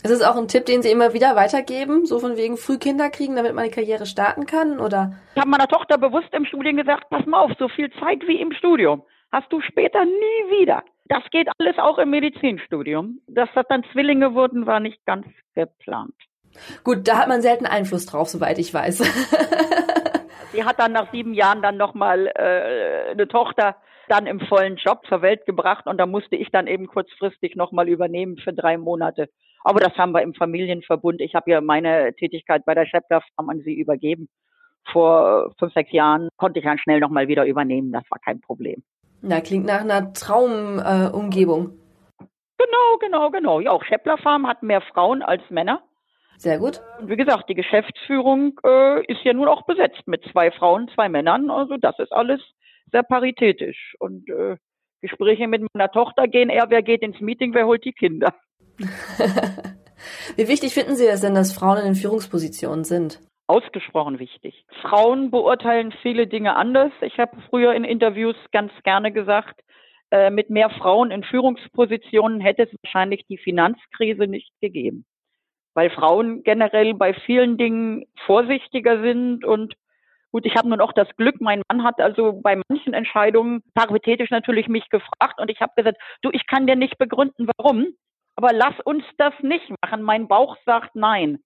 Ist 0.03 0.11
es 0.11 0.21
auch 0.21 0.37
ein 0.37 0.47
Tipp, 0.47 0.65
den 0.65 0.81
Sie 0.81 0.91
immer 0.91 1.13
wieder 1.13 1.35
weitergeben, 1.35 2.05
so 2.05 2.19
von 2.19 2.37
wegen 2.37 2.55
früh 2.57 2.77
Kinder 2.77 3.09
kriegen, 3.09 3.35
damit 3.35 3.53
man 3.53 3.65
die 3.65 3.71
Karriere 3.71 4.05
starten 4.05 4.45
kann, 4.45 4.79
oder? 4.79 5.13
Ich 5.35 5.41
habe 5.41 5.49
meiner 5.49 5.67
Tochter 5.67 5.97
bewusst 5.97 6.33
im 6.33 6.45
Studium 6.45 6.77
gesagt, 6.77 7.09
pass 7.09 7.25
mal 7.25 7.41
auf, 7.41 7.51
so 7.59 7.67
viel 7.67 7.91
Zeit 7.99 8.21
wie 8.27 8.39
im 8.39 8.53
Studium 8.53 9.03
hast 9.31 9.51
du 9.51 9.61
später 9.61 10.03
nie 10.05 10.59
wieder. 10.59 10.83
Das 11.05 11.23
geht 11.31 11.47
alles 11.57 11.77
auch 11.77 11.97
im 11.97 12.09
Medizinstudium. 12.11 13.19
Dass 13.27 13.49
das 13.55 13.65
dann 13.69 13.83
Zwillinge 13.91 14.33
wurden, 14.33 14.65
war 14.65 14.79
nicht 14.79 15.03
ganz 15.05 15.25
geplant. 15.55 16.13
Gut, 16.83 17.07
da 17.07 17.17
hat 17.17 17.27
man 17.27 17.41
selten 17.41 17.65
Einfluss 17.65 18.05
drauf, 18.05 18.29
soweit 18.29 18.59
ich 18.59 18.73
weiß. 18.73 18.97
Sie 20.51 20.63
hat 20.63 20.79
dann 20.79 20.93
nach 20.93 21.11
sieben 21.11 21.33
Jahren 21.33 21.61
dann 21.61 21.77
nochmal 21.77 22.27
äh, 22.27 23.11
eine 23.11 23.27
Tochter 23.27 23.75
dann 24.07 24.25
im 24.25 24.39
vollen 24.39 24.77
Job 24.77 25.05
zur 25.07 25.21
Welt 25.21 25.45
gebracht 25.45 25.85
und 25.85 25.99
da 25.99 26.07
musste 26.07 26.35
ich 26.35 26.49
dann 26.51 26.65
eben 26.65 26.87
kurzfristig 26.87 27.55
nochmal 27.55 27.87
übernehmen 27.87 28.37
für 28.37 28.53
drei 28.53 28.77
Monate. 28.77 29.29
Aber 29.63 29.79
das 29.79 29.97
haben 29.97 30.13
wir 30.13 30.21
im 30.21 30.33
Familienverbund. 30.33 31.21
Ich 31.21 31.35
habe 31.35 31.51
ja 31.51 31.61
meine 31.61 32.13
Tätigkeit 32.15 32.65
bei 32.65 32.73
der 32.73 32.85
Schäppler 32.85 33.21
Farm 33.35 33.49
an 33.49 33.61
sie 33.61 33.73
übergeben. 33.73 34.29
Vor 34.91 35.53
fünf, 35.59 35.73
sechs 35.73 35.91
Jahren 35.91 36.29
konnte 36.37 36.59
ich 36.59 36.65
dann 36.65 36.79
schnell 36.79 36.99
nochmal 36.99 37.27
wieder 37.27 37.45
übernehmen. 37.45 37.91
Das 37.91 38.03
war 38.09 38.19
kein 38.19 38.41
Problem. 38.41 38.83
Na, 39.21 39.41
klingt 39.41 39.65
nach 39.65 39.81
einer 39.81 40.13
Traumumgebung. 40.13 41.71
Äh, 42.19 42.25
genau, 42.57 42.97
genau, 42.99 43.31
genau. 43.31 43.59
Ja, 43.59 43.71
auch 43.71 43.83
Schäppler 43.83 44.17
Farm 44.17 44.47
hat 44.47 44.63
mehr 44.63 44.81
Frauen 44.81 45.21
als 45.21 45.41
Männer. 45.49 45.83
Sehr 46.37 46.57
gut. 46.57 46.81
Und 46.99 47.09
wie 47.09 47.17
gesagt, 47.17 47.49
die 47.49 47.55
Geschäftsführung 47.55 48.57
äh, 48.65 49.05
ist 49.11 49.23
ja 49.25 49.33
nun 49.33 49.49
auch 49.49 49.63
besetzt 49.65 50.03
mit 50.05 50.23
zwei 50.31 50.51
Frauen, 50.51 50.89
zwei 50.95 51.09
Männern. 51.09 51.51
Also 51.51 51.75
das 51.75 51.99
ist 51.99 52.13
alles 52.13 52.39
sehr 52.93 53.03
paritätisch. 53.03 53.95
Und 53.99 54.29
äh, 54.29 54.55
Gespräche 55.01 55.47
mit 55.47 55.63
meiner 55.73 55.91
Tochter 55.91 56.29
gehen 56.29 56.49
eher, 56.49 56.69
wer 56.69 56.81
geht 56.81 57.01
ins 57.01 57.19
Meeting, 57.19 57.53
wer 57.53 57.65
holt 57.65 57.83
die 57.83 57.91
Kinder. 57.91 58.33
Wie 60.35 60.47
wichtig 60.47 60.73
finden 60.73 60.95
Sie 60.95 61.07
es 61.07 61.21
denn, 61.21 61.35
dass 61.35 61.53
Frauen 61.53 61.85
in 61.85 61.95
Führungspositionen 61.95 62.83
sind? 62.83 63.19
Ausgesprochen 63.47 64.19
wichtig. 64.19 64.65
Frauen 64.81 65.31
beurteilen 65.31 65.91
viele 66.01 66.27
Dinge 66.27 66.55
anders. 66.55 66.91
Ich 67.01 67.17
habe 67.17 67.35
früher 67.49 67.73
in 67.73 67.83
Interviews 67.83 68.35
ganz 68.51 68.71
gerne 68.83 69.11
gesagt, 69.11 69.59
äh, 70.11 70.29
mit 70.29 70.49
mehr 70.49 70.69
Frauen 70.69 71.11
in 71.11 71.23
Führungspositionen 71.23 72.41
hätte 72.41 72.63
es 72.63 72.69
wahrscheinlich 72.83 73.25
die 73.27 73.37
Finanzkrise 73.37 74.27
nicht 74.27 74.51
gegeben. 74.61 75.05
Weil 75.73 75.89
Frauen 75.89 76.43
generell 76.43 76.93
bei 76.93 77.13
vielen 77.13 77.57
Dingen 77.57 78.05
vorsichtiger 78.25 79.01
sind 79.01 79.45
und 79.45 79.75
Gut, 80.31 80.45
ich 80.45 80.55
habe 80.55 80.69
nun 80.69 80.79
auch 80.79 80.93
das 80.93 81.07
Glück, 81.17 81.41
mein 81.41 81.63
Mann 81.71 81.83
hat 81.83 81.99
also 81.99 82.39
bei 82.43 82.61
manchen 82.69 82.93
Entscheidungen 82.93 83.63
paritätisch 83.73 84.29
natürlich 84.29 84.67
mich 84.67 84.87
gefragt 84.89 85.39
und 85.39 85.49
ich 85.49 85.59
habe 85.59 85.73
gesagt, 85.75 85.97
du, 86.21 86.29
ich 86.31 86.45
kann 86.45 86.67
dir 86.67 86.75
nicht 86.75 86.99
begründen, 86.99 87.49
warum 87.57 87.87
aber 88.39 88.53
lass 88.53 88.75
uns 88.85 89.03
das 89.17 89.33
nicht 89.41 89.69
machen. 89.81 90.01
Mein 90.01 90.29
Bauch 90.29 90.55
sagt 90.65 90.95
nein. 90.95 91.39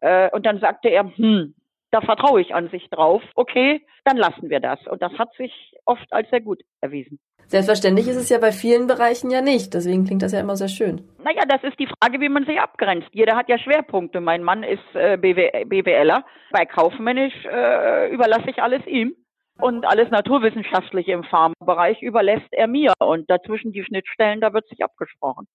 Äh, 0.00 0.28
und 0.32 0.44
dann 0.44 0.60
sagte 0.60 0.90
er, 0.90 1.04
hm, 1.16 1.54
da 1.92 2.02
vertraue 2.02 2.42
ich 2.42 2.54
an 2.54 2.68
sich 2.68 2.90
drauf. 2.90 3.22
Okay, 3.36 3.86
dann 4.04 4.18
lassen 4.18 4.50
wir 4.50 4.60
das. 4.60 4.78
Und 4.86 5.00
das 5.00 5.12
hat 5.14 5.32
sich 5.38 5.50
oft 5.86 6.12
als 6.12 6.28
sehr 6.28 6.42
gut 6.42 6.60
erwiesen. 6.82 7.18
Selbstverständlich 7.46 8.06
ist 8.06 8.16
es 8.16 8.28
ja 8.28 8.36
bei 8.38 8.52
vielen 8.52 8.86
Bereichen 8.86 9.30
ja 9.30 9.40
nicht. 9.40 9.72
Deswegen 9.72 10.04
klingt 10.04 10.20
das 10.20 10.32
ja 10.32 10.40
immer 10.40 10.56
sehr 10.56 10.68
schön. 10.68 11.08
Naja, 11.24 11.44
das 11.48 11.64
ist 11.64 11.78
die 11.78 11.88
Frage, 11.88 12.20
wie 12.20 12.28
man 12.28 12.44
sich 12.44 12.60
abgrenzt. 12.60 13.08
Jeder 13.12 13.34
hat 13.34 13.48
ja 13.48 13.56
Schwerpunkte. 13.56 14.20
Mein 14.20 14.42
Mann 14.42 14.62
ist 14.62 14.84
äh, 14.92 15.16
BW, 15.16 15.64
BWLer. 15.64 16.22
Bei 16.50 16.66
Kaufmännisch 16.66 17.46
äh, 17.46 18.12
überlasse 18.12 18.50
ich 18.50 18.62
alles 18.62 18.86
ihm. 18.86 19.16
Und 19.58 19.86
alles 19.86 20.10
Naturwissenschaftliche 20.10 21.12
im 21.12 21.24
Pharmabereich 21.24 22.02
überlässt 22.02 22.52
er 22.52 22.66
mir. 22.66 22.92
Und 22.98 23.30
dazwischen 23.30 23.72
die 23.72 23.84
Schnittstellen, 23.84 24.42
da 24.42 24.52
wird 24.52 24.68
sich 24.68 24.84
abgesprochen. 24.84 25.46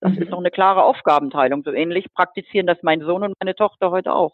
Das 0.00 0.12
mhm. 0.12 0.22
ist 0.22 0.30
noch 0.30 0.38
eine 0.38 0.50
klare 0.50 0.84
Aufgabenteilung. 0.84 1.62
So 1.64 1.72
ähnlich 1.72 2.12
praktizieren 2.14 2.66
das 2.66 2.78
mein 2.82 3.00
Sohn 3.00 3.22
und 3.22 3.34
meine 3.40 3.54
Tochter 3.54 3.90
heute 3.90 4.12
auch 4.12 4.32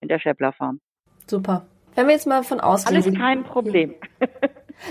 in 0.00 0.08
der 0.08 0.18
Schäppler 0.18 0.52
Farm. 0.52 0.80
Super. 1.26 1.66
Wenn 1.94 2.06
wir 2.06 2.14
jetzt 2.14 2.26
mal 2.26 2.42
von 2.42 2.60
ausgehen. 2.60 3.02
Alles 3.02 3.18
kein 3.18 3.44
Problem. 3.44 3.94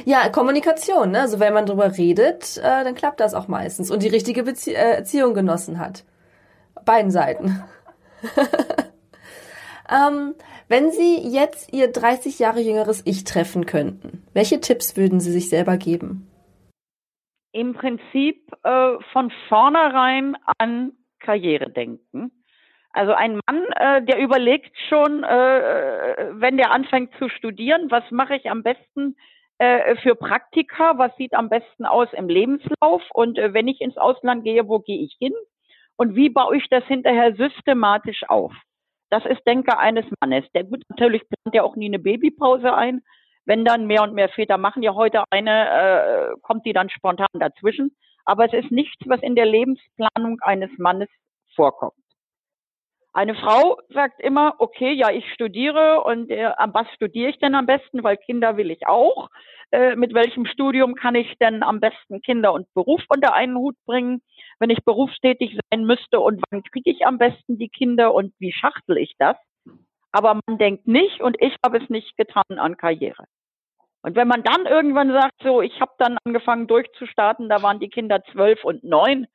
Ja, 0.06 0.30
Kommunikation. 0.30 1.12
Ne? 1.12 1.22
Also 1.22 1.40
wenn 1.40 1.54
man 1.54 1.66
drüber 1.66 1.98
redet, 1.98 2.58
äh, 2.58 2.84
dann 2.84 2.96
klappt 2.96 3.20
das 3.20 3.34
auch 3.34 3.48
meistens 3.48 3.92
und 3.92 4.04
die 4.04 4.08
richtige 4.08 4.44
Bezie 4.44 4.74
äh, 4.74 4.98
Erziehung 4.98 5.34
genossen 5.34 5.80
hat. 5.80 6.04
Beiden 6.86 7.12
Seiten. 7.12 7.64
ähm, 9.90 10.36
wenn 10.68 10.92
Sie 10.92 11.28
jetzt 11.28 11.74
Ihr 11.74 11.92
30 11.92 12.40
Jahre 12.40 12.62
jüngeres 12.62 13.02
Ich 13.06 13.24
treffen 13.24 13.66
könnten, 13.66 14.24
welche 14.34 14.62
Tipps 14.62 14.96
würden 14.96 15.20
Sie 15.20 15.32
sich 15.32 15.50
selber 15.50 15.78
geben? 15.78 16.29
Im 17.52 17.74
Prinzip 17.74 18.52
äh, 18.64 18.94
von 19.12 19.32
vornherein 19.48 20.38
an 20.58 20.94
Karriere 21.20 21.70
denken. 21.70 22.32
Also 22.92 23.14
ein 23.14 23.40
Mann, 23.48 23.64
äh, 23.76 24.04
der 24.04 24.20
überlegt 24.20 24.76
schon, 24.90 25.24
äh, 25.24 26.28
wenn 26.32 26.58
der 26.58 26.72
anfängt 26.72 27.14
zu 27.18 27.30
studieren, 27.30 27.92
was 27.92 28.04
mache 28.12 28.36
ich 28.36 28.50
am 28.50 28.64
besten 28.64 29.16
äh, 29.60 29.96
für 29.98 30.16
Praktika, 30.16 30.98
was 30.98 31.16
sieht 31.18 31.34
am 31.34 31.50
besten 31.50 31.86
aus 31.86 32.08
im 32.14 32.30
Lebenslauf 32.30 33.04
und 33.14 33.38
äh, 33.38 33.54
wenn 33.54 33.68
ich 33.68 33.82
ins 33.82 33.98
Ausland 33.98 34.44
gehe, 34.44 34.68
wo 34.68 34.80
gehe 34.80 35.04
ich 35.04 35.16
hin 35.20 35.34
und 35.98 36.16
wie 36.16 36.30
baue 36.30 36.58
ich 36.58 36.68
das 36.70 36.84
hinterher 36.86 37.36
systematisch 37.36 38.24
auf. 38.28 38.54
Das 39.10 39.26
ist 39.26 39.46
Denker 39.46 39.78
eines 39.78 40.06
Mannes. 40.22 40.46
Der 40.54 40.64
gut 40.64 40.84
natürlich 40.90 41.24
plant 41.28 41.56
ja 41.56 41.64
auch 41.64 41.76
nie 41.76 41.88
eine 41.88 42.00
Babypause 42.00 42.74
ein, 42.74 43.02
wenn 43.50 43.66
dann 43.66 43.88
mehr 43.88 44.04
und 44.04 44.14
mehr 44.14 44.30
Väter 44.30 44.60
machen 44.60 44.84
ja 44.84 44.94
heute 44.94 45.24
eine, 45.32 45.70
äh, 45.70 46.40
kommt 46.44 46.68
die 46.68 46.72
dann 46.72 46.92
spontan 46.92 47.28
dazwischen. 47.34 47.98
Aber 48.24 48.46
es 48.46 48.54
ist 48.54 48.70
nichts, 48.70 49.02
was 49.08 49.24
in 49.24 49.36
der 49.36 49.48
Lebensplanung 49.48 50.38
eines 50.42 50.70
Mannes 50.78 51.10
vorkommt. 51.56 51.96
Eine 53.12 53.34
Frau 53.34 53.80
sagt 53.90 54.22
immer, 54.22 54.54
okay, 54.60 54.92
ja, 54.92 55.10
ich 55.10 55.26
studiere 55.34 56.04
und 56.04 56.30
äh, 56.30 56.52
was 56.74 56.88
studiere 56.94 57.32
ich 57.32 57.40
denn 57.40 57.56
am 57.56 57.66
besten, 57.66 58.04
weil 58.04 58.18
Kinder 58.18 58.56
will 58.56 58.70
ich 58.70 58.86
auch. 58.86 59.30
Äh, 59.72 59.96
mit 59.96 60.14
welchem 60.14 60.46
Studium 60.46 60.94
kann 60.94 61.16
ich 61.16 61.36
denn 61.40 61.64
am 61.64 61.80
besten 61.80 62.22
Kinder 62.22 62.54
und 62.54 62.72
Beruf 62.76 63.02
unter 63.10 63.34
einen 63.34 63.58
Hut 63.58 63.76
bringen, 63.88 64.22
wenn 64.60 64.70
ich 64.70 64.86
berufstätig 64.86 65.58
sein 65.72 65.86
müsste 65.86 66.20
und 66.20 66.40
wann 66.52 66.62
kriege 66.62 66.92
ich 66.92 67.08
am 67.08 67.18
besten 67.18 67.58
die 67.58 67.70
Kinder 67.70 68.14
und 68.14 68.32
wie 68.38 68.54
schachtel 68.54 69.00
ich 69.00 69.16
das? 69.18 69.38
Aber 70.12 70.40
man 70.46 70.60
denkt 70.60 70.88
nicht 70.88 71.20
und 71.20 71.36
ich 71.42 71.56
habe 71.66 71.80
es 71.80 71.90
nicht 71.90 72.16
getan 72.16 72.60
an 72.60 72.78
Karriere. 72.78 73.26
Und 74.02 74.16
wenn 74.16 74.28
man 74.28 74.44
dann 74.44 74.66
irgendwann 74.66 75.12
sagt, 75.12 75.36
so, 75.44 75.62
ich 75.62 75.80
habe 75.82 75.92
dann 75.98 76.18
angefangen 76.24 76.68
durchzustarten, 76.68 77.50
da 77.50 77.62
waren 77.62 77.80
die 77.80 77.90
Kinder 77.90 78.24
zwölf 78.32 78.64
und 78.64 78.84
neun. 78.84 79.28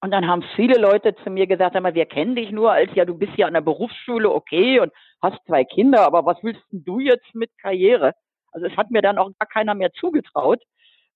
Und 0.00 0.10
dann 0.10 0.26
haben 0.26 0.42
viele 0.56 0.78
Leute 0.78 1.14
zu 1.16 1.30
mir 1.30 1.46
gesagt, 1.46 1.76
einmal, 1.76 1.94
wir 1.94 2.06
kennen 2.06 2.36
dich 2.36 2.50
nur 2.50 2.72
als, 2.72 2.90
ja, 2.94 3.04
du 3.04 3.16
bist 3.16 3.32
ja 3.36 3.46
an 3.46 3.54
der 3.54 3.60
Berufsschule, 3.60 4.30
okay, 4.30 4.80
und 4.80 4.92
hast 5.22 5.38
zwei 5.46 5.64
Kinder, 5.64 6.04
aber 6.04 6.26
was 6.26 6.36
willst 6.42 6.62
denn 6.72 6.84
du 6.84 6.98
jetzt 6.98 7.34
mit 7.34 7.50
Karriere? 7.58 8.12
Also 8.52 8.66
es 8.66 8.76
hat 8.76 8.90
mir 8.90 9.02
dann 9.02 9.18
auch 9.18 9.30
gar 9.38 9.48
keiner 9.48 9.74
mehr 9.74 9.92
zugetraut, 9.92 10.62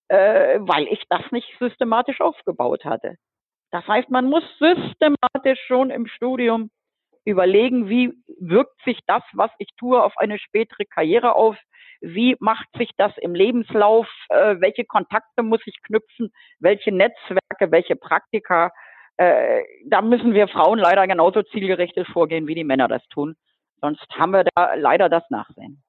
äh, 0.09 0.59
weil 0.61 0.89
ich 0.89 1.03
das 1.09 1.23
nicht 1.31 1.49
systematisch 1.59 2.21
aufgebaut 2.21 2.85
hatte. 2.85 3.17
Das 3.71 3.87
heißt, 3.87 4.11
man 4.11 4.27
muss 4.27 4.45
systematisch 4.59 5.61
schon 5.67 5.91
im 5.91 6.07
Studium 6.07 6.71
überlegen, 7.25 7.89
wie 7.89 8.15
wirkt 8.41 8.83
sich 8.85 8.99
das, 9.07 9.23
was 9.35 9.51
ich 9.59 9.69
tue, 9.79 10.03
auf 10.03 10.17
eine 10.17 10.39
spätere 10.39 10.85
Karriere 10.87 11.35
auf? 11.35 11.57
Wie 12.01 12.37
macht 12.41 12.69
sich 12.77 12.91
das 12.97 13.13
im 13.19 13.35
Lebenslauf? 13.35 14.07
Äh, 14.29 14.57
welche 14.61 14.85
Kontakte 14.85 15.43
muss 15.43 15.61
ich 15.67 15.83
knüpfen? 15.83 16.33
Welche 16.61 16.93
Netzwerke, 16.93 17.71
welche 17.71 17.97
Praktika? 17.97 18.71
Äh, 19.17 19.63
da 19.87 20.01
müssen 20.01 20.33
wir 20.33 20.49
Frauen 20.49 20.79
leider 20.79 21.07
genauso 21.07 21.43
zielgerichtet 21.43 22.07
vorgehen, 22.09 22.47
wie 22.47 22.55
die 22.55 22.65
Männer 22.65 22.87
das 22.89 23.03
tun. 23.09 23.37
Sonst 23.81 24.07
haben 24.17 24.33
wir 24.33 24.45
da 24.55 24.75
leider 24.75 25.09
das 25.09 25.25
Nachsehen. 25.31 25.83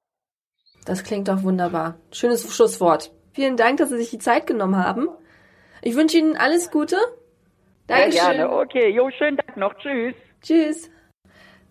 Das 0.84 1.04
klingt 1.04 1.28
doch 1.28 1.42
wunderbar. 1.42 1.96
Schönes 2.12 2.54
Schlusswort. 2.54 3.12
Vielen 3.32 3.56
Dank, 3.56 3.78
dass 3.78 3.90
Sie 3.90 3.98
sich 3.98 4.10
die 4.10 4.18
Zeit 4.18 4.46
genommen 4.46 4.76
haben. 4.76 5.08
Ich 5.82 5.94
wünsche 5.94 6.18
Ihnen 6.18 6.36
alles 6.36 6.70
Gute. 6.70 6.96
Dankeschön. 7.86 8.12
Sehr 8.12 8.34
gerne. 8.34 8.52
Okay, 8.52 8.88
jo, 8.90 9.10
schönen 9.10 9.36
Tag 9.36 9.56
noch. 9.56 9.74
Tschüss. 9.74 10.14
Tschüss. 10.42 10.90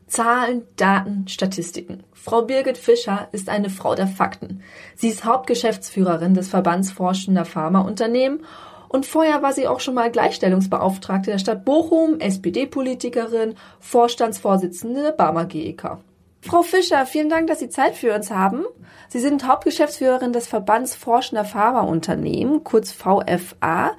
Zahlen, 0.09 0.63
Daten, 0.75 1.27
Statistiken. 1.27 2.03
Frau 2.13 2.41
Birgit 2.41 2.77
Fischer 2.77 3.29
ist 3.31 3.47
eine 3.47 3.69
Frau 3.69 3.95
der 3.95 4.07
Fakten. 4.07 4.61
Sie 4.95 5.07
ist 5.07 5.23
Hauptgeschäftsführerin 5.23 6.33
des 6.33 6.49
Verbands 6.49 6.91
Forschender 6.91 7.45
Pharmaunternehmen 7.45 8.41
Und 8.89 9.05
vorher 9.05 9.43
war 9.43 9.53
sie 9.53 9.67
auch 9.67 9.79
schon 9.79 9.93
mal 9.93 10.11
Gleichstellungsbeauftragte 10.11 11.31
der 11.31 11.37
Stadt 11.37 11.63
Bochum, 11.63 12.19
SPD-Politikerin, 12.19 13.55
Vorstandsvorsitzende 13.79 15.03
der 15.03 15.11
Barmer 15.11 15.45
GEK. 15.45 15.99
Frau 16.41 16.63
Fischer, 16.63 17.05
vielen 17.05 17.29
Dank, 17.29 17.47
dass 17.47 17.59
Sie 17.59 17.69
Zeit 17.69 17.95
für 17.95 18.15
uns 18.15 18.31
haben. 18.31 18.63
Sie 19.09 19.19
sind 19.19 19.45
Hauptgeschäftsführerin 19.45 20.33
des 20.33 20.47
Verbands 20.47 20.95
Forschender 20.95 21.45
Pharmaunternehmen, 21.45 22.63
kurz 22.63 22.91
VFA. 22.91 23.91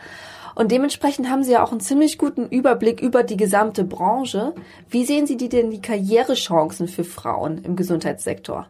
Und 0.60 0.70
dementsprechend 0.72 1.30
haben 1.30 1.42
Sie 1.42 1.52
ja 1.52 1.62
auch 1.64 1.70
einen 1.70 1.80
ziemlich 1.80 2.18
guten 2.18 2.46
Überblick 2.46 3.00
über 3.00 3.22
die 3.22 3.38
gesamte 3.38 3.82
Branche. 3.82 4.52
Wie 4.90 5.04
sehen 5.04 5.24
Sie 5.24 5.38
die 5.38 5.48
denn 5.48 5.70
die 5.70 5.80
Karrierechancen 5.80 6.86
für 6.86 7.02
Frauen 7.02 7.64
im 7.64 7.76
Gesundheitssektor? 7.76 8.66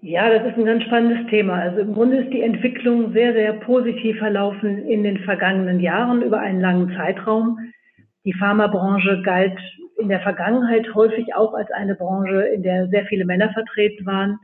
Ja, 0.00 0.30
das 0.30 0.46
ist 0.46 0.56
ein 0.56 0.64
ganz 0.64 0.84
spannendes 0.84 1.28
Thema. 1.28 1.54
Also 1.54 1.80
im 1.80 1.94
Grunde 1.94 2.18
ist 2.18 2.32
die 2.32 2.42
Entwicklung 2.42 3.12
sehr, 3.12 3.32
sehr 3.32 3.52
positiv 3.54 4.16
verlaufen 4.18 4.86
in 4.86 5.02
den 5.02 5.18
vergangenen 5.24 5.80
Jahren 5.80 6.22
über 6.22 6.38
einen 6.38 6.60
langen 6.60 6.94
Zeitraum. 6.96 7.58
Die 8.24 8.34
Pharmabranche 8.34 9.22
galt 9.24 9.58
in 9.98 10.08
der 10.08 10.20
Vergangenheit 10.20 10.86
häufig 10.94 11.34
auch 11.34 11.52
als 11.54 11.72
eine 11.72 11.96
Branche, 11.96 12.42
in 12.42 12.62
der 12.62 12.86
sehr 12.90 13.06
viele 13.06 13.24
Männer 13.24 13.52
vertreten 13.52 14.06
waren. 14.06 14.38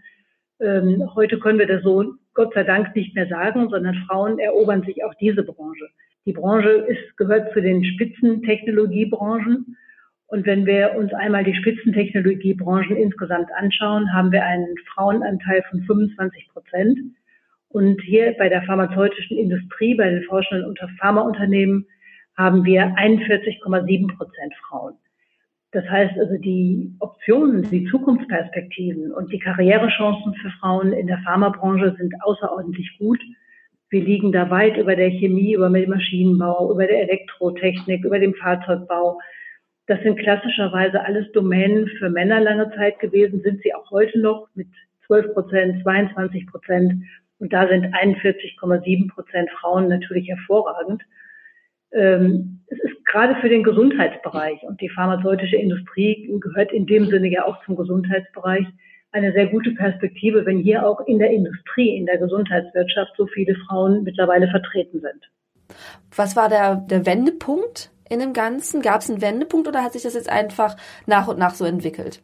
Ähm, 0.59 1.09
heute 1.15 1.39
können 1.39 1.61
wir 1.61 1.69
das 1.69 1.85
so 1.85 2.05
Gott 2.35 2.53
sei 2.53 2.65
Dank 2.65 2.97
nicht 2.97 3.15
mehr 3.15 3.29
sagen, 3.29 3.69
sondern 3.71 3.95
Frauen 4.09 4.41
erobern 4.41 4.83
sich 4.83 5.05
auch 5.05 5.15
diese 5.21 5.45
Branche. 5.45 5.87
Die 6.29 6.35
Branche 6.35 6.69
ist, 6.69 7.17
gehört 7.17 7.55
zu 7.55 7.63
den 7.63 7.83
Spitzentechnologiebranchen. 7.83 9.79
Und 10.27 10.45
wenn 10.45 10.67
wir 10.67 10.95
uns 10.95 11.11
einmal 11.15 11.43
die 11.43 11.55
Spitzentechnologiebranchen 11.55 12.97
insgesamt 12.97 13.49
anschauen, 13.57 14.13
haben 14.13 14.31
wir 14.31 14.45
einen 14.45 14.75
Frauenanteil 14.93 15.65
von 15.71 15.81
25 15.85 16.51
Prozent. 16.53 16.99
Und 17.71 18.03
hier 18.03 18.35
bei 18.37 18.51
der 18.51 18.61
pharmazeutischen 18.65 19.39
Industrie, 19.39 19.95
bei 19.95 20.11
den 20.11 20.23
forschenden 20.25 20.77
Pharmaunternehmen, 21.01 21.87
haben 22.37 22.63
wir 22.67 22.83
41,7 22.99 24.15
Prozent 24.15 24.53
Frauen. 24.69 24.97
Das 25.73 25.89
heißt 25.89 26.19
also, 26.19 26.37
die 26.37 26.95
Optionen, 26.99 27.63
die 27.71 27.87
Zukunftsperspektiven 27.87 29.13
und 29.13 29.33
die 29.33 29.39
Karrierechancen 29.39 30.35
für 30.35 30.51
Frauen 30.61 30.93
in 30.93 31.07
der 31.07 31.23
Pharmabranche 31.25 31.97
sind 31.97 32.13
außerordentlich 32.23 32.99
gut. 32.99 33.19
Wir 33.91 34.03
liegen 34.03 34.33
da 34.33 34.51
weit 34.51 34.77
über 34.77 34.97
der 34.97 35.11
Chemie, 35.11 35.55
über 35.55 35.71
dem 35.71 35.91
Maschinenbau, 35.91 36.71
über 36.71 36.87
der 36.87 37.03
Elektrotechnik, 37.03 38.05
über 38.05 38.19
dem 38.19 38.35
Fahrzeugbau. 38.35 39.19
Das 39.87 40.01
sind 40.03 40.19
klassischerweise 40.19 41.03
alles 41.03 41.31
Domänen 41.33 41.89
für 41.99 42.11
Männer 42.11 42.41
lange 42.41 42.71
Zeit 42.77 42.99
gewesen, 42.99 43.41
sind 43.41 43.63
sie 43.63 43.75
auch 43.75 43.91
heute 43.91 44.19
noch 44.21 44.49
mit 44.55 44.69
12 45.07 45.33
Prozent, 45.33 45.83
22 45.83 46.47
Prozent. 46.47 47.03
Und 47.39 47.53
da 47.53 47.67
sind 47.67 47.87
41,7 47.95 49.09
Prozent 49.09 49.49
Frauen 49.61 49.89
natürlich 49.89 50.29
hervorragend. 50.29 51.03
Ähm, 51.93 52.61
es 52.67 52.79
ist 52.81 53.05
gerade 53.07 53.37
für 53.41 53.49
den 53.49 53.63
Gesundheitsbereich 53.63 54.63
und 54.65 54.81
die 54.83 54.91
pharmazeutische 54.91 55.57
Industrie 55.57 56.31
gehört 56.41 56.73
in 56.73 56.85
dem 56.85 57.07
Sinne 57.07 57.29
ja 57.29 57.47
auch 57.47 57.65
zum 57.65 57.77
Gesundheitsbereich 57.77 58.67
eine 59.13 59.33
sehr 59.33 59.47
gute 59.47 59.71
Perspektive, 59.73 60.45
wenn 60.45 60.59
hier 60.59 60.87
auch 60.87 61.01
in 61.07 61.19
der 61.19 61.31
Industrie, 61.31 61.97
in 61.97 62.07
der 62.07 62.19
Gesundheitswirtschaft 62.19 63.13
so 63.17 63.27
viele 63.27 63.55
Frauen 63.67 64.05
mittlerweile 64.05 64.49
vertreten 64.49 65.01
sind. 65.01 65.79
Was 66.15 66.37
war 66.37 66.49
der, 66.49 66.77
der 66.77 67.07
Wendepunkt 67.07 67.91
in 68.09 68.21
dem 68.21 68.33
Ganzen? 68.33 68.83
Gab 68.83 69.01
es 69.01 69.11
einen 69.11 69.23
Wendepunkt 69.23 69.69
oder 69.69 69.83
hat 69.83 69.93
sich 69.93 70.03
das 70.03 70.15
jetzt 70.15 70.31
einfach 70.31 70.77
nach 71.07 71.29
und 71.29 71.39
nach 71.39 71.55
so 71.55 71.65
entwickelt? 71.65 72.23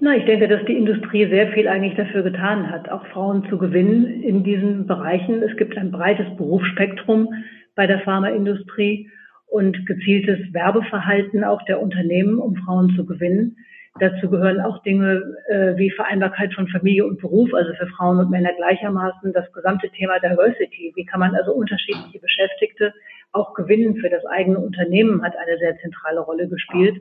Na, 0.00 0.16
ich 0.16 0.24
denke, 0.24 0.48
dass 0.48 0.64
die 0.64 0.76
Industrie 0.76 1.28
sehr 1.28 1.52
viel 1.52 1.68
eigentlich 1.68 1.94
dafür 1.94 2.22
getan 2.22 2.70
hat, 2.70 2.88
auch 2.88 3.06
Frauen 3.08 3.46
zu 3.50 3.58
gewinnen 3.58 4.22
in 4.22 4.42
diesen 4.42 4.86
Bereichen. 4.86 5.42
Es 5.42 5.56
gibt 5.58 5.76
ein 5.76 5.90
breites 5.90 6.26
Berufsspektrum 6.36 7.28
bei 7.74 7.86
der 7.86 8.00
Pharmaindustrie 8.00 9.10
und 9.46 9.84
gezieltes 9.86 10.38
Werbeverhalten 10.54 11.44
auch 11.44 11.62
der 11.66 11.82
Unternehmen, 11.82 12.38
um 12.38 12.56
Frauen 12.56 12.94
zu 12.96 13.04
gewinnen. 13.04 13.56
Dazu 13.98 14.30
gehören 14.30 14.60
auch 14.60 14.82
Dinge 14.82 15.22
äh, 15.48 15.76
wie 15.76 15.90
Vereinbarkeit 15.90 16.54
von 16.54 16.68
Familie 16.68 17.04
und 17.04 17.20
Beruf, 17.20 17.52
also 17.52 17.74
für 17.74 17.88
Frauen 17.88 18.18
und 18.18 18.30
Männer 18.30 18.52
gleichermaßen. 18.54 19.32
Das 19.32 19.52
gesamte 19.52 19.90
Thema 19.90 20.18
Diversity. 20.20 20.92
Wie 20.94 21.04
kann 21.04 21.20
man 21.20 21.34
also 21.34 21.52
unterschiedliche 21.52 22.20
Beschäftigte 22.20 22.94
auch 23.32 23.54
gewinnen 23.54 23.96
für 23.96 24.08
das 24.08 24.24
eigene 24.26 24.58
Unternehmen, 24.58 25.22
hat 25.22 25.36
eine 25.36 25.58
sehr 25.58 25.76
zentrale 25.78 26.20
Rolle 26.20 26.48
gespielt. 26.48 27.00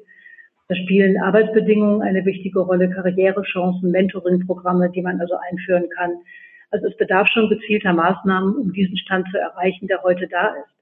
Da 0.68 0.76
spielen 0.76 1.20
Arbeitsbedingungen 1.20 2.02
eine 2.02 2.26
wichtige 2.26 2.60
Rolle, 2.60 2.90
Karrierechancen, 2.90 3.92
Mentoring-Programme, 3.92 4.92
die 4.92 5.02
man 5.02 5.20
also 5.20 5.36
einführen 5.50 5.90
kann. 5.96 6.12
Also 6.70 6.88
es 6.88 6.98
bedarf 6.98 7.28
schon 7.30 7.50
gezielter 7.50 7.94
Maßnahmen, 7.94 8.56
um 8.56 8.74
diesen 8.74 8.98
Stand 8.98 9.28
zu 9.32 9.40
erreichen, 9.40 9.88
der 9.88 10.04
heute 10.04 10.28
da 10.28 10.50
ist. 10.50 10.76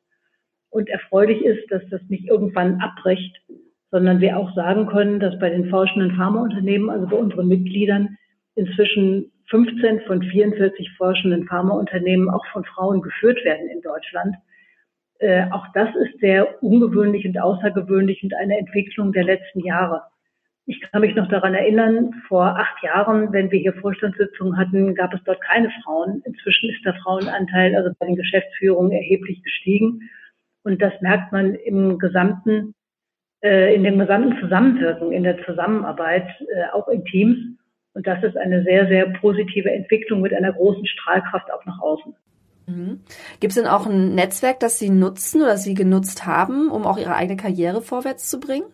Und 0.69 0.89
erfreulich 0.89 1.41
ist, 1.41 1.71
dass 1.71 1.81
das 1.89 2.01
nicht 2.09 2.27
irgendwann 2.27 2.81
abbricht, 2.81 3.41
sondern 3.91 4.19
wir 4.19 4.37
auch 4.37 4.53
sagen 4.55 4.87
können, 4.87 5.19
dass 5.19 5.39
bei 5.39 5.49
den 5.49 5.69
forschenden 5.69 6.15
Pharmaunternehmen, 6.15 6.89
also 6.89 7.07
bei 7.07 7.15
unseren 7.15 7.47
Mitgliedern, 7.47 8.17
inzwischen 8.55 9.31
15 9.49 10.01
von 10.01 10.21
44 10.21 10.91
forschenden 10.97 11.47
Pharmaunternehmen 11.47 12.29
auch 12.29 12.45
von 12.51 12.65
Frauen 12.65 13.01
geführt 13.01 13.43
werden 13.45 13.69
in 13.69 13.81
Deutschland. 13.81 14.35
Äh, 15.19 15.45
auch 15.51 15.65
das 15.73 15.89
ist 15.95 16.19
sehr 16.19 16.61
ungewöhnlich 16.61 17.25
und 17.25 17.39
außergewöhnlich 17.39 18.23
und 18.23 18.33
eine 18.33 18.57
Entwicklung 18.57 19.13
der 19.13 19.23
letzten 19.23 19.61
Jahre. 19.61 20.03
Ich 20.65 20.81
kann 20.81 20.99
mich 20.99 21.15
noch 21.15 21.29
daran 21.29 21.53
erinnern, 21.53 22.13
vor 22.27 22.59
acht 22.59 22.83
Jahren, 22.83 23.31
wenn 23.31 23.49
wir 23.51 23.59
hier 23.59 23.73
Vorstandssitzungen 23.73 24.57
hatten, 24.57 24.95
gab 24.95 25.13
es 25.13 25.21
dort 25.23 25.39
keine 25.39 25.71
Frauen. 25.81 26.21
Inzwischen 26.25 26.69
ist 26.69 26.83
der 26.83 26.93
Frauenanteil 26.95 27.73
also 27.73 27.89
bei 27.97 28.05
den 28.05 28.17
Geschäftsführungen 28.17 28.91
erheblich 28.91 29.41
gestiegen. 29.43 30.09
Und 30.63 30.81
das 30.81 30.91
merkt 30.99 31.31
man 31.31 31.55
im 31.55 31.97
gesamten, 31.99 32.75
äh, 33.41 33.75
in 33.75 33.83
dem 33.83 33.99
gesamten 33.99 34.39
Zusammenwirken, 34.41 35.11
in 35.11 35.23
der 35.23 35.43
Zusammenarbeit, 35.45 36.27
äh, 36.39 36.73
auch 36.73 36.87
in 36.87 37.03
Teams. 37.05 37.37
Und 37.93 38.05
das 38.05 38.23
ist 38.23 38.37
eine 38.37 38.63
sehr, 38.63 38.87
sehr 38.87 39.07
positive 39.19 39.71
Entwicklung 39.71 40.21
mit 40.21 40.33
einer 40.33 40.53
großen 40.53 40.85
Strahlkraft 40.85 41.51
auch 41.51 41.65
nach 41.65 41.79
außen. 41.79 42.15
Mhm. 42.67 42.99
Gibt 43.39 43.51
es 43.51 43.55
denn 43.55 43.67
auch 43.67 43.87
ein 43.87 44.13
Netzwerk, 44.13 44.59
das 44.59 44.77
Sie 44.77 44.89
nutzen 44.89 45.41
oder 45.41 45.57
Sie 45.57 45.73
genutzt 45.73 46.25
haben, 46.25 46.69
um 46.69 46.85
auch 46.85 46.97
Ihre 46.97 47.15
eigene 47.15 47.37
Karriere 47.37 47.81
vorwärts 47.81 48.29
zu 48.29 48.39
bringen? 48.39 48.65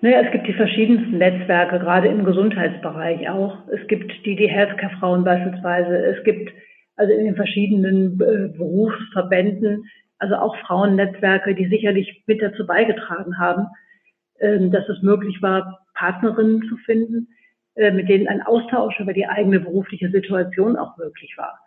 Naja, 0.00 0.22
es 0.22 0.32
gibt 0.32 0.48
die 0.48 0.54
verschiedensten 0.54 1.18
Netzwerke, 1.18 1.78
gerade 1.78 2.08
im 2.08 2.24
Gesundheitsbereich 2.24 3.28
auch. 3.30 3.56
Es 3.68 3.86
gibt 3.86 4.10
die, 4.26 4.34
die 4.34 4.48
Healthcare-Frauen 4.48 5.22
beispielsweise. 5.22 5.96
Es 5.96 6.24
gibt 6.24 6.50
also 6.96 7.12
in 7.12 7.24
den 7.24 7.36
verschiedenen 7.36 8.20
äh, 8.20 8.48
Berufsverbänden, 8.56 9.84
also 10.22 10.36
auch 10.36 10.56
Frauennetzwerke, 10.58 11.54
die 11.54 11.66
sicherlich 11.66 12.22
mit 12.26 12.40
dazu 12.40 12.64
beigetragen 12.64 13.38
haben, 13.38 13.66
äh, 14.38 14.70
dass 14.70 14.88
es 14.88 15.02
möglich 15.02 15.42
war, 15.42 15.84
Partnerinnen 15.94 16.62
zu 16.68 16.76
finden, 16.78 17.28
äh, 17.74 17.90
mit 17.90 18.08
denen 18.08 18.28
ein 18.28 18.40
Austausch 18.40 19.00
über 19.00 19.12
die 19.12 19.26
eigene 19.26 19.58
berufliche 19.58 20.10
Situation 20.10 20.76
auch 20.76 20.96
möglich 20.96 21.34
war. 21.36 21.58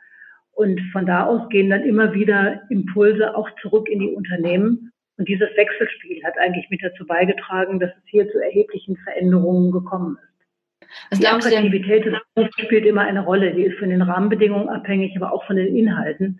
Und 0.53 0.79
von 0.93 1.05
da 1.05 1.25
aus 1.25 1.49
gehen 1.49 1.69
dann 1.69 1.83
immer 1.83 2.13
wieder 2.13 2.61
Impulse 2.69 3.35
auch 3.35 3.49
zurück 3.61 3.89
in 3.89 3.99
die 3.99 4.13
Unternehmen. 4.13 4.93
Und 5.17 5.27
dieses 5.27 5.49
Wechselspiel 5.57 6.23
hat 6.23 6.37
eigentlich 6.37 6.69
mit 6.69 6.81
dazu 6.81 7.05
beigetragen, 7.05 7.81
dass 7.81 7.89
es 7.89 8.03
hier 8.05 8.29
zu 8.31 8.39
erheblichen 8.39 8.95
Veränderungen 8.97 9.71
gekommen 9.71 10.17
ist. 10.23 10.89
Was 11.09 11.19
die 11.19 11.27
Attraktivität 11.27 12.05
des 12.05 12.15
Berufs 12.33 12.53
spielt 12.61 12.85
immer 12.85 13.01
eine 13.01 13.25
Rolle. 13.25 13.53
Die 13.53 13.63
ist 13.63 13.77
von 13.79 13.89
den 13.89 14.01
Rahmenbedingungen 14.01 14.69
abhängig, 14.69 15.13
aber 15.17 15.33
auch 15.33 15.45
von 15.45 15.57
den 15.57 15.75
Inhalten. 15.75 16.39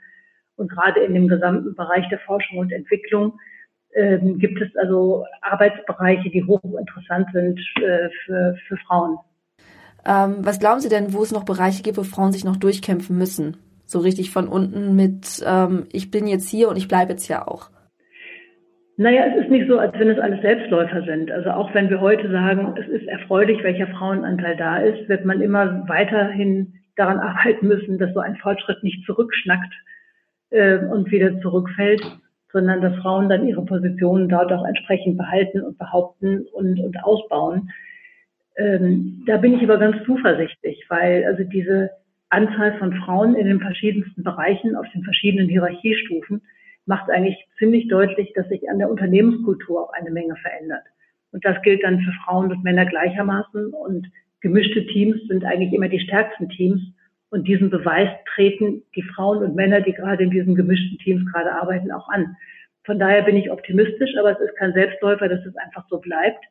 Und 0.58 0.72
gerade 0.72 1.02
in 1.02 1.14
dem 1.14 1.28
gesamten 1.28 1.76
Bereich 1.76 2.08
der 2.10 2.20
Forschung 2.20 2.60
und 2.60 2.72
Entwicklung 2.72 3.40
ähm, 3.94 4.38
gibt 4.40 4.62
es 4.62 4.76
also 4.76 5.26
Arbeitsbereiche, 5.42 6.30
die 6.30 6.44
hochinteressant 6.44 7.28
sind 7.34 7.60
äh, 7.82 8.10
für, 8.26 8.56
für 8.68 8.78
Frauen. 8.88 9.18
Ähm, 10.06 10.38
was 10.42 10.60
glauben 10.60 10.82
Sie 10.82 10.90
denn, 10.90 11.14
wo 11.14 11.24
es 11.24 11.32
noch 11.32 11.46
Bereiche 11.46 11.82
gibt, 11.82 11.98
wo 11.98 12.04
Frauen 12.04 12.32
sich 12.32 12.46
noch 12.46 12.58
durchkämpfen 12.58 13.18
müssen? 13.18 13.58
So 13.86 14.00
richtig 14.00 14.32
von 14.32 14.48
unten 14.48 14.96
mit, 14.96 15.44
ähm, 15.46 15.88
ich 15.92 16.12
bin 16.12 16.28
jetzt 16.28 16.50
hier 16.50 16.70
und 16.70 16.78
ich 16.78 16.88
bleibe 16.88 17.12
jetzt 17.12 17.28
ja 17.28 17.48
auch. 17.48 17.70
Naja, 18.98 19.26
es 19.28 19.44
ist 19.44 19.52
nicht 19.52 19.68
so, 19.68 19.78
als 19.78 19.94
wenn 20.00 20.10
es 20.10 20.20
alles 20.20 20.42
Selbstläufer 20.42 21.04
sind. 21.04 21.30
Also 21.30 21.50
auch 21.50 21.74
wenn 21.74 21.90
wir 21.90 22.00
heute 22.00 22.32
sagen, 22.32 22.76
es 22.80 22.88
ist 22.88 23.08
erfreulich, 23.08 23.62
welcher 23.62 23.88
Frauenanteil 23.88 24.56
da 24.56 24.78
ist, 24.78 25.10
wird 25.10 25.26
man 25.26 25.42
immer 25.42 25.88
weiterhin 25.88 26.74
daran 26.96 27.20
arbeiten 27.20 27.68
müssen, 27.68 27.98
dass 27.98 28.14
so 28.14 28.20
ein 28.20 28.38
Fortschritt 28.38 28.84
nicht 28.84 29.06
zurückschnackt 29.06 29.74
äh, 30.50 30.78
und 30.78 31.12
wieder 31.12 31.40
zurückfällt, 31.42 32.02
sondern 32.52 32.82
dass 32.82 32.96
Frauen 32.98 33.30
dann 33.30 33.48
ihre 33.48 33.66
Positionen 33.66 34.30
dort 34.30 34.52
auch 34.52 34.66
entsprechend 34.66 35.18
behalten 35.18 35.62
und 35.62 35.78
behaupten 35.78 36.46
und, 36.54 36.80
und 36.80 37.04
ausbauen. 37.04 37.70
Ähm, 38.58 39.24
da 39.28 39.38
bin 39.38 39.56
ich 39.56 39.64
aber 39.64 39.78
ganz 39.78 39.98
zuversichtlich, 40.06 40.86
weil 40.88 41.26
also 41.26 41.44
diese 41.44 41.90
Anzahl 42.30 42.78
von 42.80 42.94
Frauen 42.94 43.36
in 43.36 43.48
den 43.48 43.60
verschiedensten 43.60 44.24
Bereichen 44.24 44.76
auf 44.76 44.86
den 44.94 45.04
verschiedenen 45.04 45.50
Hierarchiestufen 45.50 46.42
macht 46.86 47.10
eigentlich 47.10 47.38
ziemlich 47.58 47.88
deutlich, 47.88 48.32
dass 48.36 48.48
sich 48.48 48.70
an 48.70 48.80
der 48.80 48.90
Unternehmenskultur 48.90 49.84
auch 49.84 49.94
eine 49.94 50.12
Menge 50.12 50.36
verändert. 50.38 50.84
Und 51.32 51.44
das 51.44 51.62
gilt 51.64 51.84
dann 51.84 52.00
für 52.00 52.12
Frauen 52.24 52.52
und 52.52 52.64
Männer 52.64 52.86
gleichermaßen. 52.86 53.74
Und 53.74 54.08
gemischte 54.42 54.86
Teams 54.88 55.18
sind 55.28 55.44
eigentlich 55.44 55.74
immer 55.74 55.90
die 55.90 56.00
stärksten 56.00 56.48
Teams 56.50 56.82
Und 57.36 57.50
diesen 57.50 57.70
Beweis 57.70 58.08
treten 58.34 58.82
die 58.96 59.02
Frauen 59.02 59.44
und 59.44 59.56
Männer, 59.56 59.82
die 59.82 59.92
gerade 59.92 60.24
in 60.24 60.30
diesen 60.30 60.56
gemischten 60.56 60.98
Teams 61.00 61.30
gerade 61.34 61.52
arbeiten, 61.52 61.92
auch 61.92 62.08
an. 62.08 62.38
Von 62.86 62.98
daher 62.98 63.24
bin 63.24 63.36
ich 63.36 63.52
optimistisch, 63.52 64.12
aber 64.18 64.32
es 64.32 64.40
ist 64.40 64.56
kein 64.56 64.72
Selbstläufer, 64.72 65.28
dass 65.28 65.46
es 65.46 65.54
einfach 65.58 65.84
so 65.90 66.00
bleibt, 66.00 66.42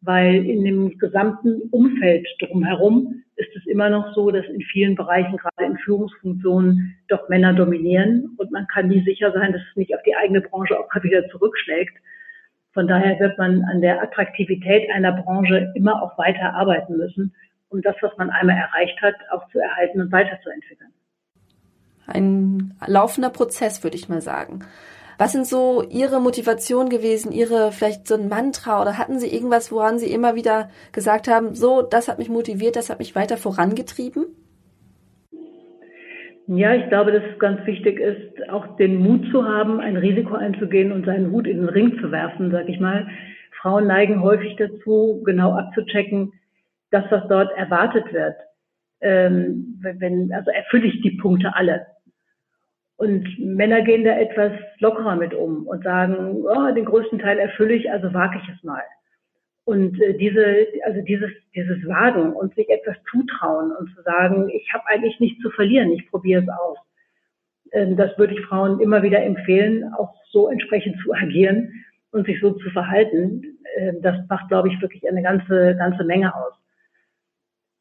weil 0.00 0.44
in 0.44 0.64
dem 0.64 0.98
gesamten 0.98 1.62
Umfeld 1.70 2.26
drumherum 2.40 3.22
ist 3.36 3.54
es 3.54 3.64
immer 3.66 3.88
noch 3.88 4.16
so, 4.16 4.32
dass 4.32 4.44
in 4.46 4.62
vielen 4.62 4.96
Bereichen, 4.96 5.36
gerade 5.36 5.70
in 5.70 5.78
Führungsfunktionen, 5.78 6.96
doch 7.06 7.28
Männer 7.28 7.52
dominieren 7.52 8.34
und 8.36 8.50
man 8.50 8.66
kann 8.66 8.88
nie 8.88 9.04
sicher 9.04 9.30
sein, 9.30 9.52
dass 9.52 9.62
es 9.62 9.76
nicht 9.76 9.94
auf 9.94 10.02
die 10.02 10.16
eigene 10.16 10.40
Branche 10.40 10.76
auch 10.76 10.92
mal 10.92 11.04
wieder 11.04 11.28
zurückschlägt. 11.28 11.96
Von 12.74 12.88
daher 12.88 13.20
wird 13.20 13.38
man 13.38 13.62
an 13.70 13.80
der 13.80 14.02
Attraktivität 14.02 14.90
einer 14.90 15.12
Branche 15.12 15.72
immer 15.76 16.02
auch 16.02 16.18
weiter 16.18 16.52
arbeiten 16.52 16.96
müssen, 16.96 17.32
um 17.68 17.82
das, 17.82 17.96
was 18.00 18.16
man 18.16 18.30
einmal 18.30 18.56
erreicht 18.56 19.00
hat, 19.02 19.14
auch 19.30 19.48
zu 19.50 19.58
erhalten 19.58 20.00
und 20.00 20.12
weiterzuentwickeln. 20.12 20.92
Ein 22.06 22.74
laufender 22.86 23.30
Prozess, 23.30 23.82
würde 23.82 23.96
ich 23.96 24.08
mal 24.08 24.20
sagen. 24.20 24.60
Was 25.18 25.32
sind 25.32 25.46
so 25.46 25.82
Ihre 25.88 26.20
Motivation 26.20 26.90
gewesen, 26.90 27.32
Ihre 27.32 27.72
vielleicht 27.72 28.06
so 28.06 28.14
ein 28.14 28.28
Mantra 28.28 28.82
oder 28.82 28.98
hatten 28.98 29.18
Sie 29.18 29.32
irgendwas, 29.34 29.72
woran 29.72 29.98
Sie 29.98 30.12
immer 30.12 30.34
wieder 30.34 30.68
gesagt 30.92 31.26
haben, 31.26 31.54
so, 31.54 31.82
das 31.82 32.08
hat 32.08 32.18
mich 32.18 32.28
motiviert, 32.28 32.76
das 32.76 32.90
hat 32.90 32.98
mich 32.98 33.14
weiter 33.14 33.38
vorangetrieben? 33.38 34.26
Ja, 36.48 36.74
ich 36.74 36.88
glaube, 36.88 37.10
dass 37.10 37.24
es 37.32 37.38
ganz 37.40 37.66
wichtig 37.66 37.98
ist, 37.98 38.48
auch 38.50 38.76
den 38.76 38.98
Mut 39.02 39.26
zu 39.32 39.44
haben, 39.44 39.80
ein 39.80 39.96
Risiko 39.96 40.34
einzugehen 40.34 40.92
und 40.92 41.04
seinen 41.04 41.32
Hut 41.32 41.46
in 41.46 41.58
den 41.58 41.68
Ring 41.68 41.98
zu 42.00 42.12
werfen, 42.12 42.52
sag 42.52 42.68
ich 42.68 42.78
mal. 42.78 43.08
Frauen 43.60 43.88
neigen 43.88 44.22
häufig 44.22 44.54
dazu, 44.56 45.22
genau 45.24 45.54
abzuchecken, 45.54 46.32
dass 46.96 47.10
was 47.10 47.28
dort 47.28 47.56
erwartet 47.56 48.12
wird. 48.12 48.36
Ähm, 49.00 49.78
wenn, 49.80 50.32
also 50.32 50.50
erfülle 50.50 50.86
ich 50.86 51.02
die 51.02 51.18
Punkte 51.18 51.54
alle. 51.54 51.86
Und 52.96 53.38
Männer 53.38 53.82
gehen 53.82 54.04
da 54.04 54.18
etwas 54.18 54.52
lockerer 54.78 55.16
mit 55.16 55.34
um 55.34 55.66
und 55.66 55.84
sagen, 55.84 56.44
oh, 56.44 56.72
den 56.74 56.86
größten 56.86 57.18
Teil 57.18 57.38
erfülle 57.38 57.74
ich, 57.74 57.90
also 57.90 58.12
wage 58.14 58.40
ich 58.42 58.48
es 58.48 58.62
mal. 58.64 58.82
Und 59.64 60.00
äh, 60.00 60.16
diese, 60.16 60.66
also 60.84 61.02
dieses, 61.02 61.30
dieses 61.54 61.86
Wagen 61.86 62.32
und 62.32 62.54
sich 62.54 62.68
etwas 62.70 62.96
zutrauen 63.10 63.72
und 63.72 63.94
zu 63.94 64.02
sagen, 64.02 64.48
ich 64.48 64.72
habe 64.72 64.86
eigentlich 64.86 65.20
nichts 65.20 65.42
zu 65.42 65.50
verlieren, 65.50 65.90
ich 65.90 66.08
probiere 66.08 66.42
es 66.42 66.48
aus. 66.48 66.78
Ähm, 67.72 67.96
das 67.96 68.16
würde 68.16 68.34
ich 68.34 68.46
Frauen 68.46 68.80
immer 68.80 69.02
wieder 69.02 69.22
empfehlen, 69.22 69.92
auch 69.98 70.14
so 70.30 70.48
entsprechend 70.48 70.96
zu 71.02 71.12
agieren 71.12 71.70
und 72.12 72.26
sich 72.26 72.40
so 72.40 72.52
zu 72.52 72.70
verhalten. 72.70 73.58
Ähm, 73.76 74.00
das 74.00 74.16
macht, 74.30 74.48
glaube 74.48 74.68
ich, 74.68 74.80
wirklich 74.80 75.06
eine 75.06 75.22
ganze, 75.22 75.76
ganze 75.76 76.04
Menge 76.04 76.34
aus. 76.34 76.54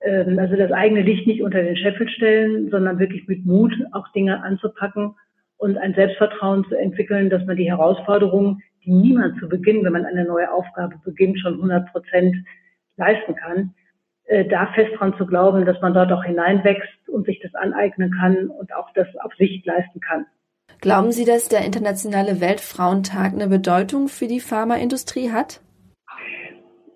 Ähm, 0.05 0.37
also 0.39 0.55
das 0.55 0.71
eigene 0.71 1.01
Licht 1.01 1.27
nicht 1.27 1.41
unter 1.41 1.61
den 1.61 1.75
Scheffel 1.75 2.07
stellen, 2.07 2.69
sondern 2.69 2.99
wirklich 2.99 3.27
mit 3.27 3.45
Mut 3.45 3.73
auch 3.91 4.07
Dinge 4.09 4.43
anzupacken 4.43 5.15
und 5.57 5.77
ein 5.77 5.95
Selbstvertrauen 5.95 6.65
zu 6.69 6.75
entwickeln, 6.75 7.29
dass 7.29 7.43
man 7.45 7.57
die 7.57 7.69
Herausforderungen, 7.69 8.61
die 8.83 8.91
niemand 8.91 9.39
zu 9.39 9.49
Beginn, 9.49 9.83
wenn 9.83 9.93
man 9.93 10.05
eine 10.05 10.25
neue 10.25 10.51
Aufgabe 10.51 10.95
beginnt, 11.03 11.39
schon 11.39 11.55
100 11.55 11.91
Prozent 11.91 12.35
leisten 12.97 13.35
kann, 13.35 13.73
äh, 14.25 14.45
da 14.45 14.67
fest 14.73 14.91
dran 14.97 15.15
zu 15.17 15.25
glauben, 15.25 15.65
dass 15.65 15.81
man 15.81 15.93
dort 15.93 16.11
auch 16.11 16.23
hineinwächst 16.23 17.09
und 17.09 17.25
sich 17.25 17.39
das 17.41 17.53
aneignen 17.55 18.11
kann 18.11 18.47
und 18.47 18.73
auch 18.75 18.91
das 18.93 19.07
auf 19.23 19.33
Sicht 19.35 19.65
leisten 19.65 19.99
kann. 19.99 20.27
Glauben 20.81 21.11
Sie, 21.11 21.25
dass 21.25 21.49
der 21.49 21.65
Internationale 21.65 22.41
Weltfrauentag 22.41 23.33
eine 23.33 23.47
Bedeutung 23.47 24.07
für 24.07 24.27
die 24.27 24.39
Pharmaindustrie 24.39 25.31
hat? 25.31 25.61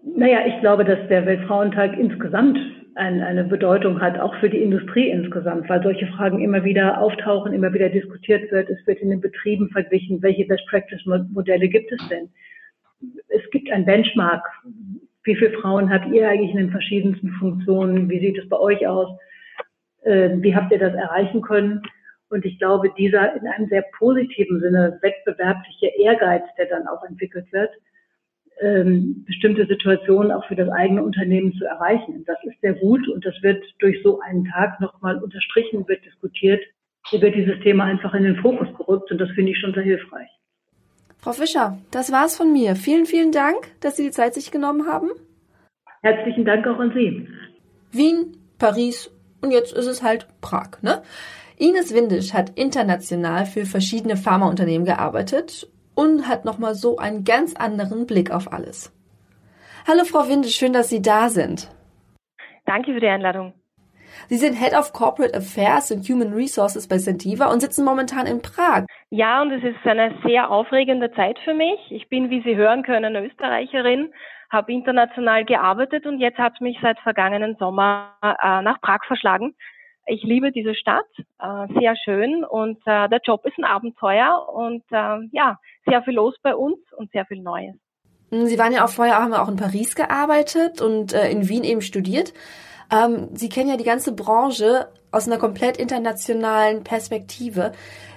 Naja, 0.03 0.45
ich 0.45 0.59
glaube, 0.59 0.85
dass 0.85 0.99
der 1.07 1.25
Weltfrauentag 1.25 1.97
insgesamt 1.97 2.57
ein, 2.99 3.21
eine 3.21 3.43
Bedeutung 3.45 4.01
hat, 4.01 4.19
auch 4.19 4.35
für 4.35 4.49
die 4.49 4.61
Industrie 4.61 5.09
insgesamt, 5.09 5.69
weil 5.69 5.81
solche 5.81 6.07
Fragen 6.07 6.41
immer 6.41 6.63
wieder 6.63 7.01
auftauchen, 7.01 7.53
immer 7.53 7.73
wieder 7.73 7.89
diskutiert 7.89 8.51
wird. 8.51 8.69
Es 8.69 8.85
wird 8.85 8.99
in 8.99 9.09
den 9.09 9.21
Betrieben 9.21 9.69
verglichen, 9.69 10.21
welche 10.21 10.45
Best-Practice-Modelle 10.45 11.69
gibt 11.69 11.91
es 11.91 12.07
denn? 12.09 12.29
Es 13.29 13.49
gibt 13.51 13.71
ein 13.71 13.85
Benchmark. 13.85 14.45
Wie 15.23 15.35
viele 15.35 15.57
Frauen 15.59 15.89
habt 15.89 16.13
ihr 16.13 16.29
eigentlich 16.29 16.51
in 16.51 16.57
den 16.57 16.71
verschiedensten 16.71 17.29
Funktionen? 17.39 18.09
Wie 18.09 18.19
sieht 18.19 18.37
es 18.37 18.47
bei 18.49 18.59
euch 18.59 18.85
aus? 18.85 19.17
Ähm, 20.03 20.43
wie 20.43 20.55
habt 20.55 20.71
ihr 20.71 20.79
das 20.79 20.93
erreichen 20.93 21.41
können? 21.41 21.81
Und 22.29 22.45
ich 22.45 22.59
glaube, 22.59 22.91
dieser 22.97 23.35
in 23.35 23.47
einem 23.47 23.67
sehr 23.69 23.83
positiven 23.97 24.59
Sinne 24.59 24.99
wettbewerbliche 25.01 25.87
Ehrgeiz, 25.97 26.43
der 26.57 26.67
dann 26.67 26.87
auch 26.87 27.03
entwickelt 27.03 27.51
wird, 27.51 27.71
ähm, 28.61 29.23
bestimmte 29.25 29.65
Situationen 29.65 30.31
auch 30.31 30.45
für 30.47 30.55
das 30.55 30.69
eigene 30.69 31.03
Unternehmen 31.03 31.53
zu 31.53 31.65
erreichen. 31.65 32.23
Das 32.25 32.37
ist 32.43 32.59
sehr 32.61 32.73
gut 32.73 33.07
und 33.07 33.25
das 33.25 33.35
wird 33.41 33.63
durch 33.79 34.01
so 34.03 34.19
einen 34.19 34.45
Tag 34.45 34.79
nochmal 34.79 35.21
unterstrichen, 35.21 35.87
wird 35.87 36.03
diskutiert. 36.05 36.61
Hier 37.09 37.21
wird 37.21 37.35
dieses 37.35 37.59
Thema 37.61 37.85
einfach 37.85 38.13
in 38.13 38.23
den 38.23 38.35
Fokus 38.37 38.67
gerückt 38.77 39.11
und 39.11 39.17
das 39.17 39.29
finde 39.31 39.51
ich 39.51 39.59
schon 39.59 39.73
sehr 39.73 39.83
hilfreich. 39.83 40.29
Frau 41.17 41.33
Fischer, 41.33 41.77
das 41.91 42.11
war's 42.11 42.37
von 42.37 42.51
mir. 42.51 42.75
Vielen, 42.75 43.05
vielen 43.05 43.31
Dank, 43.31 43.57
dass 43.81 43.97
Sie 43.97 44.03
die 44.03 44.11
Zeit 44.11 44.33
sich 44.33 44.51
genommen 44.51 44.87
haben. 44.87 45.09
Herzlichen 46.01 46.45
Dank 46.45 46.65
auch 46.67 46.79
an 46.79 46.93
Sie. 46.93 47.27
Wien, 47.91 48.37
Paris 48.57 49.11
und 49.41 49.51
jetzt 49.51 49.73
ist 49.73 49.87
es 49.87 50.03
halt 50.03 50.27
Prag, 50.41 50.81
ne? 50.81 51.01
Ines 51.57 51.93
Windisch 51.93 52.33
hat 52.33 52.57
international 52.57 53.45
für 53.45 53.65
verschiedene 53.65 54.15
Pharmaunternehmen 54.15 54.85
gearbeitet 54.85 55.67
und 55.99 56.29
hat 56.29 56.45
nochmal 56.45 56.75
so 56.75 56.97
einen 56.97 57.25
ganz 57.25 57.55
anderen 57.57 58.07
Blick 58.07 58.31
auf 58.31 58.53
alles. 58.53 58.95
Hallo 59.85 60.05
Frau 60.05 60.29
Winde, 60.29 60.47
schön, 60.47 60.71
dass 60.71 60.87
Sie 60.87 61.01
da 61.01 61.27
sind. 61.27 61.69
Danke 62.65 62.93
für 62.93 63.01
die 63.01 63.07
Einladung. 63.07 63.53
Sie 64.29 64.37
sind 64.37 64.53
Head 64.53 64.73
of 64.73 64.93
Corporate 64.93 65.35
Affairs 65.35 65.91
and 65.91 66.07
Human 66.07 66.31
Resources 66.33 66.87
bei 66.87 66.97
Sentiva 66.99 67.51
und 67.51 67.59
sitzen 67.59 67.83
momentan 67.83 68.27
in 68.27 68.41
Prag. 68.41 68.85
Ja, 69.09 69.41
und 69.41 69.51
es 69.51 69.63
ist 69.63 69.85
eine 69.85 70.15
sehr 70.23 70.49
aufregende 70.49 71.11
Zeit 71.11 71.37
für 71.43 71.53
mich. 71.53 71.79
Ich 71.89 72.07
bin, 72.07 72.29
wie 72.29 72.41
Sie 72.43 72.55
hören 72.55 72.83
können, 72.83 73.17
Österreicherin, 73.17 74.13
habe 74.49 74.71
international 74.71 75.43
gearbeitet 75.43 76.05
und 76.05 76.19
jetzt 76.19 76.37
hat 76.37 76.61
mich 76.61 76.77
seit 76.81 76.97
vergangenen 76.99 77.57
Sommer 77.59 78.15
äh, 78.21 78.61
nach 78.61 78.79
Prag 78.79 79.03
verschlagen. 79.05 79.53
Ich 80.11 80.23
liebe 80.23 80.51
diese 80.51 80.73
Stadt, 80.73 81.05
äh, 81.39 81.79
sehr 81.79 81.95
schön 82.03 82.43
und 82.43 82.79
äh, 82.87 83.07
der 83.09 83.19
Job 83.23 83.45
ist 83.45 83.59
ein 83.59 83.63
Abenteuer 83.63 84.49
und 84.51 84.83
äh, 84.89 85.19
ja, 85.31 85.59
sehr 85.85 86.01
viel 86.01 86.15
los 86.15 86.33
bei 86.41 86.55
uns 86.55 86.79
und 86.97 87.11
sehr 87.11 87.27
viel 87.27 87.43
Neues. 87.43 87.75
Hm, 88.31 88.47
Sie 88.47 88.57
waren 88.57 88.73
ja 88.73 88.85
auch 88.85 88.89
vorher 88.89 89.21
haben 89.21 89.33
auch 89.33 89.47
in 89.47 89.55
Paris 89.55 89.93
gearbeitet 89.93 90.81
und 90.81 91.13
äh, 91.13 91.29
in 91.29 91.47
Wien 91.47 91.63
eben 91.63 91.81
studiert. 91.81 92.33
Ähm, 92.91 93.29
Sie 93.33 93.49
kennen 93.49 93.69
ja 93.69 93.77
die 93.77 93.83
ganze 93.83 94.15
Branche 94.15 94.87
aus 95.11 95.27
einer 95.27 95.37
komplett 95.37 95.77
internationalen 95.77 96.83
Perspektive. 96.83 97.73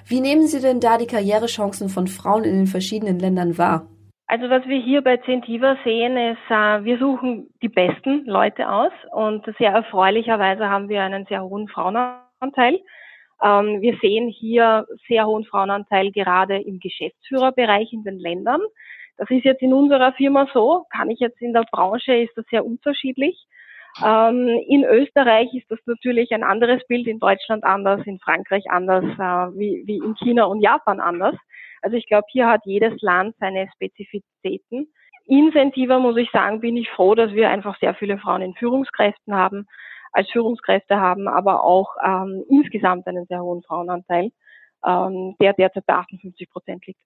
Wie 0.06 0.20
nehmen 0.20 0.46
Sie 0.46 0.60
denn 0.60 0.80
da 0.80 0.96
die 0.96 1.06
Karrierechancen 1.06 1.90
von 1.90 2.06
Frauen 2.08 2.44
in 2.44 2.54
den 2.54 2.66
verschiedenen 2.66 3.18
Ländern 3.18 3.58
wahr? 3.58 3.86
Also 4.26 4.48
was 4.48 4.66
wir 4.66 4.80
hier 4.80 5.02
bei 5.02 5.18
Zentiva 5.18 5.76
sehen, 5.84 6.16
ist, 6.16 6.50
äh, 6.50 6.84
wir 6.84 6.98
suchen 6.98 7.50
die 7.60 7.68
besten 7.68 8.24
Leute 8.24 8.70
aus 8.70 8.92
und 9.12 9.44
sehr 9.58 9.72
erfreulicherweise 9.72 10.70
haben 10.70 10.88
wir 10.88 11.02
einen 11.02 11.26
sehr 11.26 11.42
hohen 11.42 11.68
Frauenanteil. 11.68 12.80
Ähm, 13.42 13.80
wir 13.80 13.98
sehen 14.00 14.28
hier 14.28 14.86
sehr 15.08 15.26
hohen 15.26 15.44
Frauenanteil 15.44 16.12
gerade 16.12 16.62
im 16.62 16.78
Geschäftsführerbereich 16.78 17.92
in 17.92 18.04
den 18.04 18.18
Ländern. 18.18 18.60
Das 19.18 19.28
ist 19.30 19.44
jetzt 19.44 19.62
in 19.62 19.74
unserer 19.74 20.12
Firma 20.12 20.48
so, 20.54 20.86
kann 20.90 21.10
ich 21.10 21.20
jetzt 21.20 21.40
in 21.42 21.52
der 21.52 21.64
Branche, 21.70 22.14
ist 22.14 22.36
das 22.36 22.46
sehr 22.50 22.64
unterschiedlich. 22.64 23.46
Ähm, 24.02 24.48
in 24.68 24.84
Österreich 24.84 25.52
ist 25.52 25.70
das 25.70 25.78
natürlich 25.84 26.32
ein 26.32 26.44
anderes 26.44 26.82
Bild, 26.86 27.06
in 27.06 27.18
Deutschland 27.18 27.64
anders, 27.64 28.00
in 28.06 28.18
Frankreich 28.20 28.64
anders, 28.70 29.04
äh, 29.04 29.58
wie, 29.58 29.82
wie 29.86 29.98
in 29.98 30.14
China 30.16 30.44
und 30.44 30.62
Japan 30.62 31.00
anders. 31.00 31.34
Also 31.82 31.96
ich 31.96 32.06
glaube, 32.06 32.26
hier 32.30 32.48
hat 32.48 32.62
jedes 32.64 33.00
Land 33.02 33.34
seine 33.38 33.68
Spezifizitäten. 33.74 34.92
Incentiver 35.26 35.98
muss 35.98 36.16
ich 36.16 36.30
sagen, 36.30 36.60
bin 36.60 36.76
ich 36.76 36.88
froh, 36.90 37.14
dass 37.14 37.32
wir 37.32 37.50
einfach 37.50 37.78
sehr 37.78 37.94
viele 37.94 38.18
Frauen 38.18 38.42
in 38.42 38.54
Führungskräften 38.54 39.34
haben 39.34 39.66
als 40.12 40.30
Führungskräfte 40.30 41.00
haben, 41.00 41.26
aber 41.26 41.64
auch 41.64 41.96
ähm, 42.04 42.44
insgesamt 42.48 43.06
einen 43.06 43.26
sehr 43.26 43.42
hohen 43.42 43.62
Frauenanteil, 43.62 44.30
ähm, 44.86 45.34
der 45.40 45.54
derzeit 45.54 45.86
bei 45.86 45.94
58 45.94 46.50
Prozent 46.50 46.86
liegt. 46.86 47.00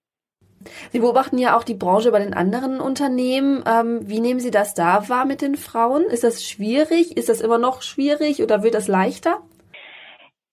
Sie 0.91 0.99
beobachten 0.99 1.39
ja 1.39 1.57
auch 1.57 1.63
die 1.63 1.75
Branche 1.75 2.11
bei 2.11 2.19
den 2.19 2.35
anderen 2.35 2.81
Unternehmen. 2.81 3.63
Ähm, 3.67 4.01
wie 4.09 4.21
nehmen 4.21 4.41
Sie 4.41 4.51
das 4.51 4.75
da 4.75 5.09
wahr 5.09 5.25
mit 5.25 5.41
den 5.41 5.55
Frauen? 5.55 6.05
Ist 6.05 6.25
das 6.25 6.45
schwierig? 6.45 7.17
Ist 7.17 7.29
das 7.29 7.41
immer 7.41 7.59
noch 7.59 7.83
schwierig 7.83 8.43
oder 8.43 8.63
wird 8.63 8.75
das 8.75 8.89
leichter? 8.89 9.43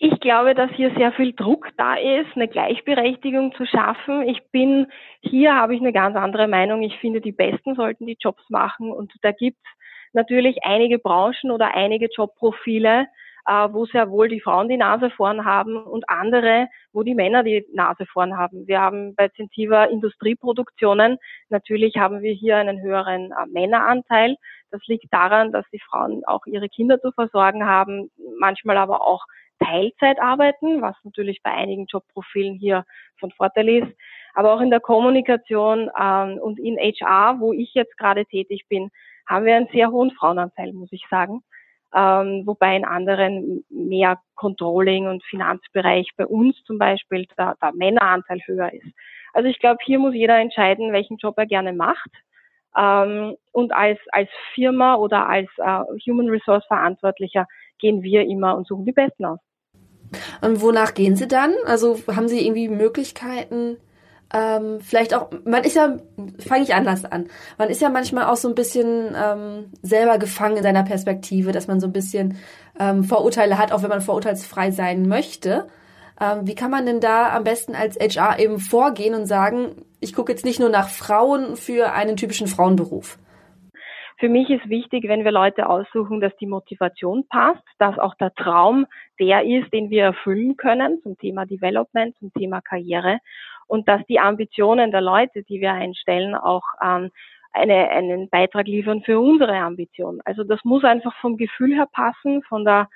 Ich 0.06 0.20
glaube, 0.20 0.54
dass 0.54 0.70
hier 0.72 0.94
sehr 0.98 1.14
viel 1.14 1.32
Druck 1.32 1.70
da 1.78 1.96
ist, 1.96 2.36
eine 2.36 2.50
Gleichberechtigung 2.50 3.56
zu 3.56 3.66
schaffen. 3.66 4.28
Ich 4.28 4.42
bin, 4.52 4.88
hier 5.22 5.56
habe 5.56 5.76
ich 5.76 5.80
eine 5.80 5.94
ganz 5.94 6.18
andere 6.18 6.50
Meinung. 6.50 6.82
Ich 6.82 6.98
finde, 6.98 7.22
die 7.22 7.32
Besten 7.32 7.76
sollten 7.76 8.06
die 8.06 8.18
Jobs 8.20 8.44
machen 8.50 8.92
und 8.92 9.14
da 9.22 9.32
gibt 9.32 9.60
es 9.64 9.72
natürlich 10.12 10.58
einige 10.66 11.00
Branchen 11.00 11.52
oder 11.52 11.74
einige 11.74 12.10
Jobprofile, 12.14 13.08
äh, 13.48 13.70
wo 13.72 13.86
sehr 13.86 14.10
wohl 14.10 14.28
die 14.28 14.42
Frauen 14.42 14.68
die 14.68 14.76
Nase 14.76 15.10
vorn 15.10 15.46
haben 15.46 15.78
und 15.78 16.10
andere, 16.10 16.68
wo 16.92 17.04
die 17.04 17.16
Männer 17.16 17.44
die 17.44 17.66
Nase 17.72 18.06
vorn 18.06 18.38
haben. 18.38 18.68
Wir 18.68 18.82
haben 18.82 19.16
bei 19.16 19.30
Zentiva 19.30 19.86
Industrieproduktionen. 19.86 21.18
Natürlich 21.48 21.96
haben 21.96 22.22
wir 22.22 22.34
hier 22.34 22.58
einen 22.58 22.82
höheren 22.82 23.32
äh, 23.32 23.46
Männeranteil. 23.54 24.36
Das 24.70 24.82
liegt 24.88 25.14
daran, 25.14 25.54
dass 25.54 25.66
die 25.72 25.80
Frauen 25.80 26.24
auch 26.26 26.46
ihre 26.46 26.68
Kinder 26.68 27.00
zu 27.00 27.14
versorgen 27.14 27.66
haben, 27.66 28.12
manchmal 28.38 28.76
aber 28.76 29.08
auch 29.08 29.24
Teilzeit 29.64 30.20
arbeiten, 30.20 30.82
was 30.82 30.96
natürlich 31.04 31.42
bei 31.44 31.52
einigen 31.52 31.86
Jobprofilen 31.86 32.56
hier 32.56 32.86
von 33.20 33.32
Vorteil 33.32 33.70
ist, 33.70 33.98
aber 34.34 34.54
auch 34.54 34.62
in 34.62 34.70
der 34.70 34.80
Kommunikation 34.80 35.90
ähm, 36.00 36.38
und 36.40 36.60
in 36.60 36.78
HR, 36.78 37.40
wo 37.40 37.54
ich 37.54 37.74
jetzt 37.74 37.98
gerade 37.98 38.26
tätig 38.26 38.66
bin, 38.68 38.90
haben 39.28 39.46
wir 39.46 39.56
einen 39.56 39.70
sehr 39.72 39.92
hohen 39.92 40.12
Frauenanteil, 40.12 40.74
muss 40.74 40.92
ich 40.92 41.06
sagen. 41.10 41.42
Ähm, 41.96 42.42
wobei 42.46 42.76
in 42.76 42.86
anderen 42.86 43.64
mehr 43.70 44.20
Controlling 44.36 45.08
und 45.08 45.24
Finanzbereich 45.26 46.10
bei 46.18 46.26
uns 46.26 46.62
zum 46.64 46.80
Beispiel 46.80 47.28
der, 47.38 47.56
der 47.62 47.72
Männeranteil 47.74 48.40
höher 48.46 48.74
ist. 48.74 48.88
Also 49.34 49.48
ich 49.48 49.60
glaube, 49.60 49.78
hier 49.86 50.00
muss 50.00 50.16
jeder 50.16 50.40
entscheiden, 50.40 50.92
welchen 50.92 51.18
Job 51.18 51.38
er 51.38 51.46
gerne 51.46 51.72
macht. 51.72 52.10
Ähm, 52.76 53.36
und 53.52 53.74
als, 53.74 54.00
als 54.12 54.30
Firma 54.56 54.96
oder 54.96 55.30
als 55.30 55.50
äh, 55.58 55.84
Human 56.08 56.30
Resource 56.30 56.66
Verantwortlicher 56.66 57.46
gehen 57.78 58.02
wir 58.02 58.24
immer 58.24 58.58
und 58.58 58.68
suchen 58.68 58.86
die 58.86 58.92
Besten 58.92 59.26
aus. 59.26 59.40
Und 60.42 60.62
wonach 60.62 60.94
gehen 60.94 61.16
Sie 61.16 61.28
dann? 61.28 61.54
Also 61.66 62.00
haben 62.08 62.28
Sie 62.28 62.46
irgendwie 62.46 62.70
Möglichkeiten, 62.70 63.78
ähm, 64.34 64.80
vielleicht 64.82 65.14
auch, 65.14 65.30
man 65.46 65.64
ist 65.64 65.76
ja, 65.76 65.98
fange 66.40 66.64
ich 66.64 66.74
anders 66.74 67.06
an, 67.06 67.28
man 67.60 67.70
ist 67.70 67.82
ja 67.82 67.90
manchmal 67.90 68.26
auch 68.26 68.36
so 68.36 68.50
ein 68.50 68.56
bisschen 68.56 69.16
ähm, 69.16 69.72
selber 69.84 70.18
gefangen 70.18 70.58
in 70.58 70.64
seiner 70.64 70.84
Perspektive, 70.84 71.52
dass 71.52 71.68
man 71.68 71.80
so 71.80 71.86
ein 71.86 71.94
bisschen 71.94 72.38
ähm, 72.80 73.04
Vorurteile 73.04 73.60
hat, 73.60 73.72
auch 73.72 73.84
wenn 73.84 73.90
man 73.90 74.02
vorurteilsfrei 74.02 74.72
sein 74.72 75.08
möchte. 75.08 75.68
Ähm, 76.20 76.48
wie 76.48 76.56
kann 76.56 76.72
man 76.72 76.88
denn 76.88 77.00
da 77.00 77.36
am 77.36 77.44
besten 77.44 77.76
als 77.76 77.98
HR 78.00 78.40
eben 78.40 78.58
vorgehen 78.58 79.14
und 79.14 79.28
sagen, 79.28 79.86
ich 80.00 80.16
gucke 80.16 80.32
jetzt 80.32 80.46
nicht 80.46 80.60
nur 80.60 80.70
nach 80.70 80.90
Frauen 80.90 81.56
für 81.56 81.94
einen 81.94 82.18
typischen 82.18 82.48
Frauenberuf? 82.48 83.20
Für 84.20 84.30
mich 84.30 84.50
ist 84.50 84.68
wichtig, 84.70 85.04
wenn 85.08 85.24
wir 85.24 85.32
Leute 85.32 85.70
aussuchen, 85.70 86.22
dass 86.22 86.36
die 86.38 86.48
Motivation 86.48 87.28
passt, 87.28 87.64
dass 87.78 88.00
auch 88.00 88.16
der 88.16 88.34
Traum 88.34 88.86
der 89.20 89.44
ist, 89.44 89.72
den 89.74 89.90
wir 89.90 90.04
erfüllen 90.04 90.58
können 90.58 91.00
zum 91.02 91.18
Thema 91.18 91.46
Development, 91.46 92.16
zum 92.18 92.32
Thema 92.34 92.62
Karriere 92.62 93.20
und 93.68 93.88
dass 93.88 94.06
die 94.08 94.20
Ambitionen 94.20 94.92
der 94.92 95.02
Leute, 95.02 95.44
die 95.44 95.62
wir 95.62 95.74
einstellen, 95.74 96.36
auch 96.36 96.64
ähm, 96.84 97.12
eine, 97.52 97.90
einen 97.90 98.30
Beitrag 98.30 98.68
liefern 98.68 99.02
für 99.04 99.20
unsere 99.20 99.56
Ambitionen. 99.58 100.22
Also 100.26 100.44
das 100.44 100.60
muss 100.64 100.84
einfach 100.84 101.16
vom 101.22 101.38
Gefühl 101.38 101.76
her 101.76 101.88
passen, 101.92 102.42
von 102.44 102.66
der 102.66 102.90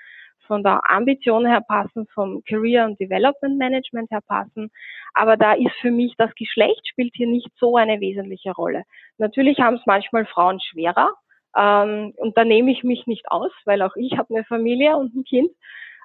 von 0.47 0.63
der 0.63 0.79
Ambition 0.89 1.45
her 1.45 1.61
passen, 1.61 2.07
vom 2.13 2.41
Career 2.45 2.85
und 2.85 2.99
Development 2.99 3.57
Management 3.57 4.09
her 4.11 4.21
passen. 4.25 4.71
Aber 5.13 5.35
da 5.35 5.53
ist 5.53 5.75
für 5.81 5.91
mich 5.91 6.15
das 6.17 6.33
Geschlecht 6.35 6.87
spielt 6.87 7.13
hier 7.15 7.27
nicht 7.27 7.49
so 7.59 7.75
eine 7.75 7.99
wesentliche 7.99 8.51
Rolle. 8.51 8.83
Natürlich 9.17 9.59
haben 9.59 9.75
es 9.75 9.85
manchmal 9.85 10.25
Frauen 10.25 10.59
schwerer. 10.61 11.13
Ähm, 11.55 12.13
und 12.17 12.37
da 12.37 12.45
nehme 12.45 12.71
ich 12.71 12.83
mich 12.83 13.07
nicht 13.07 13.29
aus, 13.29 13.51
weil 13.65 13.81
auch 13.81 13.95
ich 13.95 14.17
habe 14.17 14.33
eine 14.33 14.45
Familie 14.45 14.95
und 14.95 15.15
ein 15.15 15.23
Kind. 15.23 15.51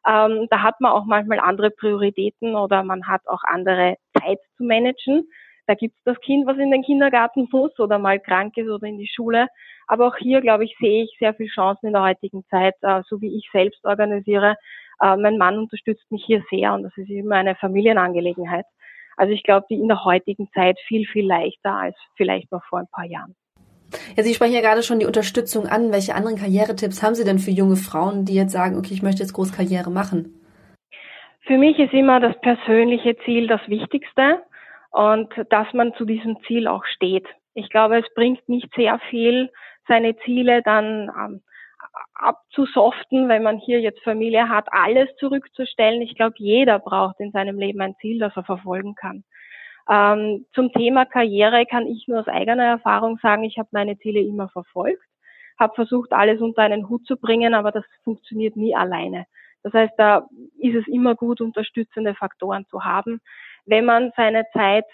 Ähm, 0.07 0.47
da 0.51 0.63
hat 0.63 0.81
man 0.81 0.93
auch 0.93 1.05
manchmal 1.05 1.41
andere 1.41 1.71
Prioritäten 1.71 2.57
oder 2.57 2.83
man 2.83 3.07
hat 3.07 3.23
auch 3.27 3.43
andere 3.45 3.97
Zeit 4.19 4.39
zu 4.57 4.65
managen. 4.65 5.29
Da 5.67 5.75
gibt 5.75 5.97
es 5.97 6.03
das 6.05 6.21
Kind, 6.21 6.47
was 6.47 6.59
in 6.59 6.71
den 6.71 6.83
Kindergarten 6.83 7.49
muss 7.53 7.79
oder 7.79 7.99
mal 7.99 8.19
krank 8.19 8.57
ist 8.57 8.69
oder 8.69 8.87
in 8.87 8.99
die 8.99 9.11
Schule. 9.13 9.47
Aber 9.87 10.09
auch 10.09 10.17
hier, 10.17 10.41
glaube 10.41 10.65
ich, 10.65 10.77
sehe 10.81 11.05
ich 11.05 11.17
sehr 11.19 11.35
viel 11.35 11.49
Chancen 11.49 11.87
in 11.87 11.93
der 11.93 12.03
heutigen 12.03 12.45
Zeit, 12.51 12.75
äh, 12.83 13.03
so 13.09 13.21
wie 13.21 13.37
ich 13.37 13.49
selbst 13.53 13.85
organisiere. 13.85 14.57
Äh, 15.01 15.17
mein 15.17 15.39
Mann 15.39 15.59
unterstützt 15.59 16.11
mich 16.11 16.25
hier 16.25 16.43
sehr 16.51 16.75
und 16.75 16.83
das 16.83 16.97
ist 16.97 17.11
immer 17.11 17.37
eine 17.37 17.55
Familienangelegenheit. 17.55 18.67
Also 19.17 19.33
ich 19.33 19.43
glaube, 19.45 19.67
die 19.71 19.79
in 19.79 19.89
der 19.89 20.05
heutigen 20.05 20.49
Zeit 20.53 20.79
viel, 20.81 21.07
viel 21.07 21.27
leichter 21.27 21.75
als 21.75 21.97
vielleicht 22.17 22.51
noch 22.51 22.65
vor 22.65 22.81
ein 22.81 22.89
paar 22.91 23.05
Jahren. 23.05 23.37
Ja, 24.17 24.23
Sie 24.23 24.35
sprechen 24.35 24.55
ja 24.55 24.61
gerade 24.61 24.83
schon 24.83 25.01
die 25.01 25.07
Unterstützung 25.07 25.67
an. 25.67 25.93
Welche 25.93 26.15
anderen 26.15 26.37
Karrieretipps 26.37 27.03
haben 27.03 27.15
Sie 27.15 27.25
denn 27.25 27.39
für 27.39 27.51
junge 27.51 27.77
Frauen, 27.77 28.25
die 28.25 28.35
jetzt 28.35 28.53
sagen, 28.53 28.77
okay, 28.77 28.95
ich 28.95 29.03
möchte 29.03 29.23
jetzt 29.23 29.33
groß 29.33 29.53
Karriere 29.53 29.91
machen? 29.91 30.39
Für 31.47 31.59
mich 31.59 31.79
ist 31.79 31.93
immer 31.93 32.21
das 32.21 32.39
persönliche 32.41 33.17
Ziel 33.25 33.49
das 33.49 33.61
Wichtigste 33.67 34.43
und 34.91 35.29
dass 35.51 35.73
man 35.73 35.93
zu 35.95 36.05
diesem 36.05 36.37
Ziel 36.47 36.69
auch 36.69 36.85
steht. 36.85 37.27
Ich 37.55 37.69
glaube, 37.69 37.99
es 37.99 38.15
bringt 38.15 38.49
nicht 38.49 38.73
sehr 38.75 38.99
viel, 39.11 39.51
seine 39.89 40.17
Ziele 40.19 40.63
dann 40.63 41.11
ähm, 41.19 41.43
abzusoften, 42.15 43.29
wenn 43.29 43.43
man 43.43 43.59
hier 43.59 43.81
jetzt 43.81 44.03
Familie 44.03 44.49
hat, 44.49 44.69
alles 44.71 45.09
zurückzustellen. 45.17 46.03
Ich 46.03 46.15
glaube, 46.15 46.35
jeder 46.39 46.79
braucht 46.79 47.19
in 47.21 47.33
seinem 47.33 47.59
Leben 47.59 47.81
ein 47.81 47.97
Ziel, 48.01 48.19
das 48.19 48.37
er 48.37 48.45
verfolgen 48.45 48.95
kann. 48.95 49.25
Ähm, 49.89 50.47
zum 50.55 50.73
Thema 50.73 51.05
Karriere 51.05 51.67
kann 51.67 51.87
ich 51.87 52.07
nur 52.07 52.21
aus 52.21 52.29
eigener 52.29 52.65
Erfahrung 52.65 53.19
sagen, 53.23 53.45
ich 53.45 53.59
habe 53.59 53.69
meine 53.73 53.99
Ziele 53.99 54.21
immer 54.21 54.49
verfolgt, 54.49 55.03
habe 55.59 55.75
versucht, 55.75 56.13
alles 56.13 56.41
unter 56.41 56.63
einen 56.63 56.89
Hut 56.89 57.07
zu 57.07 57.17
bringen, 57.17 57.55
aber 57.55 57.73
das 57.73 57.85
funktioniert 58.05 58.57
nie 58.57 58.75
alleine. 58.75 59.27
Das 59.63 59.73
heißt, 59.73 59.95
da 59.97 60.29
ist 60.59 60.75
es 60.75 60.87
immer 60.89 61.15
gut, 61.15 61.41
unterstützende 61.41 62.15
Faktoren 62.15 62.67
zu 62.69 62.85
haben. 62.85 63.21
Wenn 63.65 63.85
man 63.85 64.13
seine 64.17 64.45
Zeit 64.53 64.87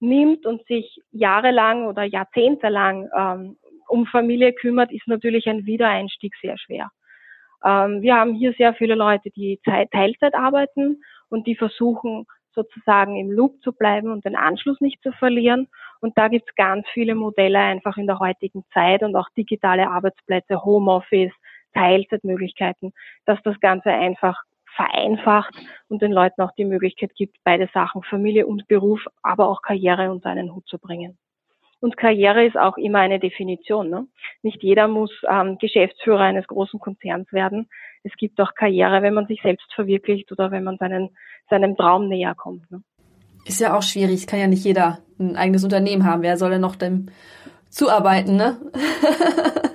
nimmt 0.00 0.46
und 0.46 0.64
sich 0.66 1.00
jahrelang 1.12 1.86
oder 1.86 2.04
jahrzehntelang 2.04 3.08
ähm, 3.16 3.56
um 3.88 4.06
Familie 4.06 4.52
kümmert, 4.52 4.92
ist 4.92 5.06
natürlich 5.06 5.46
ein 5.46 5.66
Wiedereinstieg 5.66 6.34
sehr 6.40 6.58
schwer. 6.58 6.90
Ähm, 7.64 8.02
wir 8.02 8.14
haben 8.16 8.34
hier 8.34 8.52
sehr 8.54 8.74
viele 8.74 8.94
Leute, 8.94 9.30
die 9.30 9.60
Teilzeit 9.64 10.34
arbeiten 10.34 11.02
und 11.28 11.46
die 11.46 11.56
versuchen 11.56 12.26
sozusagen 12.54 13.16
im 13.16 13.30
Loop 13.30 13.62
zu 13.62 13.72
bleiben 13.72 14.10
und 14.10 14.24
den 14.24 14.36
Anschluss 14.36 14.80
nicht 14.80 15.02
zu 15.02 15.12
verlieren. 15.12 15.68
Und 16.00 16.16
da 16.16 16.28
gibt 16.28 16.48
es 16.48 16.54
ganz 16.54 16.86
viele 16.92 17.14
Modelle 17.14 17.58
einfach 17.58 17.96
in 17.96 18.06
der 18.06 18.18
heutigen 18.18 18.64
Zeit 18.72 19.02
und 19.02 19.16
auch 19.16 19.28
digitale 19.36 19.88
Arbeitsplätze, 19.88 20.64
Homeoffice, 20.64 21.32
Teilzeitmöglichkeiten, 21.74 22.92
dass 23.26 23.42
das 23.42 23.58
Ganze 23.60 23.90
einfach 23.90 24.42
vereinfacht 24.76 25.54
und 25.88 26.02
den 26.02 26.12
Leuten 26.12 26.42
auch 26.42 26.52
die 26.52 26.64
Möglichkeit 26.64 27.14
gibt, 27.14 27.36
beide 27.44 27.68
Sachen, 27.72 28.02
Familie 28.02 28.46
und 28.46 28.66
Beruf, 28.68 29.04
aber 29.22 29.48
auch 29.48 29.62
Karriere 29.62 30.10
unter 30.10 30.30
einen 30.30 30.54
Hut 30.54 30.66
zu 30.66 30.78
bringen. 30.78 31.16
Und 31.80 31.96
Karriere 31.96 32.46
ist 32.46 32.56
auch 32.56 32.76
immer 32.76 33.00
eine 33.00 33.18
Definition. 33.18 33.90
Ne? 33.90 34.06
Nicht 34.42 34.62
jeder 34.62 34.88
muss 34.88 35.10
ähm, 35.28 35.58
Geschäftsführer 35.58 36.20
eines 36.20 36.46
großen 36.46 36.80
Konzerns 36.80 37.30
werden. 37.32 37.68
Es 38.02 38.12
gibt 38.16 38.40
auch 38.40 38.54
Karriere, 38.54 39.02
wenn 39.02 39.14
man 39.14 39.26
sich 39.26 39.40
selbst 39.42 39.72
verwirklicht 39.74 40.32
oder 40.32 40.50
wenn 40.50 40.64
man 40.64 40.78
seinen, 40.78 41.10
seinem 41.50 41.76
Traum 41.76 42.08
näher 42.08 42.34
kommt. 42.34 42.70
Ne? 42.70 42.82
Ist 43.44 43.60
ja 43.60 43.76
auch 43.76 43.82
schwierig. 43.82 44.14
Es 44.14 44.26
kann 44.26 44.40
ja 44.40 44.46
nicht 44.46 44.64
jeder 44.64 44.98
ein 45.18 45.36
eigenes 45.36 45.64
Unternehmen 45.64 46.04
haben. 46.04 46.22
Wer 46.22 46.36
soll 46.36 46.50
denn 46.50 46.60
noch 46.60 46.76
dem 46.76 47.06
zuarbeiten, 47.68 48.36
ne? 48.36 48.56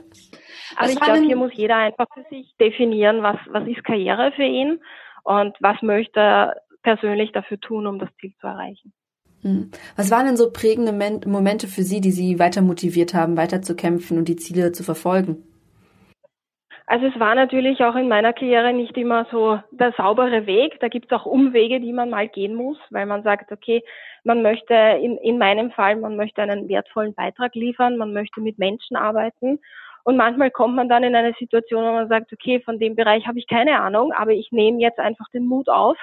Also 0.79 0.93
ich 0.93 0.99
glaube, 1.01 1.19
hier 1.19 1.35
muss 1.35 1.51
jeder 1.55 1.75
einfach 1.75 2.07
für 2.13 2.23
sich 2.29 2.55
definieren, 2.57 3.21
was, 3.21 3.35
was 3.49 3.67
ist 3.67 3.83
Karriere 3.83 4.31
für 4.31 4.43
ihn 4.45 4.79
und 5.23 5.57
was 5.59 5.81
möchte 5.81 6.21
er 6.21 6.55
persönlich 6.83 7.33
dafür 7.33 7.59
tun, 7.59 7.85
um 7.85 7.99
das 7.99 8.09
Ziel 8.21 8.33
zu 8.39 8.47
erreichen. 8.47 8.93
Hm. 9.41 9.71
Was 9.95 10.11
waren 10.11 10.25
denn 10.25 10.37
so 10.37 10.51
prägende 10.51 10.91
Momente 11.25 11.67
für 11.67 11.83
Sie, 11.83 12.01
die 12.01 12.11
Sie 12.11 12.39
weiter 12.39 12.61
motiviert 12.61 13.13
haben, 13.13 13.37
weiter 13.37 13.61
zu 13.61 13.75
kämpfen 13.75 14.17
und 14.17 14.27
die 14.27 14.35
Ziele 14.35 14.71
zu 14.71 14.83
verfolgen? 14.83 15.43
Also 16.85 17.05
es 17.05 17.19
war 17.19 17.35
natürlich 17.35 17.79
auch 17.83 17.95
in 17.95 18.07
meiner 18.07 18.33
Karriere 18.33 18.73
nicht 18.73 18.97
immer 18.97 19.27
so 19.31 19.59
der 19.69 19.93
saubere 19.95 20.47
Weg. 20.47 20.79
Da 20.79 20.87
gibt 20.87 21.05
es 21.05 21.17
auch 21.17 21.27
Umwege, 21.27 21.79
die 21.79 21.93
man 21.93 22.09
mal 22.09 22.27
gehen 22.27 22.55
muss, 22.55 22.79
weil 22.89 23.05
man 23.05 23.21
sagt, 23.21 23.51
okay, 23.51 23.83
man 24.23 24.41
möchte 24.41 24.73
in, 24.73 25.17
in 25.17 25.37
meinem 25.37 25.69
Fall, 25.69 25.97
man 25.97 26.15
möchte 26.15 26.41
einen 26.41 26.67
wertvollen 26.67 27.13
Beitrag 27.13 27.53
liefern, 27.53 27.97
man 27.97 28.11
möchte 28.11 28.41
mit 28.41 28.57
Menschen 28.57 28.97
arbeiten. 28.97 29.59
Und 30.03 30.17
manchmal 30.17 30.49
kommt 30.49 30.75
man 30.75 30.89
dann 30.89 31.03
in 31.03 31.15
eine 31.15 31.33
Situation, 31.37 31.83
wo 31.83 31.91
man 31.91 32.09
sagt, 32.09 32.33
okay, 32.33 32.59
von 32.59 32.79
dem 32.79 32.95
Bereich 32.95 33.27
habe 33.27 33.37
ich 33.37 33.47
keine 33.47 33.79
Ahnung, 33.79 34.11
aber 34.11 34.31
ich 34.31 34.51
nehme 34.51 34.79
jetzt 34.79 34.99
einfach 34.99 35.29
den 35.29 35.45
Mut 35.45 35.69
auf, 35.69 35.97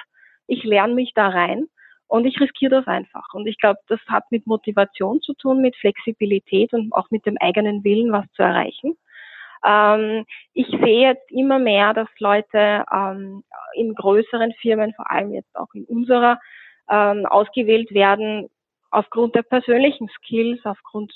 ich 0.47 0.63
lerne 0.63 0.93
mich 0.93 1.11
da 1.13 1.27
rein 1.27 1.67
und 2.07 2.25
ich 2.25 2.39
riskiere 2.39 2.77
das 2.77 2.87
einfach. 2.87 3.33
Und 3.33 3.47
ich 3.47 3.57
glaube, 3.57 3.79
das 3.87 3.99
hat 4.07 4.23
mit 4.31 4.47
Motivation 4.47 5.21
zu 5.21 5.33
tun, 5.33 5.61
mit 5.61 5.75
Flexibilität 5.75 6.73
und 6.73 6.93
auch 6.93 7.09
mit 7.11 7.25
dem 7.25 7.37
eigenen 7.39 7.83
Willen, 7.83 8.11
was 8.11 8.25
zu 8.33 8.43
erreichen. 8.43 8.97
Ähm, 9.65 10.25
ich 10.53 10.67
sehe 10.67 11.01
jetzt 11.09 11.31
immer 11.31 11.59
mehr, 11.59 11.93
dass 11.93 12.07
Leute 12.19 12.85
ähm, 12.93 13.43
in 13.73 13.93
größeren 13.93 14.53
Firmen, 14.61 14.93
vor 14.93 15.09
allem 15.09 15.33
jetzt 15.33 15.55
auch 15.55 15.73
in 15.73 15.85
unserer, 15.85 16.39
ähm, 16.89 17.25
ausgewählt 17.25 17.91
werden 17.91 18.49
aufgrund 18.91 19.35
der 19.35 19.43
persönlichen 19.43 20.09
Skills, 20.09 20.59
aufgrund 20.63 21.13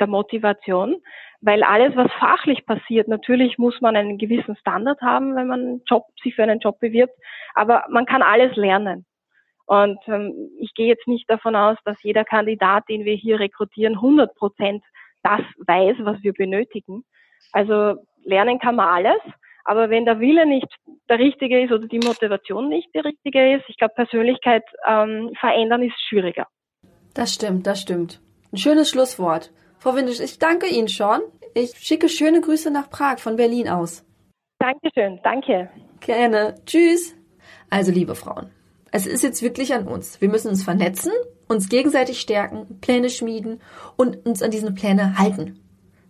der 0.00 0.08
Motivation, 0.08 1.00
weil 1.40 1.62
alles, 1.62 1.94
was 1.96 2.10
fachlich 2.18 2.66
passiert, 2.66 3.08
natürlich 3.08 3.58
muss 3.58 3.80
man 3.80 3.96
einen 3.96 4.18
gewissen 4.18 4.56
Standard 4.56 5.00
haben, 5.00 5.36
wenn 5.36 5.46
man 5.46 5.60
einen 5.60 5.82
Job, 5.86 6.06
sich 6.22 6.34
für 6.34 6.42
einen 6.42 6.58
Job 6.58 6.80
bewirbt, 6.80 7.14
aber 7.54 7.84
man 7.88 8.04
kann 8.04 8.22
alles 8.22 8.54
lernen. 8.56 9.06
Und 9.66 9.98
ähm, 10.06 10.50
ich 10.58 10.74
gehe 10.74 10.88
jetzt 10.88 11.08
nicht 11.08 11.28
davon 11.28 11.56
aus, 11.56 11.78
dass 11.84 12.02
jeder 12.02 12.24
Kandidat, 12.24 12.84
den 12.88 13.04
wir 13.04 13.14
hier 13.14 13.40
rekrutieren, 13.40 13.94
100 13.94 14.34
Prozent 14.34 14.82
das 15.22 15.40
weiß, 15.66 15.96
was 16.00 16.22
wir 16.22 16.32
benötigen. 16.34 17.04
Also 17.52 17.94
lernen 18.24 18.58
kann 18.58 18.76
man 18.76 18.88
alles, 18.88 19.20
aber 19.64 19.88
wenn 19.88 20.04
der 20.04 20.20
Wille 20.20 20.46
nicht 20.46 20.68
der 21.08 21.18
richtige 21.18 21.62
ist 21.64 21.72
oder 21.72 21.86
die 21.86 21.98
Motivation 21.98 22.68
nicht 22.68 22.88
die 22.94 23.00
richtige 23.00 23.56
ist, 23.56 23.64
ich 23.68 23.78
glaube, 23.78 23.94
Persönlichkeit 23.94 24.64
ähm, 24.86 25.32
verändern 25.40 25.82
ist 25.82 25.98
schwieriger. 26.08 26.46
Das 27.14 27.34
stimmt, 27.34 27.66
das 27.66 27.80
stimmt. 27.80 28.20
Ein 28.52 28.58
schönes 28.58 28.90
Schlusswort. 28.90 29.50
Frau 29.78 29.96
Windisch, 29.96 30.20
ich 30.20 30.38
danke 30.38 30.66
Ihnen 30.66 30.88
schon. 30.88 31.20
Ich 31.54 31.70
schicke 31.78 32.08
schöne 32.08 32.40
Grüße 32.40 32.70
nach 32.70 32.90
Prag 32.90 33.18
von 33.18 33.36
Berlin 33.36 33.68
aus. 33.68 34.04
Dankeschön, 34.58 35.20
danke. 35.22 35.70
Gerne. 36.00 36.54
Tschüss. 36.66 37.16
Also, 37.70 37.92
liebe 37.92 38.14
Frauen, 38.14 38.50
es 38.94 39.06
ist 39.06 39.24
jetzt 39.24 39.42
wirklich 39.42 39.74
an 39.74 39.88
uns. 39.88 40.20
Wir 40.20 40.28
müssen 40.28 40.48
uns 40.48 40.62
vernetzen, 40.62 41.10
uns 41.48 41.68
gegenseitig 41.68 42.20
stärken, 42.20 42.78
Pläne 42.80 43.10
schmieden 43.10 43.60
und 43.96 44.24
uns 44.24 44.40
an 44.40 44.52
diese 44.52 44.70
Pläne 44.70 45.18
halten. 45.18 45.58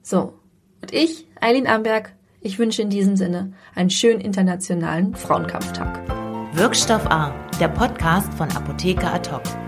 So. 0.02 0.34
Und 0.82 0.92
ich, 0.92 1.26
Eileen 1.40 1.66
Amberg, 1.66 2.12
ich 2.42 2.58
wünsche 2.58 2.82
in 2.82 2.90
diesem 2.90 3.16
Sinne 3.16 3.54
einen 3.74 3.88
schönen 3.88 4.20
internationalen 4.20 5.14
Frauenkampftag. 5.14 6.06
Wirkstoff 6.52 7.06
A, 7.06 7.34
der 7.58 7.68
Podcast 7.68 8.34
von 8.34 8.50
Apotheker 8.50 9.14
hoc. 9.32 9.63